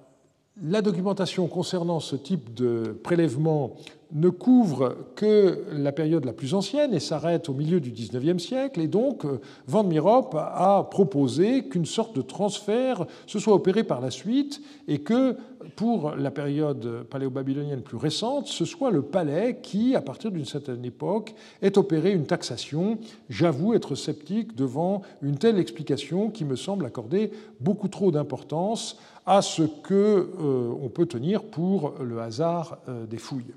la 0.62 0.80
documentation 0.80 1.48
concernant 1.48 1.98
ce 1.98 2.14
type 2.14 2.54
de 2.54 2.96
prélèvement 3.02 3.74
ne 4.12 4.30
couvre 4.30 4.96
que 5.16 5.64
la 5.72 5.92
période 5.92 6.24
la 6.24 6.32
plus 6.32 6.54
ancienne 6.54 6.94
et 6.94 7.00
s'arrête 7.00 7.48
au 7.48 7.54
milieu 7.54 7.78
du 7.78 7.90
XIXe 7.90 8.42
siècle. 8.42 8.80
Et 8.80 8.88
donc, 8.88 9.24
euh, 9.24 9.40
Van 9.66 9.84
Mirop 9.84 10.34
a 10.34 10.88
proposé 10.90 11.68
qu'une 11.68 11.84
sorte 11.84 12.16
de 12.16 12.22
transfert 12.22 13.06
se 13.26 13.38
soit 13.38 13.54
opéré 13.54 13.84
par 13.84 14.00
la 14.00 14.10
suite 14.10 14.62
et 14.86 14.98
que, 15.00 15.36
pour 15.76 16.12
la 16.12 16.30
période 16.30 17.04
paléo-babylonienne 17.10 17.82
plus 17.82 17.98
récente, 17.98 18.46
ce 18.46 18.64
soit 18.64 18.90
le 18.90 19.02
palais 19.02 19.58
qui, 19.62 19.94
à 19.94 20.00
partir 20.00 20.30
d'une 20.30 20.46
certaine 20.46 20.84
époque, 20.84 21.34
ait 21.60 21.76
opéré 21.76 22.12
une 22.12 22.26
taxation. 22.26 22.98
J'avoue 23.28 23.74
être 23.74 23.94
sceptique 23.94 24.56
devant 24.56 25.02
une 25.20 25.36
telle 25.36 25.58
explication 25.58 26.30
qui 26.30 26.44
me 26.44 26.56
semble 26.56 26.86
accorder 26.86 27.30
beaucoup 27.60 27.88
trop 27.88 28.10
d'importance 28.10 28.96
à 29.26 29.42
ce 29.42 29.62
que 29.62 30.30
euh, 30.40 30.72
on 30.80 30.88
peut 30.88 31.04
tenir 31.04 31.42
pour 31.42 31.94
le 32.00 32.20
hasard 32.20 32.78
euh, 32.88 33.04
des 33.04 33.18
fouilles. 33.18 33.52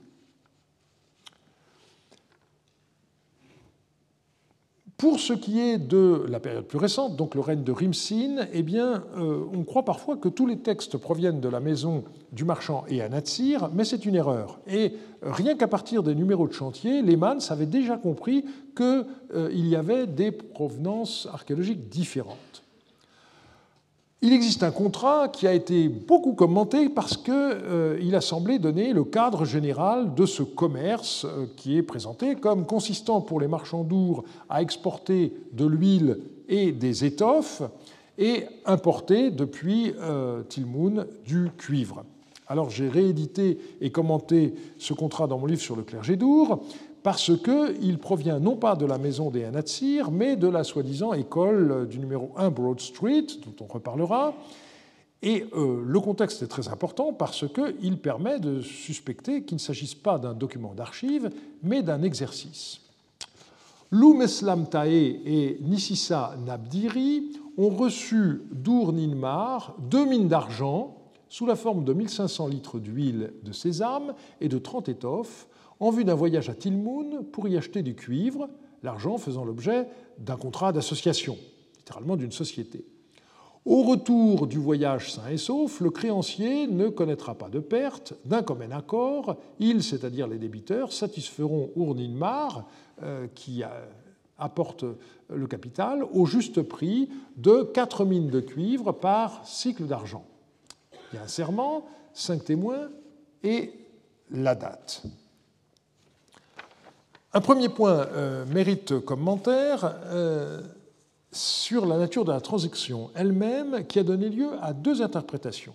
Pour 5.01 5.19
ce 5.19 5.33
qui 5.33 5.59
est 5.59 5.79
de 5.79 6.27
la 6.29 6.39
période 6.39 6.65
plus 6.65 6.77
récente, 6.77 7.15
donc 7.15 7.33
le 7.33 7.41
règne 7.41 7.63
de 7.63 7.71
Rimsin, 7.71 8.45
eh 8.53 8.61
bien, 8.61 9.03
euh, 9.17 9.45
on 9.51 9.63
croit 9.63 9.83
parfois 9.83 10.15
que 10.15 10.29
tous 10.29 10.45
les 10.45 10.59
textes 10.59 10.95
proviennent 10.95 11.39
de 11.39 11.49
la 11.49 11.59
maison 11.59 12.03
du 12.31 12.45
marchand 12.45 12.83
et 12.87 13.01
Anatsir, 13.01 13.71
mais 13.73 13.83
c'est 13.83 14.05
une 14.05 14.13
erreur. 14.13 14.59
Et 14.67 14.93
rien 15.23 15.57
qu'à 15.57 15.67
partir 15.67 16.03
des 16.03 16.13
numéros 16.13 16.47
de 16.47 16.53
chantier, 16.53 17.01
Lehmann 17.01 17.39
avait 17.49 17.65
déjà 17.65 17.97
compris 17.97 18.45
qu'il 18.77 19.67
y 19.67 19.75
avait 19.75 20.05
des 20.05 20.31
provenances 20.31 21.27
archéologiques 21.33 21.89
différentes. 21.89 22.37
Il 24.23 24.33
existe 24.33 24.61
un 24.61 24.69
contrat 24.69 25.29
qui 25.29 25.47
a 25.47 25.53
été 25.53 25.89
beaucoup 25.89 26.33
commenté 26.33 26.89
parce 26.89 27.17
qu'il 27.17 27.33
euh, 27.33 28.13
a 28.13 28.21
semblé 28.21 28.59
donner 28.59 28.93
le 28.93 29.03
cadre 29.03 29.45
général 29.45 30.13
de 30.13 30.27
ce 30.27 30.43
commerce 30.43 31.25
euh, 31.25 31.47
qui 31.57 31.75
est 31.75 31.81
présenté 31.81 32.35
comme 32.35 32.67
consistant 32.67 33.21
pour 33.21 33.41
les 33.41 33.47
marchands 33.47 33.83
d'Our 33.83 34.23
à 34.47 34.61
exporter 34.61 35.33
de 35.53 35.65
l'huile 35.65 36.19
et 36.47 36.71
des 36.71 37.03
étoffes 37.03 37.63
et 38.19 38.45
importer 38.67 39.31
depuis 39.31 39.95
euh, 39.99 40.43
du 41.25 41.49
cuivre. 41.57 42.03
Alors 42.45 42.69
j'ai 42.69 42.89
réédité 42.89 43.57
et 43.81 43.89
commenté 43.89 44.53
ce 44.77 44.93
contrat 44.93 45.25
dans 45.25 45.39
mon 45.39 45.47
livre 45.47 45.61
sur 45.61 45.75
le 45.75 45.81
clergé 45.81 46.15
d'Our 46.15 46.63
parce 47.03 47.31
qu'il 47.37 47.97
provient 47.97 48.39
non 48.39 48.55
pas 48.55 48.75
de 48.75 48.85
la 48.85 48.97
maison 48.97 49.31
des 49.31 49.43
Anatsir, 49.43 50.11
mais 50.11 50.35
de 50.35 50.47
la 50.47 50.63
soi-disant 50.63 51.13
école 51.13 51.87
du 51.87 51.99
numéro 51.99 52.31
1 52.37 52.49
Broad 52.49 52.79
Street, 52.79 53.25
dont 53.43 53.65
on 53.65 53.73
reparlera. 53.73 54.35
Et 55.23 55.45
euh, 55.53 55.83
le 55.85 55.99
contexte 55.99 56.41
est 56.41 56.47
très 56.47 56.67
important 56.67 57.13
parce 57.13 57.45
qu'il 57.47 57.97
permet 57.97 58.39
de 58.39 58.61
suspecter 58.61 59.43
qu'il 59.43 59.55
ne 59.55 59.59
s'agisse 59.61 59.93
pas 59.93 60.17
d'un 60.17 60.33
document 60.33 60.73
d'archives, 60.73 61.29
mais 61.61 61.83
d'un 61.83 62.01
exercice. 62.01 62.81
Lou 63.91 64.13
Meslam 64.13 64.67
Tae 64.67 64.87
et 64.87 65.59
Nisissa 65.61 66.35
Nabdiri 66.45 67.33
ont 67.57 67.69
reçu 67.69 68.41
d'Ur-Ninmar 68.51 69.75
deux 69.79 70.05
mines 70.05 70.27
d'argent 70.27 70.95
sous 71.29 71.45
la 71.45 71.55
forme 71.55 71.83
de 71.83 71.93
1500 71.93 72.47
litres 72.47 72.79
d'huile 72.79 73.33
de 73.43 73.51
sésame 73.51 74.13
et 74.39 74.49
de 74.49 74.57
30 74.57 74.89
étoffes 74.89 75.47
en 75.81 75.89
vue 75.89 76.05
d'un 76.05 76.13
voyage 76.13 76.47
à 76.47 76.53
Tilmoun 76.53 77.25
pour 77.31 77.47
y 77.47 77.57
acheter 77.57 77.81
du 77.81 77.95
cuivre, 77.95 78.47
l'argent 78.83 79.17
faisant 79.17 79.43
l'objet 79.43 79.87
d'un 80.19 80.37
contrat 80.37 80.71
d'association, 80.71 81.37
littéralement 81.77 82.15
d'une 82.15 82.31
société. 82.31 82.85
Au 83.65 83.81
retour 83.81 84.45
du 84.45 84.59
voyage 84.59 85.11
sain 85.11 85.27
et 85.29 85.37
sauf, 85.37 85.81
le 85.81 85.89
créancier 85.89 86.67
ne 86.67 86.87
connaîtra 86.87 87.35
pas 87.35 87.49
de 87.49 87.59
perte. 87.59 88.13
D'un 88.25 88.43
commun 88.43 88.71
accord, 88.71 89.37
ils, 89.59 89.83
c'est-à-dire 89.83 90.27
les 90.27 90.37
débiteurs, 90.37 90.93
satisferont 90.93 91.71
Ourninmar, 91.75 92.67
euh, 93.01 93.27
qui 93.33 93.63
apporte 94.37 94.85
le 95.29 95.47
capital, 95.47 96.03
au 96.13 96.27
juste 96.27 96.61
prix 96.61 97.09
de 97.37 97.63
4 97.63 98.05
mines 98.05 98.29
de 98.29 98.39
cuivre 98.39 98.91
par 98.91 99.47
cycle 99.47 99.85
d'argent. 99.85 100.25
Il 101.11 101.15
y 101.15 101.19
a 101.19 101.23
un 101.23 101.27
serment, 101.27 101.85
cinq 102.13 102.45
témoins 102.45 102.89
et 103.43 103.73
la 104.29 104.53
date. 104.53 105.03
Un 107.33 107.41
premier 107.41 107.69
point 107.69 108.07
mérite 108.47 108.99
commentaire 108.99 109.95
sur 111.31 111.85
la 111.85 111.97
nature 111.97 112.25
de 112.25 112.31
la 112.31 112.41
transaction 112.41 113.09
elle-même 113.15 113.85
qui 113.87 113.99
a 113.99 114.03
donné 114.03 114.29
lieu 114.29 114.49
à 114.61 114.73
deux 114.73 115.01
interprétations. 115.01 115.73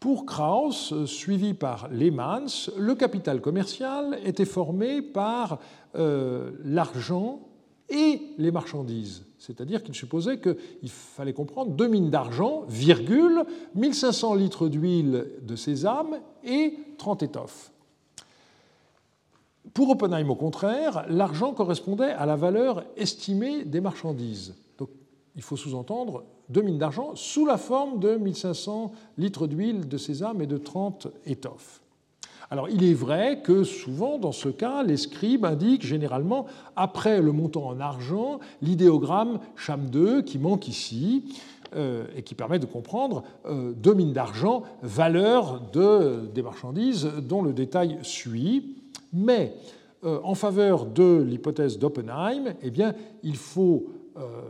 Pour 0.00 0.26
Krauss, 0.26 0.94
suivi 1.06 1.54
par 1.54 1.88
Lehmann, 1.88 2.46
le 2.76 2.94
capital 2.94 3.40
commercial 3.40 4.18
était 4.24 4.44
formé 4.44 5.02
par 5.02 5.58
euh, 5.96 6.52
l'argent 6.64 7.40
et 7.88 8.20
les 8.38 8.52
marchandises. 8.52 9.24
C'est-à-dire 9.38 9.82
qu'il 9.82 9.94
supposait 9.94 10.38
qu'il 10.38 10.90
fallait 10.90 11.32
comprendre 11.32 11.72
deux 11.72 11.88
mines 11.88 12.10
d'argent, 12.10 12.64
virgule, 12.68 13.42
1500 13.74 14.34
litres 14.34 14.68
d'huile 14.68 15.26
de 15.42 15.56
sésame 15.56 16.18
et 16.44 16.74
30 16.98 17.24
étoffes. 17.24 17.72
Pour 19.74 19.90
Oppenheim, 19.90 20.30
au 20.30 20.34
contraire, 20.34 21.04
l'argent 21.08 21.52
correspondait 21.52 22.10
à 22.10 22.26
la 22.26 22.36
valeur 22.36 22.84
estimée 22.96 23.64
des 23.64 23.80
marchandises. 23.80 24.54
Il 25.36 25.42
faut 25.42 25.56
sous-entendre 25.56 26.24
deux 26.48 26.62
mines 26.62 26.78
d'argent 26.78 27.12
sous 27.14 27.46
la 27.46 27.58
forme 27.58 28.00
de 28.00 28.16
1500 28.16 28.90
litres 29.18 29.46
d'huile 29.46 29.86
de 29.86 29.96
sésame 29.96 30.42
et 30.42 30.46
de 30.46 30.58
30 30.58 31.08
étoffes. 31.26 31.80
Alors 32.50 32.68
il 32.68 32.82
est 32.82 32.94
vrai 32.94 33.42
que 33.42 33.62
souvent 33.62 34.18
dans 34.18 34.32
ce 34.32 34.48
cas, 34.48 34.82
les 34.82 34.96
scribes 34.96 35.44
indiquent 35.44 35.86
généralement 35.86 36.46
après 36.76 37.20
le 37.20 37.30
montant 37.30 37.66
en 37.68 37.78
argent 37.78 38.40
l'idéogramme 38.62 39.38
cham 39.54 39.90
2 39.90 40.22
qui 40.22 40.38
manque 40.38 40.66
ici 40.66 41.24
euh, 41.76 42.06
et 42.16 42.22
qui 42.22 42.34
permet 42.34 42.58
de 42.58 42.66
comprendre 42.66 43.22
euh, 43.46 43.72
deux 43.72 43.92
mines 43.92 44.14
d'argent, 44.14 44.62
valeur 44.82 45.60
de, 45.72 46.26
des 46.34 46.42
marchandises 46.42 47.06
dont 47.22 47.42
le 47.42 47.52
détail 47.52 47.98
suit. 48.02 48.77
Mais 49.12 49.54
euh, 50.04 50.20
en 50.22 50.34
faveur 50.34 50.86
de 50.86 51.22
l'hypothèse 51.22 51.78
d'Oppenheim, 51.78 52.54
eh 52.62 52.70
bien, 52.70 52.94
il 53.22 53.36
faut 53.36 53.86
euh, 54.16 54.42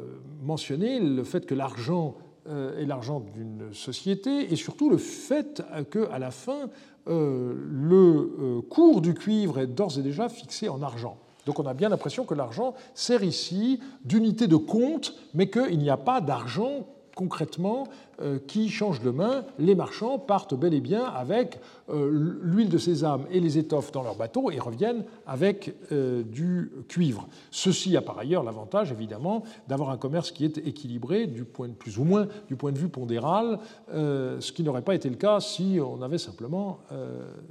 mentionner 0.42 1.00
le 1.00 1.24
fait 1.24 1.46
que 1.46 1.54
l'argent 1.54 2.16
euh, 2.48 2.78
est 2.80 2.84
l'argent 2.84 3.20
d'une 3.20 3.72
société 3.72 4.52
et 4.52 4.56
surtout 4.56 4.90
le 4.90 4.98
fait 4.98 5.62
qu'à 5.90 6.18
la 6.18 6.30
fin, 6.30 6.68
le 7.06 8.60
cours 8.68 9.00
du 9.00 9.14
cuivre 9.14 9.58
est 9.58 9.66
d'ores 9.66 9.98
et 9.98 10.02
déjà 10.02 10.28
fixé 10.28 10.68
en 10.68 10.82
argent. 10.82 11.16
Donc 11.46 11.58
on 11.58 11.64
a 11.64 11.72
bien 11.72 11.88
l'impression 11.88 12.26
que 12.26 12.34
l'argent 12.34 12.74
sert 12.92 13.24
ici 13.24 13.80
d'unité 14.04 14.46
de 14.46 14.56
compte, 14.56 15.14
mais 15.32 15.48
qu'il 15.48 15.78
n'y 15.78 15.88
a 15.88 15.96
pas 15.96 16.20
d'argent 16.20 16.86
concrètement 17.18 17.88
euh, 18.22 18.38
qui 18.46 18.68
change 18.68 19.00
de 19.00 19.10
main. 19.10 19.44
Les 19.58 19.74
marchands 19.74 20.20
partent 20.20 20.54
bel 20.54 20.72
et 20.72 20.80
bien 20.80 21.04
avec 21.04 21.58
euh, 21.90 22.38
l'huile 22.42 22.68
de 22.68 22.78
sésame 22.78 23.26
et 23.32 23.40
les 23.40 23.58
étoffes 23.58 23.90
dans 23.90 24.04
leur 24.04 24.14
bateau 24.14 24.52
et 24.52 24.60
reviennent 24.60 25.04
avec 25.26 25.74
euh, 25.90 26.22
du 26.22 26.70
cuivre. 26.88 27.26
Ceci 27.50 27.96
a 27.96 28.02
par 28.02 28.20
ailleurs 28.20 28.44
l'avantage, 28.44 28.92
évidemment, 28.92 29.42
d'avoir 29.66 29.90
un 29.90 29.96
commerce 29.96 30.30
qui 30.30 30.44
est 30.44 30.58
équilibré, 30.58 31.26
du 31.26 31.44
point 31.44 31.70
plus 31.70 31.98
ou 31.98 32.04
moins 32.04 32.28
du 32.46 32.54
point 32.54 32.70
de 32.70 32.78
vue 32.78 32.88
pondéral, 32.88 33.58
ce 33.92 34.52
qui 34.52 34.62
n'aurait 34.62 34.82
pas 34.82 34.94
été 34.94 35.08
le 35.08 35.16
cas 35.16 35.40
si 35.40 35.78
on 35.84 36.02
avait 36.02 36.18
simplement 36.18 36.78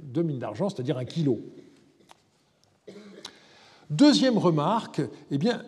deux 0.02 0.22
mines 0.22 0.38
d'argent, 0.38 0.68
c'est-à-dire 0.68 0.96
un 0.96 1.04
kilo. 1.04 1.40
Deuxième 3.90 4.38
remarque, 4.38 5.02
eh 5.30 5.38
bien, 5.38 5.62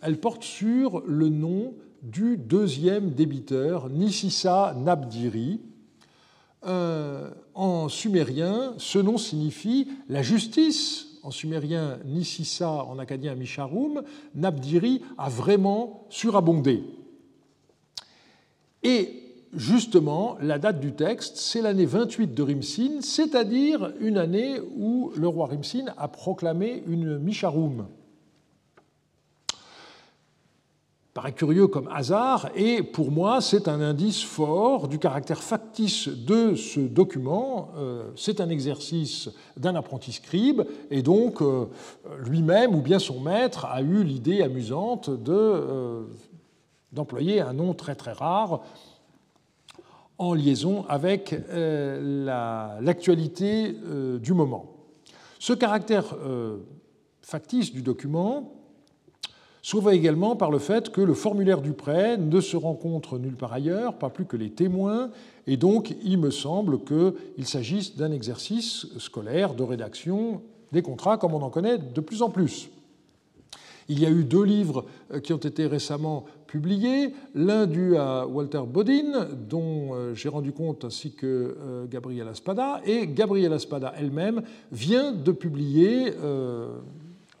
elle 0.00 0.18
porte 0.18 0.42
sur 0.42 1.02
le 1.06 1.28
nom 1.28 1.74
du 2.02 2.36
deuxième 2.36 3.10
débiteur, 3.10 3.88
Nisissa 3.88 4.74
Nabdiri. 4.76 5.60
Euh, 6.64 7.30
en 7.54 7.88
sumérien, 7.88 8.74
ce 8.78 8.98
nom 8.98 9.18
signifie 9.18 9.88
la 10.08 10.22
justice. 10.22 11.08
En 11.22 11.30
sumérien, 11.30 11.98
Nisissa, 12.04 12.70
en 12.70 12.98
acadien, 12.98 13.34
Misharum. 13.36 14.02
Nabdiri 14.34 15.02
a 15.16 15.28
vraiment 15.28 16.06
surabondé. 16.10 16.82
Et 18.82 19.22
justement, 19.52 20.36
la 20.40 20.58
date 20.58 20.80
du 20.80 20.92
texte, 20.92 21.36
c'est 21.36 21.62
l'année 21.62 21.86
28 21.86 22.34
de 22.34 22.42
Rimsin, 22.42 23.00
c'est-à-dire 23.00 23.92
une 24.00 24.18
année 24.18 24.58
où 24.76 25.12
le 25.16 25.28
roi 25.28 25.46
Rimsin 25.46 25.84
a 25.96 26.08
proclamé 26.08 26.82
une 26.88 27.18
Misharum 27.18 27.86
paraît 31.14 31.32
curieux 31.32 31.66
comme 31.66 31.88
hasard, 31.88 32.48
et 32.56 32.82
pour 32.82 33.10
moi, 33.10 33.42
c'est 33.42 33.68
un 33.68 33.82
indice 33.82 34.22
fort 34.22 34.88
du 34.88 34.98
caractère 34.98 35.42
factice 35.42 36.08
de 36.08 36.54
ce 36.54 36.80
document. 36.80 37.68
Euh, 37.76 38.10
c'est 38.16 38.40
un 38.40 38.48
exercice 38.48 39.28
d'un 39.58 39.74
apprenti 39.74 40.12
scribe, 40.12 40.62
et 40.90 41.02
donc 41.02 41.42
euh, 41.42 41.66
lui-même 42.18 42.74
ou 42.74 42.80
bien 42.80 42.98
son 42.98 43.20
maître 43.20 43.66
a 43.66 43.82
eu 43.82 44.04
l'idée 44.04 44.40
amusante 44.40 45.10
euh, 45.10 46.04
d'employer 46.92 47.42
un 47.42 47.52
nom 47.52 47.74
très 47.74 47.94
très 47.94 48.12
rare 48.12 48.62
en 50.16 50.32
liaison 50.34 50.86
avec 50.88 51.34
l'actualité 51.50 53.74
du 54.20 54.34
moment. 54.34 54.76
Ce 55.40 55.52
caractère 55.52 56.14
factice 57.22 57.72
du 57.72 57.82
document 57.82 58.61
Sauf 59.64 59.86
également 59.92 60.34
par 60.34 60.50
le 60.50 60.58
fait 60.58 60.90
que 60.90 61.00
le 61.00 61.14
formulaire 61.14 61.62
du 61.62 61.72
prêt 61.72 62.16
ne 62.16 62.40
se 62.40 62.56
rencontre 62.56 63.18
nulle 63.18 63.36
part 63.36 63.52
ailleurs, 63.52 63.94
pas 63.94 64.10
plus 64.10 64.24
que 64.24 64.36
les 64.36 64.50
témoins, 64.50 65.10
et 65.46 65.56
donc 65.56 65.94
il 66.02 66.18
me 66.18 66.30
semble 66.30 66.80
qu'il 66.80 67.46
s'agisse 67.46 67.96
d'un 67.96 68.10
exercice 68.10 68.86
scolaire 68.98 69.54
de 69.54 69.62
rédaction 69.62 70.42
des 70.72 70.82
contrats 70.82 71.16
comme 71.16 71.34
on 71.34 71.42
en 71.42 71.50
connaît 71.50 71.78
de 71.78 72.00
plus 72.00 72.22
en 72.22 72.30
plus. 72.30 72.70
Il 73.88 74.00
y 74.00 74.06
a 74.06 74.10
eu 74.10 74.24
deux 74.24 74.44
livres 74.44 74.84
euh, 75.12 75.20
qui 75.20 75.32
ont 75.32 75.38
été 75.38 75.66
récemment 75.66 76.24
publiés, 76.46 77.14
l'un 77.34 77.66
dû 77.66 77.96
à 77.96 78.26
Walter 78.26 78.62
Bodin, 78.66 79.28
dont 79.48 79.94
euh, 79.94 80.14
j'ai 80.14 80.28
rendu 80.28 80.52
compte, 80.52 80.84
ainsi 80.84 81.12
que 81.12 81.56
euh, 81.60 81.86
Gabriela 81.86 82.34
Spada, 82.34 82.80
et 82.84 83.06
Gabriela 83.06 83.58
Spada 83.58 83.92
elle-même 83.96 84.42
vient 84.70 85.12
de 85.12 85.32
publier 85.32 86.12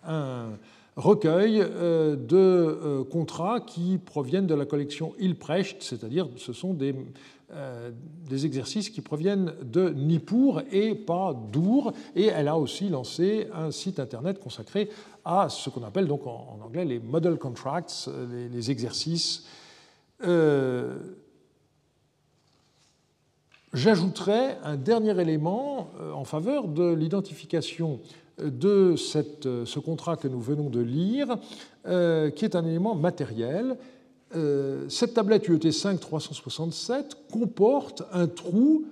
un 0.04 0.50
recueil 0.96 1.60
euh, 1.60 2.16
de 2.16 2.36
euh, 2.36 3.04
contrats 3.04 3.60
qui 3.60 3.98
proviennent 3.98 4.46
de 4.46 4.54
la 4.54 4.66
collection 4.66 5.14
Ilprecht, 5.18 5.82
c'est-à-dire 5.82 6.28
ce 6.36 6.52
sont 6.52 6.74
des, 6.74 6.94
euh, 7.52 7.90
des, 8.28 8.44
exercices 8.44 8.90
qui 8.90 9.00
proviennent 9.00 9.54
de 9.62 9.88
Nippur 9.90 10.62
et 10.70 10.94
pas 10.94 11.34
d'Our. 11.52 11.92
Et 12.14 12.26
elle 12.26 12.48
a 12.48 12.58
aussi 12.58 12.88
lancé 12.88 13.48
un 13.54 13.70
site 13.70 14.00
internet 14.00 14.38
consacré 14.38 14.90
à 15.24 15.48
ce 15.48 15.70
qu'on 15.70 15.82
appelle 15.82 16.06
donc 16.06 16.26
en, 16.26 16.58
anglais 16.62 16.84
les 16.84 16.98
model 16.98 17.38
contracts, 17.38 18.10
les, 18.30 18.48
les 18.48 18.70
exercices. 18.70 19.46
J'ajouterai 23.72 24.56
un 24.62 24.76
dernier 24.76 25.18
élément 25.20 25.88
en 26.14 26.24
faveur 26.24 26.68
de 26.68 26.92
l'identification 26.92 28.00
de 28.38 28.94
ce 28.96 29.78
contrat 29.78 30.16
que 30.16 30.28
nous 30.28 30.40
venons 30.40 30.70
de 30.70 30.80
lire, 30.80 31.36
euh, 31.86 32.30
qui 32.30 32.44
est 32.44 32.56
un 32.56 32.64
élément 32.64 32.94
matériel. 32.94 33.76
Euh, 34.34 34.88
cette 34.88 35.14
tablette 35.14 35.48
UET 35.48 35.72
5 35.72 35.98
367 35.98 37.16
comporte 37.30 38.02
un 38.12 38.26
trou 38.26 38.84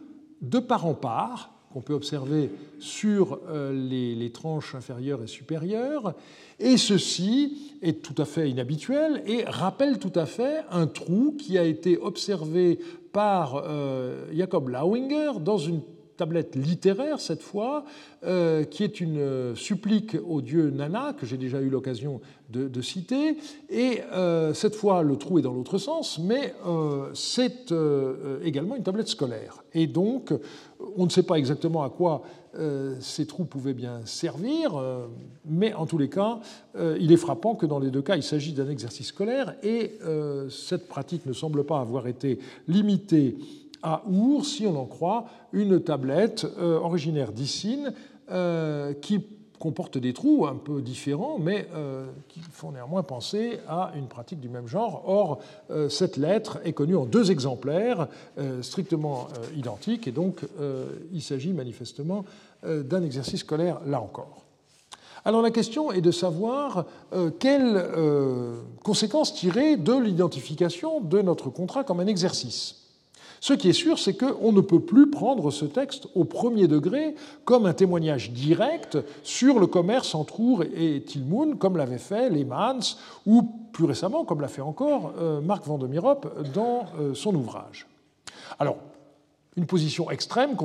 de 0.43 0.59
part 0.59 0.87
en 0.87 0.95
part 0.95 1.53
qu'on 1.73 1.81
peut 1.81 1.95
observer 1.95 2.51
sur 2.81 3.39
euh, 3.49 3.73
les, 3.73 4.31
tranches 4.33 4.75
inférieures 4.75 5.23
et 5.23 5.29
supérieures, 5.29 6.15
et 6.59 6.77
ceci 6.77 7.77
est 7.81 8.03
tout 8.03 8.21
à 8.21 8.25
fait 8.25 8.51
inhabituel 8.51 9.23
et 9.25 9.45
rappelle 9.45 9.99
tout 9.99 10.13
à 10.17 10.27
fait 10.27 10.65
un 10.73 10.89
trou 10.89 11.37
qui 11.39 11.57
a 11.57 11.65
été 11.65 11.97
observé 11.97 12.81
par 13.13 13.65
Jacob 14.33 14.69
Lauinger 14.69 15.41
dans 15.41 15.59
une 15.59 15.81
tablette 16.21 16.55
littéraire 16.55 17.19
cette 17.19 17.41
fois, 17.41 17.87
euh, 18.25 18.65
qui 18.65 18.85
est 18.85 19.01
une 19.01 19.17
euh, 19.17 19.55
supplique 19.55 20.19
au 20.29 20.43
dieu 20.43 20.69
Nana, 20.69 21.15
que 21.19 21.25
j'ai 21.25 21.39
déjà 21.39 21.63
eu 21.63 21.71
l'occasion 21.71 22.21
de, 22.51 22.83
citer. 22.83 23.39
Et 23.71 24.03
euh, 24.13 24.53
cette 24.53 24.75
fois, 24.75 25.03
le 25.03 25.17
trou 25.17 25.39
est 25.39 25.43
dans 25.43 25.55
l'autre 25.55 25.79
sens, 25.79 26.19
mais 26.19 26.53
c'est 27.15 27.73
également 28.43 28.75
une 28.75 28.83
tablette 28.83 29.07
scolaire. 29.07 29.63
Et 29.73 29.87
donc, 29.87 30.35
on 30.97 31.05
ne 31.05 31.11
sait 31.11 31.23
pas 31.23 31.37
exactement 31.37 31.85
à 31.85 31.91
quoi 31.91 32.23
ces 32.99 33.27
trous 33.27 33.45
pouvaient 33.45 33.75
bien 33.75 34.01
servir, 34.05 34.83
mais 35.45 35.73
en 35.75 35.87
tous 35.87 35.99
les 35.99 36.09
cas, 36.09 36.41
il 36.77 37.13
est 37.13 37.17
frappant 37.17 37.55
que 37.55 37.67
dans 37.67 37.79
les 37.79 37.93
deux 37.93 38.03
cas, 38.03 38.17
il 38.17 38.25
s'agit 38.25 38.53
d'un 38.53 38.69
exercice 38.69 39.07
scolaire, 39.07 39.55
et 39.63 39.97
cette 40.51 40.89
pratique 40.89 41.27
ne 41.27 41.33
semble 41.33 41.63
pas 41.63 41.79
avoir 41.79 42.09
été 42.09 42.41
limitée 42.67 43.37
à 43.83 44.03
Our, 44.11 44.45
si 44.45 44.67
on 44.67 44.77
en 44.77 44.87
croit, 44.87 45.27
une 45.53 45.81
tablette 45.81 46.47
euh, 46.59 46.79
originaire 46.79 47.33
d'Issine 47.33 47.93
euh, 48.31 48.93
qui 48.95 49.25
comporte 49.59 49.99
des 49.99 50.15
trous 50.15 50.47
un 50.47 50.55
peu 50.55 50.81
différents, 50.81 51.39
mais 51.39 51.69
euh, 51.75 52.07
qui 52.29 52.41
font 52.41 52.73
néanmoins 52.73 53.03
penser 53.03 53.59
à 53.69 53.93
une 53.95 54.07
pratique 54.07 54.41
du 54.41 54.49
même 54.49 54.67
genre. 54.67 55.03
Or, 55.07 55.41
cette 55.91 56.17
lettre 56.17 56.61
est 56.65 56.73
connue 56.73 56.97
en 56.97 57.05
deux 57.05 57.31
exemplaires 57.31 58.09
strictement 58.63 59.29
identiques, 59.55 60.09
et 60.09 60.13
donc 60.13 60.41
il 61.13 61.21
s'agit 61.21 61.53
manifestement 61.53 62.25
d'un 62.65 63.03
exercice 63.03 63.41
scolaire 63.41 63.81
là 63.85 64.01
encore. 64.01 64.47
Alors 65.27 65.43
la 65.43 65.51
question 65.51 65.93
est 65.93 66.01
de 66.01 66.11
savoir 66.11 66.87
quelles 67.39 67.87
conséquences 68.83 69.35
tirer 69.35 69.77
de 69.77 69.93
l'identification 69.93 71.03
de 71.03 71.21
notre 71.21 71.51
contrat 71.51 71.85
comme 71.85 72.01
un 72.01 72.07
exercice. 72.07 72.80
Ce 73.41 73.55
qui 73.55 73.71
est 73.71 73.75
sûr, 73.75 73.99
c'est 73.99 74.15
qu'on 74.15 74.53
ne 74.53 74.61
peut 74.61 74.81
plus 74.81 75.11
prendre 75.11 75.51
ce 75.51 75.65
texte 75.65 76.09
au 76.15 76.25
premier 76.25 76.69
degré 76.69 77.15
comme 77.45 77.65
un 77.65 77.73
témoignage 77.73 78.33
direct 78.33 78.99
sur 79.23 79.59
le 79.59 79.67
commerce 79.67 80.15
entre 80.15 80.41
Our 80.41 80.65
et 80.77 81.03
Tilmoun, 81.03 81.57
comme 81.57 81.79
l'avaient 81.79 81.99
fait 81.99 82.29
les 82.29 82.45
Mans, 82.45 82.81
ou 83.27 83.43
plus 83.73 83.87
récemment, 83.87 84.25
comme 84.25 84.43
l'a 84.43 84.49
fait 84.49 84.61
encore 84.61 85.15
euh, 85.19 85.41
Marc 85.41 85.67
Vandemirop 85.67 86.21
dans 86.53 86.85
son 87.15 87.35
ouvrage. 87.35 87.87
Alors, 88.59 88.77
une 89.57 89.67
position 89.67 90.11
extrême 90.11 90.57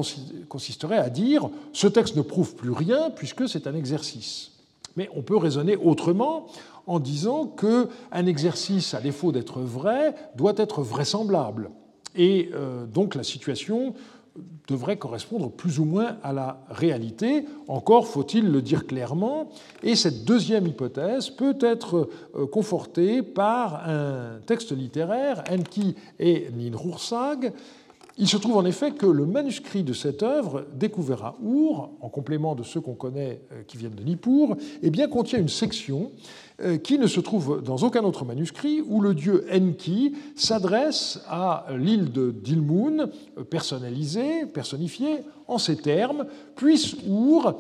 consisterait 0.48 0.98
à 0.98 1.10
dire 1.10 1.50
ce 1.74 1.88
texte 1.88 2.16
ne 2.16 2.22
prouve 2.22 2.56
plus 2.56 2.72
rien 2.72 3.10
puisque 3.10 3.48
c'est 3.50 3.68
un 3.68 3.76
exercice. 3.76 4.52
Mais 4.96 5.10
on 5.16 5.22
peut 5.22 5.38
raisonner 5.38 5.76
autrement 5.76 6.46
en 6.88 7.00
disant 7.00 7.48
qu'un 7.48 8.26
exercice, 8.26 8.94
à 8.94 9.02
défaut 9.02 9.32
d'être 9.32 9.60
vrai, 9.60 10.16
doit 10.36 10.54
être 10.58 10.82
vraisemblable. 10.82 11.72
Et 12.16 12.50
euh, 12.54 12.86
donc 12.86 13.16
la 13.16 13.24
situation 13.24 13.94
devrait 14.68 14.98
correspondre 14.98 15.50
plus 15.50 15.80
ou 15.80 15.86
moins 15.86 16.18
à 16.24 16.34
la 16.34 16.60
réalité. 16.70 17.46
Encore 17.68 18.08
faut-il 18.08 18.52
le 18.52 18.62
dire 18.62 18.86
clairement. 18.88 19.50
Et 19.84 19.96
cette 19.96 20.26
deuxième 20.26 20.68
hypothèse 20.68 21.30
peut 21.30 21.58
être 21.62 22.10
euh, 22.36 22.46
confortée 22.48 23.22
par 23.22 23.88
un 23.88 24.40
texte 24.46 24.72
littéraire, 24.72 25.44
Enki 25.50 25.96
et 26.20 26.48
Ninhursag, 26.56 27.54
il 28.18 28.30
se 28.30 28.38
trouve 28.38 28.56
en 28.56 28.66
effet 28.66 28.92
que 28.92 29.06
le 29.06 29.26
manuscrit 29.26 29.84
de 29.84 29.92
cette 29.92 30.24
œuvre, 30.24 30.66
découvert 30.74 31.26
à 31.26 31.36
Our, 31.44 31.92
en 32.00 32.08
complément 32.08 32.56
de 32.56 32.64
ceux 32.64 32.80
qu'on 32.80 32.94
connaît 32.94 33.42
euh, 33.52 33.64
qui 33.68 33.76
viennent 33.76 33.96
de 33.96 34.04
Nippur, 34.04 34.56
eh 34.82 34.92
contient 35.08 35.40
une 35.40 35.50
section 35.50 36.12
euh, 36.62 36.78
qui 36.78 36.98
ne 36.98 37.08
se 37.08 37.20
trouve 37.20 37.62
dans 37.62 37.76
aucun 37.78 38.04
autre 38.06 38.24
manuscrit 38.24 38.82
où 38.82 39.02
le 39.02 39.14
dieu 39.14 39.46
Enki 39.52 40.16
s'adresse 40.36 41.20
à 41.28 41.66
l'île 41.78 42.12
de 42.14 42.32
Dilmun, 42.32 43.10
euh, 43.38 43.44
personnalisée, 43.44 44.46
personnifiée, 44.46 45.18
en 45.48 45.58
ces 45.58 45.76
termes. 45.76 46.26
Puisse 46.56 46.96
Our, 47.08 47.60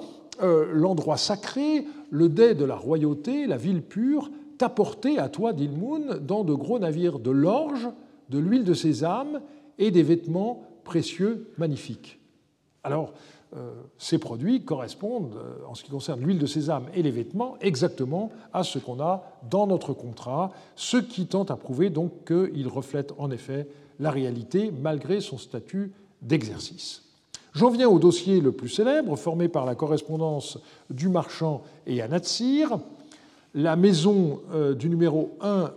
l'endroit 0.73 1.17
sacré, 1.17 1.85
le 2.09 2.27
dé 2.27 2.55
de 2.55 2.65
la 2.65 2.75
royauté, 2.75 3.45
la 3.45 3.57
ville 3.57 3.81
pure, 3.81 4.29
t'apporter 4.57 5.17
à 5.17 5.29
toi, 5.29 5.53
Dilmun, 5.53 6.17
dans 6.21 6.43
de 6.43 6.53
gros 6.53 6.79
navires 6.79 7.19
de 7.19 7.31
l'orge, 7.31 7.87
de 8.29 8.39
l'huile 8.39 8.63
de 8.63 8.73
sésame 8.73 9.41
et 9.77 9.91
des 9.91 10.03
vêtements 10.03 10.63
précieux 10.83 11.51
magnifiques. 11.57 12.19
Alors, 12.83 13.13
euh, 13.55 13.73
ces 13.97 14.17
produits 14.17 14.63
correspondent, 14.65 15.35
euh, 15.35 15.65
en 15.67 15.75
ce 15.75 15.83
qui 15.83 15.89
concerne 15.89 16.19
l'huile 16.21 16.39
de 16.39 16.45
sésame 16.45 16.85
et 16.93 17.01
les 17.01 17.11
vêtements, 17.11 17.55
exactement 17.61 18.31
à 18.53 18.63
ce 18.63 18.79
qu'on 18.79 18.99
a 18.99 19.23
dans 19.49 19.65
notre 19.65 19.93
contrat, 19.93 20.51
ce 20.75 20.97
qui 20.97 21.25
tente 21.25 21.51
à 21.51 21.55
prouver 21.55 21.89
donc 21.89 22.25
qu'il 22.25 22.67
reflète 22.67 23.13
en 23.17 23.31
effet 23.31 23.67
la 23.99 24.11
réalité 24.11 24.71
malgré 24.71 25.21
son 25.21 25.37
statut 25.37 25.93
d'exercice. 26.21 27.03
J'en 27.53 27.69
viens 27.69 27.87
au 27.87 27.99
dossier 27.99 28.41
le 28.41 28.51
plus 28.51 28.67
célèbre, 28.67 29.15
formé 29.15 29.47
par 29.47 29.65
la 29.65 29.75
correspondance 29.75 30.59
du 30.89 31.07
marchand 31.07 31.63
et 31.87 32.01
Anatsir. 32.01 32.79
La 33.53 33.77
maison 33.77 34.41
euh, 34.51 34.73
du 34.73 34.89
numéro 34.89 35.37
1 35.39 35.71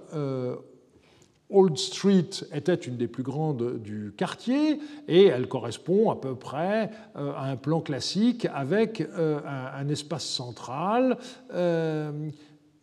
Old 1.51 1.79
Street 1.79 2.29
était 2.53 2.75
une 2.75 2.97
des 2.97 3.09
plus 3.09 3.23
grandes 3.23 3.81
du 3.83 4.13
quartier 4.17 4.81
et 5.07 5.27
elle 5.27 5.49
correspond 5.49 6.11
à 6.11 6.17
peu 6.17 6.35
près 6.35 6.91
euh, 7.17 7.33
à 7.35 7.45
un 7.45 7.57
plan 7.57 7.81
classique 7.81 8.47
avec 8.53 9.01
euh, 9.01 9.41
un 9.45 9.89
espace 9.89 10.25
central 10.25 11.17
euh, 11.55 12.31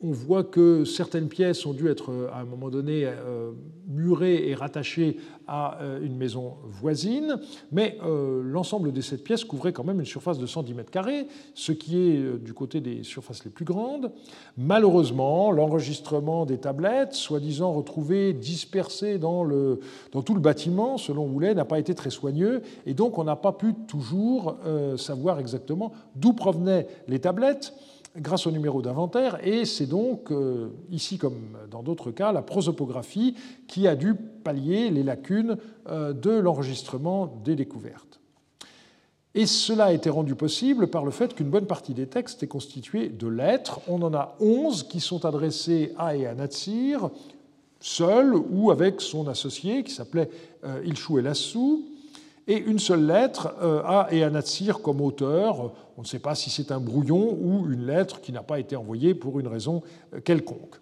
on 0.01 0.11
voit 0.11 0.43
que 0.43 0.83
certaines 0.83 1.29
pièces 1.29 1.65
ont 1.65 1.73
dû 1.73 1.87
être 1.87 2.29
à 2.33 2.41
un 2.41 2.45
moment 2.45 2.69
donné 2.69 3.05
euh, 3.05 3.51
murées 3.87 4.49
et 4.49 4.53
rattachées 4.53 5.17
à 5.47 5.79
euh, 5.81 6.03
une 6.03 6.17
maison 6.17 6.55
voisine, 6.65 7.39
mais 7.71 7.97
euh, 8.03 8.41
l'ensemble 8.43 8.91
de 8.91 8.99
ces 8.99 9.17
pièces 9.17 9.45
couvrait 9.45 9.71
quand 9.71 9.85
même 9.85 9.99
une 9.99 10.05
surface 10.05 10.37
de 10.37 10.45
110 10.45 10.73
mètres 10.73 10.91
carrés, 10.91 11.27
ce 11.53 11.71
qui 11.71 11.97
est 11.97 12.39
du 12.39 12.53
côté 12.53 12.81
des 12.81 13.03
surfaces 13.03 13.45
les 13.45 13.51
plus 13.51 13.63
grandes. 13.63 14.11
Malheureusement, 14.57 15.51
l'enregistrement 15.51 16.45
des 16.45 16.57
tablettes, 16.57 17.13
soi-disant 17.13 17.71
retrouvées 17.71 18.33
dispersées 18.33 19.17
dans, 19.17 19.43
le, 19.43 19.79
dans 20.11 20.23
tout 20.23 20.33
le 20.33 20.41
bâtiment, 20.41 20.97
selon 20.97 21.25
Houlet, 21.25 21.53
n'a 21.53 21.65
pas 21.65 21.79
été 21.79 21.95
très 21.95 22.09
soigneux, 22.09 22.61
et 22.85 22.93
donc 22.93 23.17
on 23.17 23.23
n'a 23.23 23.37
pas 23.37 23.53
pu 23.53 23.73
toujours 23.87 24.57
savoir 24.97 25.39
exactement 25.39 25.93
d'où 26.15 26.33
provenaient 26.33 26.87
les 27.07 27.19
tablettes 27.19 27.73
grâce 28.17 28.47
au 28.47 28.51
numéro 28.51 28.81
d'inventaire, 28.81 29.45
et 29.45 29.65
c'est 29.65 29.85
donc, 29.85 30.31
euh, 30.31 30.69
ici 30.91 31.17
comme 31.17 31.57
dans 31.69 31.83
d'autres 31.83 32.11
cas, 32.11 32.31
la 32.31 32.41
prosopographie 32.41 33.35
qui 33.67 33.87
a 33.87 33.95
dû 33.95 34.15
pallier 34.15 34.89
les 34.89 35.03
lacunes 35.03 35.57
euh, 35.89 36.13
de 36.13 36.31
l'enregistrement 36.31 37.41
des 37.43 37.55
découvertes. 37.55 38.19
Et 39.33 39.45
cela 39.45 39.85
a 39.85 39.91
été 39.91 40.09
rendu 40.09 40.33
possible 40.35 40.87
par 40.87 41.03
le 41.03 41.11
fait 41.11 41.33
qu'une 41.33 41.49
bonne 41.49 41.67
partie 41.67 41.93
des 41.93 42.07
textes 42.07 42.41
est 42.43 42.47
constituée 42.47 43.09
de 43.09 43.27
lettres. 43.27 43.81
On 43.89 44.01
en 44.01 44.13
a 44.13 44.37
11 44.39 44.83
qui 44.83 45.01
sont 45.01 45.25
adressées 45.25 45.93
à 45.97 46.15
et 46.15 46.25
à 46.25 46.33
Natsir, 46.33 47.09
seul 47.81 48.33
ou 48.33 48.71
avec 48.71 49.01
son 49.01 49.27
associé 49.27 49.83
qui 49.83 49.91
s'appelait 49.91 50.29
euh, 50.63 50.81
Ilchou 50.85 51.19
Elassou 51.19 51.83
et 52.47 52.57
une 52.57 52.79
seule 52.79 53.05
lettre 53.05 53.55
euh, 53.61 53.81
à 53.83 54.13
Eanatsir 54.13 54.81
comme 54.81 55.01
auteur. 55.01 55.73
On 55.97 56.01
ne 56.01 56.05
sait 56.07 56.19
pas 56.19 56.35
si 56.35 56.49
c'est 56.49 56.71
un 56.71 56.79
brouillon 56.79 57.37
ou 57.41 57.71
une 57.71 57.85
lettre 57.87 58.21
qui 58.21 58.31
n'a 58.31 58.43
pas 58.43 58.59
été 58.59 58.75
envoyée 58.75 59.15
pour 59.15 59.39
une 59.39 59.47
raison 59.47 59.81
euh, 60.13 60.21
quelconque. 60.21 60.75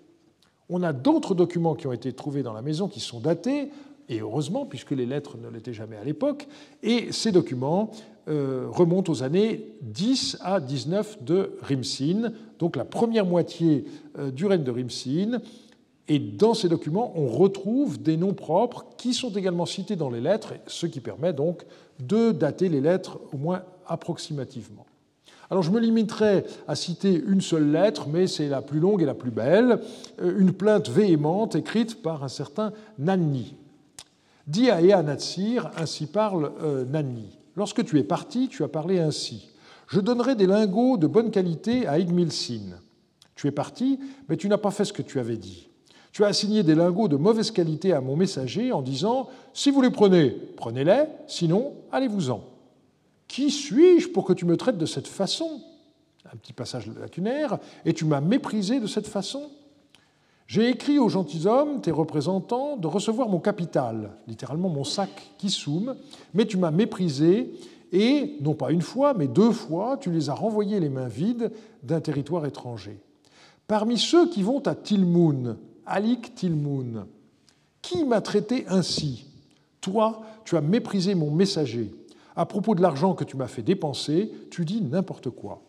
On 0.70 0.84
a 0.84 0.94
d'autres 0.94 1.36
documents 1.36 1.76
qui 1.76 1.88
ont 1.88 1.94
été 1.94 2.14
trouvés 2.14 2.44
dans 2.44 2.54
la 2.54 2.62
maison 2.62 2.88
qui 2.88 3.00
sont 3.00 3.20
datés, 3.20 3.70
et 4.10 4.20
heureusement, 4.20 4.66
puisque 4.66 4.92
les 4.92 5.06
lettres 5.06 5.38
ne 5.38 5.50
l'étaient 5.50 5.74
jamais 5.74 5.98
à 5.98 6.04
l'époque, 6.04 6.48
et 6.82 7.12
ces 7.12 7.32
documents 7.32 7.92
euh, 8.28 8.68
remontent 8.70 9.12
aux 9.12 9.24
années 9.24 9.76
10 9.82 10.38
à 10.42 10.60
19 10.60 11.24
de 11.24 11.58
Rimsin, 11.62 12.32
donc 12.60 12.76
la 12.76 12.86
première 12.86 13.26
moitié 13.26 13.86
du 14.34 14.46
règne 14.46 14.64
de 14.64 14.72
Rimsin, 14.72 15.42
et 16.08 16.20
dans 16.20 16.54
ces 16.54 16.68
documents, 16.68 17.14
on 17.16 17.28
retrouve 17.28 18.02
des 18.02 18.18
noms 18.18 18.34
propres 18.34 18.86
qui 18.98 19.14
sont 19.14 19.32
également 19.32 19.66
cités 19.66 19.96
dans 19.96 20.10
les 20.10 20.20
lettres, 20.20 20.54
ce 20.68 20.86
qui 20.86 21.00
permet 21.00 21.32
donc 21.32 21.64
de 22.00 22.32
dater 22.32 22.68
les 22.68 22.82
lettres 22.82 23.20
au 23.32 23.38
moins 23.38 23.64
approximativement. 23.88 24.86
Alors 25.50 25.64
je 25.64 25.72
me 25.72 25.80
limiterai 25.80 26.46
à 26.68 26.76
citer 26.76 27.14
une 27.14 27.42
seule 27.42 27.72
lettre, 27.72 28.08
mais 28.10 28.28
c'est 28.28 28.50
la 28.50 28.62
plus 28.62 28.80
longue 28.80 29.02
et 29.02 29.06
la 29.06 29.14
plus 29.14 29.32
belle, 29.32 29.80
euh, 30.22 30.40
une 30.40 30.52
plainte 30.52 30.90
véhémente 30.90 31.56
écrite 31.56 32.02
par 32.02 32.24
un 32.24 32.28
certain 32.28 32.74
Nanni. 32.98 33.56
Dis 34.48 34.70
à 34.70 35.04
Natsir, 35.04 35.72
ainsi 35.78 36.08
parle 36.08 36.52
euh, 36.62 36.84
Nanni. 36.86 37.38
Lorsque 37.56 37.86
tu 37.86 37.98
es 38.00 38.04
parti, 38.04 38.50
tu 38.50 38.64
as 38.64 38.68
parlé 38.68 39.00
ainsi. 39.00 39.50
Je 39.88 40.02
donnerai 40.02 40.36
des 40.36 40.48
lingots 40.48 40.98
de 40.98 41.08
bonne 41.08 41.32
qualité 41.32 41.88
à 41.88 42.00
Igmilsin. 42.00 42.80
Tu 43.36 43.48
es 43.48 43.52
parti, 43.52 44.00
mais 44.28 44.38
tu 44.38 44.50
n'as 44.50 44.58
pas 44.58 44.72
fait 44.72 44.86
ce 44.86 44.94
que 44.94 45.02
tu 45.02 45.20
avais 45.20 45.38
dit. 45.38 45.70
Tu 46.14 46.24
as 46.24 46.28
assigné 46.28 46.62
des 46.62 46.76
lingots 46.76 47.08
de 47.08 47.18
mauvaise 47.18 47.50
qualité 47.50 47.92
à 47.92 48.00
mon 48.00 48.16
messager 48.16 48.72
en 48.72 48.84
disant 48.84 49.30
Si 49.52 49.72
vous 49.72 49.82
les 49.82 49.90
prenez, 49.90 50.30
prenez-les, 50.30 51.06
sinon, 51.26 51.74
allez-vous-en. 51.92 52.44
Qui 53.28 53.50
suis-je 53.50 54.10
pour 54.10 54.24
que 54.24 54.34
tu 54.34 54.46
me 54.46 54.56
traites 54.56 54.78
de 54.78 54.86
cette 54.86 55.08
façon? 55.08 55.62
Un 56.32 56.38
petit 56.38 56.54
passage 56.54 56.88
lacunaire. 57.00 57.58
Et 57.84 57.94
tu 57.94 58.06
m'as 58.06 58.22
méprisé 58.22 58.80
de 58.80 58.86
cette 58.86 59.08
façon? 59.08 59.50
J'ai 60.46 60.70
écrit 60.70 61.00
aux 61.00 61.10
gentilshommes, 61.10 61.82
tes 61.82 61.90
représentants, 61.90 62.78
de 62.78 62.86
recevoir 62.86 63.28
mon 63.28 63.40
capital, 63.40 64.12
littéralement 64.28 64.70
mon 64.70 64.84
sac 64.84 65.32
qui 65.40 65.50
soume, 65.50 65.96
mais 66.36 66.46
tu 66.46 66.58
m'as 66.58 66.70
méprisé 66.70 67.54
et, 67.92 68.38
non 68.40 68.54
pas 68.54 68.72
une 68.72 68.84
fois, 68.84 69.16
mais 69.16 69.28
deux 69.28 69.52
fois, 69.52 69.98
tu 69.98 70.12
les 70.12 70.30
as 70.30 70.36
renvoyés 70.36 70.80
les 70.80 70.90
mains 70.90 71.08
vides 71.08 71.52
d'un 71.82 72.02
territoire 72.02 72.46
étranger. 72.46 73.00
Parmi 73.66 73.98
ceux 73.98 74.30
qui 74.30 74.44
vont 74.44 74.60
à 74.68 74.76
Tilmoun, 74.76 75.58
Alik 75.86 76.36
Tilmoun, 76.36 77.06
qui 77.82 78.04
m'a 78.04 78.22
traité 78.22 78.66
ainsi? 78.68 79.26
Toi, 79.82 80.22
tu 80.46 80.56
as 80.56 80.62
méprisé 80.62 81.16
mon 81.16 81.32
messager. 81.32 81.94
À 82.36 82.46
propos 82.46 82.74
de 82.74 82.82
l'argent 82.82 83.14
que 83.14 83.24
tu 83.24 83.38
m'as 83.38 83.48
fait 83.48 83.62
dépenser, 83.62 84.32
tu 84.50 84.66
dis 84.66 84.82
n'importe 84.82 85.30
quoi. 85.30 85.62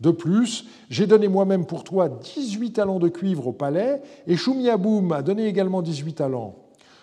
De 0.00 0.10
plus, 0.10 0.66
j'ai 0.90 1.06
donné 1.06 1.28
moi-même 1.28 1.66
pour 1.66 1.84
toi 1.84 2.08
18 2.08 2.72
talents 2.72 2.98
de 2.98 3.08
cuivre 3.08 3.46
au 3.48 3.52
palais, 3.52 4.02
et 4.26 4.36
Shumiaboum 4.36 5.12
a 5.12 5.22
donné 5.22 5.46
également 5.46 5.82
18 5.82 6.14
talents. 6.14 6.56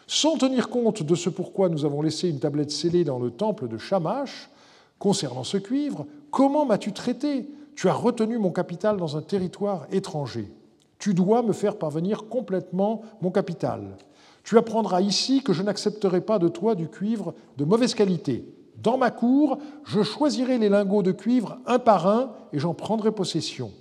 Sans 0.08 0.38
tenir 0.38 0.70
compte 0.70 1.04
de 1.04 1.16
ce 1.16 1.30
pourquoi 1.30 1.70
nous 1.70 1.86
avons 1.86 2.02
laissé 2.02 2.30
une 2.30 2.40
tablette 2.40 2.72
scellée 2.72 3.04
dans 3.04 3.20
le 3.20 3.32
temple 3.32 3.68
de 3.68 3.78
Shamash, 3.78 4.50
concernant 4.98 5.44
ce 5.44 5.58
cuivre, 5.58 6.08
comment 6.32 6.66
m'as-tu 6.66 6.92
traité? 6.92 7.50
Tu 7.76 7.88
as 7.88 7.94
retenu 7.94 8.38
mon 8.38 8.52
capital 8.52 8.98
dans 8.98 9.16
un 9.16 9.22
territoire 9.22 9.88
étranger. 9.92 10.52
Tu 11.00 11.14
dois 11.14 11.42
me 11.42 11.54
faire 11.54 11.78
parvenir 11.78 12.28
complètement 12.28 13.02
mon 13.22 13.32
capital. 13.32 13.98
Tu 14.44 14.58
apprendras 14.58 15.02
ici 15.02 15.42
que 15.42 15.54
je 15.54 15.64
n'accepterai 15.64 16.22
pas 16.22 16.40
de 16.40 16.48
toi 16.48 16.76
du 16.76 16.90
cuivre 16.90 17.34
de 17.58 17.66
mauvaise 17.66 17.94
qualité. 17.94 18.46
Dans 18.82 18.98
ma 18.98 19.12
cour, 19.12 19.58
je 19.86 20.04
choisirai 20.04 20.58
les 20.58 20.70
lingots 20.70 21.04
de 21.04 21.12
cuivre 21.12 21.58
un 21.66 21.80
par 21.80 22.08
un 22.08 22.32
et 22.54 22.60
j'en 22.60 22.74
prendrai 22.74 23.12
possession. 23.12 23.72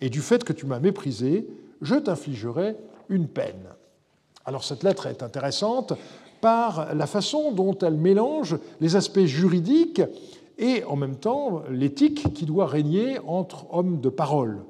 Et 0.00 0.10
du 0.10 0.20
fait 0.20 0.44
que 0.44 0.52
tu 0.52 0.66
m'as 0.66 0.80
méprisé, 0.80 1.46
je 1.80 1.94
t'infligerai 1.94 2.76
une 3.08 3.28
peine. 3.28 3.68
Alors 4.44 4.64
cette 4.64 4.82
lettre 4.82 5.06
est 5.06 5.22
intéressante 5.22 5.92
par 6.40 6.94
la 6.94 7.06
façon 7.06 7.52
dont 7.52 7.76
elle 7.78 7.96
mélange 7.96 8.58
les 8.80 8.96
aspects 8.96 9.24
juridiques 9.24 10.02
et 10.58 10.84
en 10.84 10.96
même 10.96 11.16
temps 11.16 11.62
l'éthique 11.70 12.32
qui 12.34 12.46
doit 12.46 12.66
régner 12.66 13.18
entre 13.26 13.66
hommes 13.74 14.00
de 14.00 14.08
parole. 14.08 14.62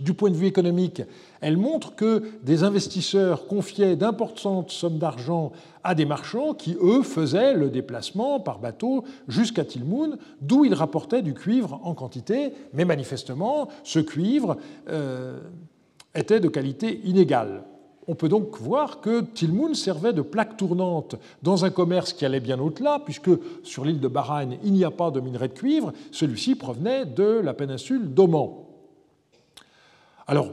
Du 0.00 0.12
point 0.12 0.30
de 0.30 0.34
vue 0.34 0.46
économique, 0.46 1.02
elle 1.40 1.56
montre 1.56 1.94
que 1.94 2.24
des 2.42 2.64
investisseurs 2.64 3.46
confiaient 3.46 3.94
d'importantes 3.94 4.72
sommes 4.72 4.98
d'argent 4.98 5.52
à 5.84 5.94
des 5.94 6.04
marchands 6.04 6.52
qui, 6.52 6.76
eux, 6.82 7.04
faisaient 7.04 7.54
le 7.54 7.70
déplacement 7.70 8.40
par 8.40 8.58
bateau 8.58 9.04
jusqu'à 9.28 9.64
Tilmoun, 9.64 10.18
d'où 10.40 10.64
ils 10.64 10.74
rapportaient 10.74 11.22
du 11.22 11.32
cuivre 11.32 11.80
en 11.84 11.94
quantité, 11.94 12.52
mais 12.72 12.84
manifestement, 12.84 13.68
ce 13.84 14.00
cuivre 14.00 14.56
euh, 14.88 15.38
était 16.16 16.40
de 16.40 16.48
qualité 16.48 17.00
inégale. 17.04 17.62
On 18.08 18.16
peut 18.16 18.28
donc 18.28 18.58
voir 18.58 19.00
que 19.00 19.20
Tilmoun 19.20 19.76
servait 19.76 20.12
de 20.12 20.22
plaque 20.22 20.56
tournante 20.56 21.14
dans 21.44 21.64
un 21.64 21.70
commerce 21.70 22.12
qui 22.12 22.24
allait 22.26 22.40
bien 22.40 22.58
au-delà, 22.58 23.00
puisque 23.04 23.30
sur 23.62 23.84
l'île 23.84 24.00
de 24.00 24.08
Bahreïn, 24.08 24.58
il 24.64 24.72
n'y 24.72 24.84
a 24.84 24.90
pas 24.90 25.12
de 25.12 25.20
minerai 25.20 25.48
de 25.48 25.54
cuivre. 25.54 25.92
Celui-ci 26.10 26.56
provenait 26.56 27.06
de 27.06 27.40
la 27.42 27.54
péninsule 27.54 28.12
d'Oman. 28.12 28.63
Alors, 30.26 30.52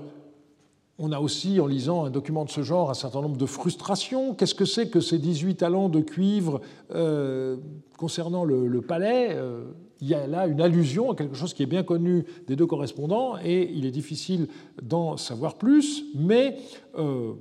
on 1.03 1.11
a 1.11 1.19
aussi, 1.19 1.59
en 1.59 1.65
lisant 1.65 2.05
un 2.05 2.11
document 2.11 2.45
de 2.45 2.49
ce 2.51 2.61
genre, 2.61 2.91
un 2.91 2.93
certain 2.93 3.22
nombre 3.22 3.38
de 3.38 3.45
frustrations. 3.45 4.36
Qu'est-ce 4.36 4.53
que 4.53 4.65
c'est 4.65 4.89
que 4.89 4.99
ces 4.99 5.17
18 5.17 5.55
talents 5.55 5.89
de 5.89 5.99
cuivre 5.99 6.61
euh, 6.93 7.57
concernant 7.97 8.43
le, 8.43 8.82
palais 8.82 9.30
euh, 9.32 9.63
Il 10.01 10.07
y 10.07 10.13
a 10.13 10.28
là 10.28 10.45
une 10.45 10.61
allusion 10.61 11.11
à 11.11 11.15
quelque 11.15 11.36
chose 11.36 11.55
qui 11.55 11.63
est 11.63 11.67
bien 11.67 11.84
connu 11.84 12.26
des 12.47 12.55
deux 12.55 12.67
correspondants 12.67 13.38
et 13.43 13.72
il 13.74 13.88
est 13.88 13.91
difficile 13.91 14.47
d'en 14.82 15.17
savoir 15.17 15.55
plus, 15.55 16.03
mais 16.13 16.57
euh, 16.99 17.34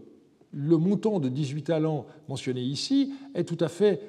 le 0.52 0.76
montant 0.78 1.20
de 1.20 1.28
18 1.28 1.64
talents 1.64 2.06
mentionné 2.28 2.62
ici 2.62 3.12
est 3.34 3.44
tout 3.44 3.62
à 3.62 3.68
fait 3.68 4.00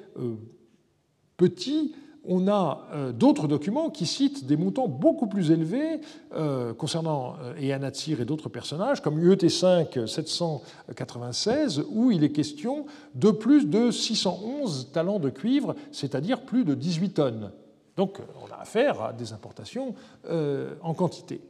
petit 1.36 1.94
on 2.24 2.48
a 2.48 2.86
euh, 2.92 3.12
d'autres 3.12 3.48
documents 3.48 3.90
qui 3.90 4.06
citent 4.06 4.46
des 4.46 4.56
montants 4.56 4.88
beaucoup 4.88 5.26
plus 5.26 5.50
élevés 5.50 6.00
euh, 6.34 6.72
concernant 6.72 7.34
euh, 7.42 7.54
Eanatsir 7.56 8.20
et 8.20 8.24
d'autres 8.24 8.48
personnages, 8.48 9.00
comme 9.00 9.18
UET 9.18 9.48
5 9.48 9.98
796, 10.06 11.84
où 11.90 12.10
il 12.10 12.24
est 12.24 12.32
question 12.32 12.86
de 13.14 13.30
plus 13.30 13.66
de 13.66 13.90
611 13.90 14.90
talents 14.92 15.18
de 15.18 15.30
cuivre, 15.30 15.74
c'est-à-dire 15.90 16.42
plus 16.42 16.64
de 16.64 16.74
18 16.74 17.10
tonnes. 17.10 17.52
Donc 17.96 18.18
on 18.42 18.52
a 18.52 18.60
affaire 18.60 19.02
à 19.02 19.12
des 19.12 19.32
importations 19.32 19.94
en 20.30 20.94
quantité. 20.94 21.42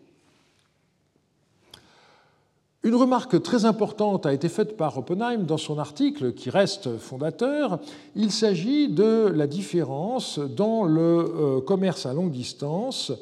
Une 2.84 2.96
remarque 2.96 3.40
très 3.40 3.64
importante 3.64 4.26
a 4.26 4.32
été 4.32 4.48
faite 4.48 4.76
par 4.76 4.98
Oppenheim 4.98 5.44
dans 5.44 5.56
son 5.56 5.78
article, 5.78 6.32
qui 6.32 6.50
reste 6.50 6.98
fondateur. 6.98 7.78
Il 8.16 8.32
s'agit 8.32 8.88
de 8.88 9.30
la 9.32 9.46
différence 9.46 10.40
dans 10.40 10.82
le 10.82 11.00
euh, 11.00 11.60
commerce 11.60 12.06
à 12.06 12.12
longue 12.12 12.32
distance 12.32 13.12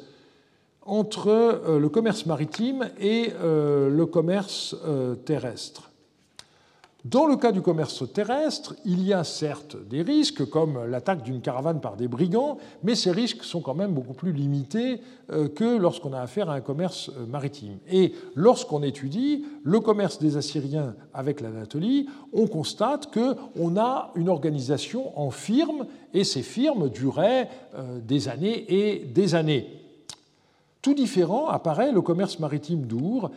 entre 0.83 1.27
euh, 1.27 1.79
le 1.79 1.89
commerce 1.89 2.25
maritime 2.25 2.89
et 2.99 3.33
euh, 3.43 3.87
le 3.87 4.05
commerce 4.07 4.75
terrestre. 5.25 5.90
Dans 7.03 7.25
le 7.25 7.35
cas 7.35 7.51
du 7.51 7.63
commerce 7.63 8.03
terrestre, 8.13 8.75
il 8.85 9.03
y 9.03 9.11
a 9.11 9.23
certes 9.23 9.75
des 9.89 10.03
risques, 10.03 10.47
comme 10.47 10.85
l'attaque 10.85 11.23
d'une 11.23 11.41
caravane 11.41 11.81
par 11.81 11.97
des 11.97 12.07
brigands, 12.07 12.59
mais 12.83 12.93
ces 12.93 13.09
risques 13.09 13.43
sont 13.43 13.59
quand 13.59 13.73
même 13.73 13.91
beaucoup 13.91 14.13
plus 14.13 14.31
limités 14.31 15.01
euh, 15.31 15.49
que 15.49 15.77
lorsqu'on 15.77 16.13
a 16.13 16.19
affaire 16.19 16.51
à 16.51 16.53
un 16.53 16.61
commerce 16.61 17.09
euh, 17.09 17.25
maritime. 17.25 17.79
Et 17.89 18.13
lorsqu'on 18.35 18.83
étudie 18.83 19.45
le 19.63 19.79
commerce 19.79 20.19
des 20.19 20.37
Assyriens 20.37 20.93
avec 21.11 21.41
l'Anatolie, 21.41 22.07
on 22.33 22.45
constate 22.45 23.11
qu'on 23.11 23.77
a 23.77 24.11
une 24.13 24.29
organisation 24.29 25.19
en 25.19 25.31
firmes, 25.31 25.87
et 26.13 26.23
ces 26.23 26.43
firmes 26.43 26.87
duraient 26.89 27.49
euh, 27.73 27.99
des 27.99 28.27
années 28.27 28.65
et 28.69 28.99
des 28.99 29.33
années. 29.33 29.67
Tout 30.83 30.93
différent 30.93 31.47
apparaît 31.47 31.91
le 31.91 32.01
commerce 32.01 32.37
maritime 32.37 32.85
d'Our, 32.85 33.31